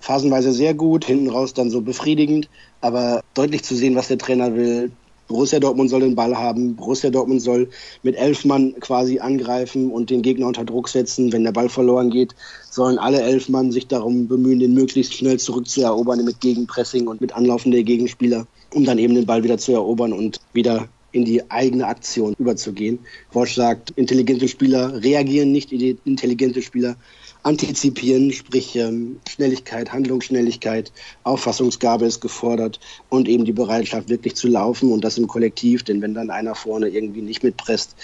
phasenweise 0.00 0.52
sehr 0.52 0.74
gut, 0.74 1.04
hinten 1.04 1.30
raus 1.30 1.54
dann 1.54 1.70
so 1.70 1.80
befriedigend, 1.80 2.48
aber 2.80 3.22
deutlich 3.34 3.62
zu 3.64 3.74
sehen, 3.74 3.96
was 3.96 4.08
der 4.08 4.18
Trainer 4.18 4.54
will. 4.54 4.90
Borussia 5.28 5.60
Dortmund 5.60 5.90
soll 5.90 6.00
den 6.00 6.14
Ball 6.14 6.34
haben, 6.34 6.74
Borussia 6.74 7.10
Dortmund 7.10 7.42
soll 7.42 7.68
mit 8.02 8.16
elf 8.16 8.46
Mann 8.46 8.74
quasi 8.80 9.18
angreifen 9.18 9.90
und 9.90 10.08
den 10.08 10.22
Gegner 10.22 10.46
unter 10.46 10.64
Druck 10.64 10.88
setzen. 10.88 11.30
Wenn 11.32 11.44
der 11.44 11.52
Ball 11.52 11.68
verloren 11.68 12.08
geht, 12.08 12.34
sollen 12.70 12.98
alle 12.98 13.20
elf 13.20 13.50
Mann 13.50 13.70
sich 13.70 13.86
darum 13.88 14.26
bemühen, 14.26 14.58
den 14.58 14.72
möglichst 14.72 15.12
schnell 15.12 15.38
zurückzuerobern 15.38 16.24
mit 16.24 16.40
Gegenpressing 16.40 17.08
und 17.08 17.20
mit 17.20 17.34
Anlaufen 17.34 17.72
der 17.72 17.82
Gegenspieler, 17.82 18.46
um 18.72 18.86
dann 18.86 18.98
eben 18.98 19.14
den 19.14 19.26
Ball 19.26 19.44
wieder 19.44 19.58
zu 19.58 19.72
erobern 19.72 20.14
und 20.14 20.40
wieder 20.54 20.88
in 21.12 21.26
die 21.26 21.50
eigene 21.50 21.86
Aktion 21.86 22.34
überzugehen. 22.38 22.98
Bosch 23.32 23.54
sagt, 23.54 23.90
intelligente 23.92 24.48
Spieler 24.48 25.02
reagieren 25.02 25.52
nicht, 25.52 25.72
intelligente 25.72 26.62
Spieler 26.62 26.96
antizipieren, 27.42 28.32
sprich 28.32 28.76
ähm, 28.76 29.20
Schnelligkeit, 29.28 29.92
Handlungsschnelligkeit, 29.92 30.92
Auffassungsgabe 31.24 32.06
ist 32.06 32.20
gefordert 32.20 32.80
und 33.08 33.28
eben 33.28 33.44
die 33.44 33.52
Bereitschaft, 33.52 34.08
wirklich 34.08 34.34
zu 34.34 34.48
laufen 34.48 34.92
und 34.92 35.04
das 35.04 35.18
im 35.18 35.28
Kollektiv, 35.28 35.82
denn 35.82 36.02
wenn 36.02 36.14
dann 36.14 36.30
einer 36.30 36.54
vorne 36.54 36.88
irgendwie 36.88 37.22
nicht 37.22 37.42
mitpresst, 37.42 37.94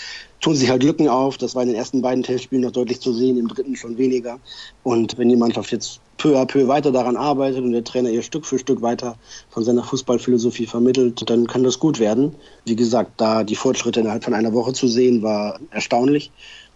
tun 0.40 0.55
sich 0.55 0.70
halt 0.70 0.83
Lücken 0.83 1.09
auf. 1.09 1.38
Das 1.38 1.55
war 1.55 1.62
in 1.62 1.68
den 1.68 1.77
ersten 1.77 2.03
beiden 2.03 2.23
Testspielen 2.23 2.64
noch 2.64 2.73
deutlich 2.73 3.01
zu 3.01 3.12
sehen, 3.12 3.38
im 3.38 3.49
dritten 3.49 3.77
schon 3.77 3.99
weniger. 3.99 4.38
Und 4.83 5.16
wenn 5.18 5.29
die 5.29 5.37
Mannschaft 5.37 5.73
jetzt 5.73 6.01
peu 6.18 6.38
à 6.38 6.47
peu 6.47 6.68
weiter 6.68 6.92
daran 6.92 7.16
arbeitet 7.16 7.64
und 7.64 7.73
der 7.73 7.83
Trainer 7.83 8.11
ihr 8.11 8.23
Stück 8.23 8.47
für 8.47 8.59
Stück 8.59 8.83
weiter 8.83 9.16
von 9.51 9.64
seiner 9.64 9.83
Fußballphilosophie 9.83 10.66
vermittelt, 10.66 11.29
dann 11.29 11.47
kann 11.47 11.64
das 11.64 11.79
gut 11.79 11.99
werden. 11.99 12.35
Wie 12.66 12.77
gesagt, 12.77 13.12
da 13.16 13.42
die 13.42 13.57
Fortschritte 13.57 14.01
innerhalb 14.01 14.23
von 14.23 14.35
einer 14.35 14.53
Woche 14.53 14.73
zu 14.73 14.87
sehen, 14.87 15.23
war 15.23 15.59
erstaunlich. 15.70 16.31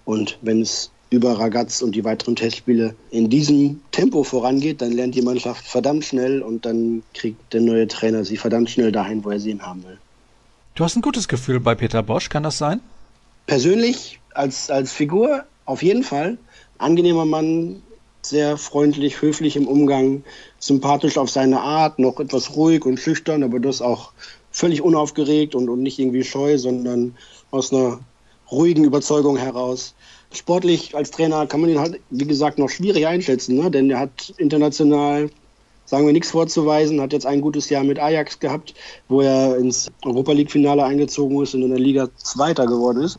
Und 0.04 0.38
wenn 0.40 0.62
es 0.62 0.90
über 1.10 1.38
Ragaz 1.38 1.80
und 1.80 1.94
die 1.94 2.04
weiteren 2.04 2.36
Testspiele 2.36 2.94
in 3.10 3.30
diesem 3.30 3.80
Tempo 3.92 4.24
vorangeht, 4.24 4.82
dann 4.82 4.92
lernt 4.92 5.14
die 5.14 5.22
Mannschaft 5.22 5.66
verdammt 5.66 6.04
schnell 6.04 6.42
und 6.42 6.66
dann 6.66 7.02
kriegt 7.14 7.52
der 7.52 7.62
neue 7.62 7.88
Trainer 7.88 8.24
sie 8.24 8.36
verdammt 8.36 8.70
schnell 8.70 8.92
dahin, 8.92 9.24
wo 9.24 9.30
er 9.30 9.40
sie 9.40 9.58
haben 9.58 9.84
will. 9.84 9.98
Du 10.74 10.84
hast 10.84 10.96
ein 10.96 11.02
gutes 11.02 11.26
Gefühl 11.26 11.60
bei 11.60 11.74
Peter 11.74 12.02
Bosch, 12.02 12.28
kann 12.28 12.42
das 12.42 12.58
sein? 12.58 12.80
Persönlich, 13.46 14.20
als, 14.34 14.70
als 14.70 14.92
Figur, 14.92 15.44
auf 15.64 15.82
jeden 15.82 16.04
Fall. 16.04 16.38
Angenehmer 16.76 17.24
Mann, 17.24 17.82
sehr 18.22 18.56
freundlich, 18.58 19.22
höflich 19.22 19.56
im 19.56 19.66
Umgang, 19.66 20.22
sympathisch 20.58 21.16
auf 21.16 21.30
seine 21.30 21.60
Art, 21.60 21.98
noch 21.98 22.20
etwas 22.20 22.54
ruhig 22.54 22.84
und 22.84 23.00
schüchtern, 23.00 23.42
aber 23.42 23.58
das 23.58 23.80
auch 23.80 24.12
völlig 24.50 24.82
unaufgeregt 24.82 25.54
und, 25.54 25.68
und 25.68 25.82
nicht 25.82 25.98
irgendwie 25.98 26.24
scheu, 26.24 26.58
sondern 26.58 27.16
aus 27.50 27.72
einer 27.72 28.00
ruhigen 28.50 28.84
Überzeugung 28.84 29.36
heraus 29.36 29.94
sportlich 30.32 30.94
als 30.94 31.10
Trainer 31.10 31.46
kann 31.46 31.60
man 31.60 31.70
ihn 31.70 31.78
halt, 31.78 32.00
wie 32.10 32.26
gesagt, 32.26 32.58
noch 32.58 32.68
schwierig 32.68 33.06
einschätzen, 33.06 33.56
ne? 33.56 33.70
denn 33.70 33.90
er 33.90 34.00
hat 34.00 34.34
international, 34.36 35.30
sagen 35.86 36.06
wir, 36.06 36.12
nichts 36.12 36.30
vorzuweisen, 36.30 37.00
hat 37.00 37.12
jetzt 37.12 37.26
ein 37.26 37.40
gutes 37.40 37.70
Jahr 37.70 37.84
mit 37.84 37.98
Ajax 37.98 38.38
gehabt, 38.38 38.74
wo 39.08 39.20
er 39.22 39.56
ins 39.56 39.90
Europa 40.04 40.32
League-Finale 40.32 40.84
eingezogen 40.84 41.42
ist 41.42 41.54
und 41.54 41.62
in 41.62 41.70
der 41.70 41.78
Liga 41.78 42.08
Zweiter 42.16 42.66
geworden 42.66 43.02
ist. 43.02 43.18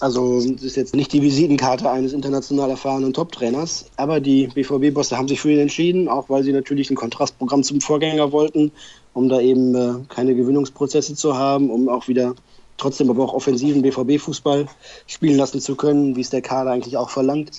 Also 0.00 0.38
ist 0.38 0.76
jetzt 0.76 0.94
nicht 0.96 1.12
die 1.12 1.22
Visitenkarte 1.22 1.88
eines 1.88 2.12
international 2.12 2.68
erfahrenen 2.70 3.12
Top-Trainers, 3.12 3.86
aber 3.96 4.20
die 4.20 4.48
BVB-Bosse 4.48 5.16
haben 5.16 5.28
sich 5.28 5.40
für 5.40 5.52
ihn 5.52 5.60
entschieden, 5.60 6.08
auch 6.08 6.28
weil 6.28 6.42
sie 6.42 6.52
natürlich 6.52 6.90
ein 6.90 6.96
Kontrastprogramm 6.96 7.62
zum 7.62 7.80
Vorgänger 7.80 8.32
wollten, 8.32 8.72
um 9.12 9.28
da 9.28 9.40
eben 9.40 9.74
äh, 9.74 9.94
keine 10.08 10.34
Gewinnungsprozesse 10.34 11.14
zu 11.14 11.38
haben, 11.38 11.70
um 11.70 11.88
auch 11.88 12.08
wieder 12.08 12.34
trotzdem 12.76 13.10
aber 13.10 13.24
auch 13.24 13.34
offensiven 13.34 13.82
BVB-Fußball 13.82 14.66
spielen 15.06 15.36
lassen 15.36 15.60
zu 15.60 15.76
können, 15.76 16.16
wie 16.16 16.20
es 16.20 16.30
der 16.30 16.42
Kader 16.42 16.72
eigentlich 16.72 16.96
auch 16.96 17.10
verlangt. 17.10 17.50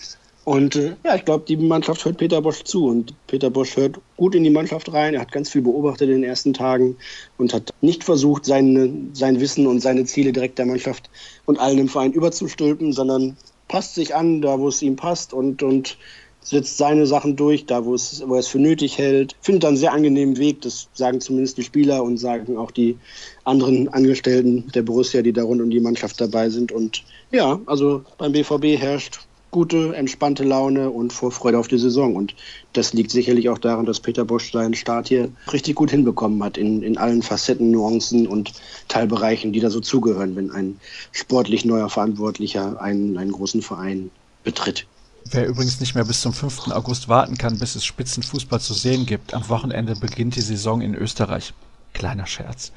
Und 0.45 0.75
äh, 0.75 0.95
ja, 1.03 1.15
ich 1.15 1.25
glaube, 1.25 1.43
die 1.47 1.57
Mannschaft 1.57 2.05
hört 2.05 2.17
Peter 2.17 2.39
Bosch 2.39 2.63
zu 2.63 2.85
und 2.85 3.15
Peter 3.25 3.49
Bosch 3.49 3.75
hört 3.77 3.99
gut 4.15 4.35
in 4.35 4.43
die 4.43 4.51
Mannschaft 4.51 4.93
rein. 4.93 5.15
Er 5.15 5.21
hat 5.21 5.31
ganz 5.31 5.49
viel 5.49 5.63
beobachtet 5.63 6.07
in 6.07 6.21
den 6.21 6.23
ersten 6.23 6.53
Tagen 6.53 6.97
und 7.39 7.51
hat 7.51 7.73
nicht 7.81 8.03
versucht, 8.03 8.45
sein, 8.45 9.09
sein 9.13 9.39
Wissen 9.39 9.65
und 9.65 9.79
seine 9.79 10.05
Ziele 10.05 10.33
direkt 10.33 10.59
der 10.59 10.67
Mannschaft 10.67 11.09
und 11.45 11.59
allen 11.59 11.79
im 11.79 11.89
Verein 11.89 12.13
überzustülpen, 12.13 12.93
sondern 12.93 13.37
passt 13.67 13.95
sich 13.95 14.13
an, 14.13 14.43
da 14.43 14.59
wo 14.59 14.67
es 14.67 14.83
ihm 14.83 14.95
passt 14.95 15.33
und, 15.33 15.63
und 15.63 15.97
setzt 16.45 16.77
seine 16.77 17.07
Sachen 17.07 17.35
durch, 17.35 17.65
da 17.65 17.85
wo 17.85 17.95
es, 17.95 18.23
wo 18.25 18.35
er 18.35 18.39
es 18.39 18.47
für 18.47 18.59
nötig 18.59 18.97
hält, 18.97 19.35
findet 19.41 19.63
dann 19.63 19.69
einen 19.69 19.77
sehr 19.77 19.93
angenehmen 19.93 20.37
Weg, 20.37 20.61
das 20.61 20.87
sagen 20.93 21.19
zumindest 21.19 21.57
die 21.57 21.63
Spieler 21.63 22.03
und 22.03 22.17
sagen 22.17 22.57
auch 22.57 22.71
die 22.71 22.97
anderen 23.43 23.89
Angestellten 23.89 24.71
der 24.73 24.83
Borussia, 24.83 25.23
die 25.23 25.33
da 25.33 25.43
rund 25.43 25.61
um 25.61 25.71
die 25.71 25.79
Mannschaft 25.79 26.21
dabei 26.21 26.49
sind. 26.49 26.71
Und 26.71 27.03
ja, 27.31 27.59
also 27.65 28.03
beim 28.17 28.31
BVB 28.31 28.79
herrscht 28.79 29.19
gute, 29.49 29.95
entspannte 29.95 30.43
Laune 30.43 30.89
und 30.89 31.13
Vorfreude 31.13 31.57
auf 31.57 31.67
die 31.67 31.79
Saison. 31.79 32.15
Und 32.15 32.35
das 32.73 32.93
liegt 32.93 33.09
sicherlich 33.09 33.49
auch 33.49 33.57
daran, 33.57 33.85
dass 33.85 34.01
Peter 34.01 34.25
Bosch 34.25 34.51
seinen 34.51 34.73
Start 34.73 35.07
hier 35.07 35.29
richtig 35.51 35.75
gut 35.75 35.89
hinbekommen 35.91 36.43
hat, 36.43 36.57
in, 36.57 36.83
in 36.83 36.97
allen 36.97 37.23
Facetten, 37.23 37.71
Nuancen 37.71 38.27
und 38.27 38.51
Teilbereichen, 38.89 39.53
die 39.53 39.61
da 39.61 39.69
so 39.69 39.79
zugehören, 39.79 40.35
wenn 40.35 40.51
ein 40.51 40.79
sportlich 41.11 41.63
neuer 41.63 41.89
Verantwortlicher 41.89 42.81
einen, 42.81 43.17
einen 43.17 43.31
großen 43.31 43.61
Verein 43.61 44.11
betritt. 44.43 44.85
Wer 45.31 45.47
übrigens 45.47 45.79
nicht 45.79 45.95
mehr 45.95 46.05
bis 46.05 46.21
zum 46.21 46.33
5. 46.33 46.67
August 46.67 47.09
warten 47.09 47.37
kann, 47.37 47.57
bis 47.57 47.75
es 47.75 47.83
Spitzenfußball 47.83 48.59
zu 48.61 48.75
sehen 48.75 49.07
gibt, 49.07 49.33
am 49.33 49.49
Wochenende 49.49 49.95
beginnt 49.95 50.35
die 50.35 50.41
Saison 50.41 50.81
in 50.81 50.93
Österreich. 50.93 51.53
Kleiner 51.95 52.27
Scherz. 52.27 52.73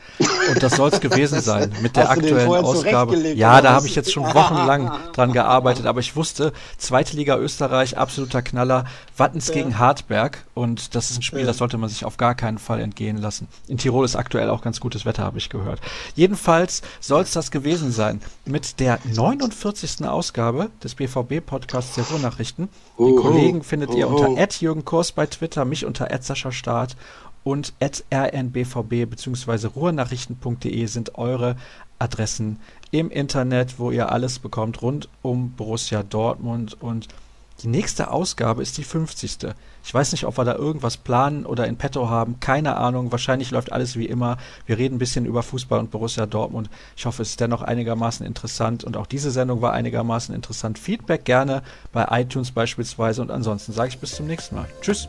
Und 0.49 0.63
das 0.63 0.77
soll 0.77 0.91
es 0.91 1.01
gewesen 1.01 1.41
sein 1.41 1.73
mit 1.83 1.97
der 1.97 2.09
aktuellen 2.09 2.49
Ausgabe. 2.49 3.17
Ja, 3.35 3.61
da 3.61 3.73
habe 3.73 3.89
ich 3.89 3.97
jetzt 3.97 4.13
schon 4.13 4.23
wochenlang 4.23 4.93
dran 5.13 5.33
gearbeitet, 5.33 5.87
aber 5.87 5.99
ich 5.99 6.15
wusste, 6.15 6.53
zweite 6.77 7.17
Liga 7.17 7.37
Österreich, 7.37 7.99
absoluter 7.99 8.43
Knaller, 8.43 8.85
Wattens 9.17 9.49
ja. 9.49 9.55
gegen 9.55 9.79
Hartberg 9.81 10.45
und 10.55 10.95
das 10.95 11.11
ist 11.11 11.19
ein 11.19 11.23
Spiel, 11.23 11.45
das 11.45 11.59
sollte 11.59 11.79
man 11.79 11.89
sich 11.89 12.05
auf 12.05 12.17
gar 12.17 12.37
keinen 12.37 12.59
Fall 12.59 12.81
entgehen 12.81 13.19
lassen. 13.19 13.49
In 13.67 13.77
Tirol 13.77 14.05
ist 14.05 14.15
aktuell 14.15 14.51
auch 14.51 14.63
ganz 14.63 14.79
gutes 14.79 15.05
Wetter, 15.05 15.25
habe 15.25 15.39
ich 15.39 15.49
gehört. 15.49 15.81
Jedenfalls 16.15 16.83
soll 17.01 17.23
es 17.23 17.33
das 17.33 17.51
gewesen 17.51 17.91
sein 17.91 18.21
mit 18.45 18.79
der 18.79 19.01
49. 19.13 20.07
Ausgabe 20.07 20.71
des 20.85 20.95
BVB-Podcasts 20.95 21.97
der 21.97 22.05
Ruhrnachrichten. 22.05 22.69
Die 22.97 23.17
Kollegen 23.17 23.65
findet 23.65 23.93
ihr 23.95 24.09
unter. 24.09 24.29
Jürgen 24.61 24.85
Kurs 24.85 25.13
bei 25.13 25.27
Twitter, 25.27 25.65
mich 25.65 25.85
unter 25.85 26.09
Sascha 26.21 26.53
Start 26.53 26.97
und 27.49 27.73
rnbvb 27.81 29.07
bzw. 29.07 29.69
ruhrnachrichten.de 29.69 30.85
sind 30.85 31.15
eure 31.15 31.57
Adressen 31.99 32.61
im 32.91 33.11
Internet, 33.11 33.79
wo 33.79 33.91
ihr 33.91 34.13
alles 34.13 34.39
bekommt 34.39 34.83
rund 34.83 35.09
um 35.23 35.53
Borussia 35.53 36.03
Dortmund 36.03 36.77
und 36.79 37.09
die 37.63 37.69
nächste 37.69 38.11
Ausgabe 38.11 38.61
ist 38.61 38.77
die 38.77 38.85
50. 38.85 39.39
Ich 39.83 39.95
weiß 39.95 40.13
nicht, 40.13 40.27
ob 40.27 40.37
wir 40.37 40.45
da 40.45 40.57
irgendwas 40.57 40.99
planen 40.99 41.47
oder 41.47 41.67
in 41.67 41.77
petto 41.77 42.11
haben. 42.11 42.39
Keine 42.39 42.77
Ahnung. 42.77 43.11
Wahrscheinlich 43.11 43.51
läuft 43.51 43.73
alles 43.73 43.97
wie 43.97 44.07
immer. 44.07 44.37
Wir 44.67 44.79
reden 44.79 44.97
ein 44.97 45.01
bisschen 45.01 45.25
über 45.25 45.43
Fußball 45.43 45.81
und 45.81 45.91
Borussia 45.91 46.27
Dortmund. 46.27 46.71
Ich 46.97 47.05
hoffe, 47.07 47.23
es 47.23 47.31
ist 47.31 47.41
dennoch 47.41 47.63
einigermaßen 47.63 48.25
interessant. 48.25 48.85
Und 48.85 48.97
auch 48.97 49.07
diese 49.07 49.33
Sendung 49.33 49.61
war 49.61 49.73
einigermaßen 49.73 50.33
interessant. 50.33 50.79
Feedback 50.79 51.25
gerne 51.25 51.63
bei 51.91 52.07
iTunes 52.11 52.53
beispielsweise. 52.53 53.23
Und 53.23 53.33
ansonsten 53.33 53.73
sage 53.73 53.89
ich 53.89 53.99
bis 53.99 54.15
zum 54.15 54.29
nächsten 54.29 54.55
Mal. 54.55 54.69
Tschüss. 54.81 55.09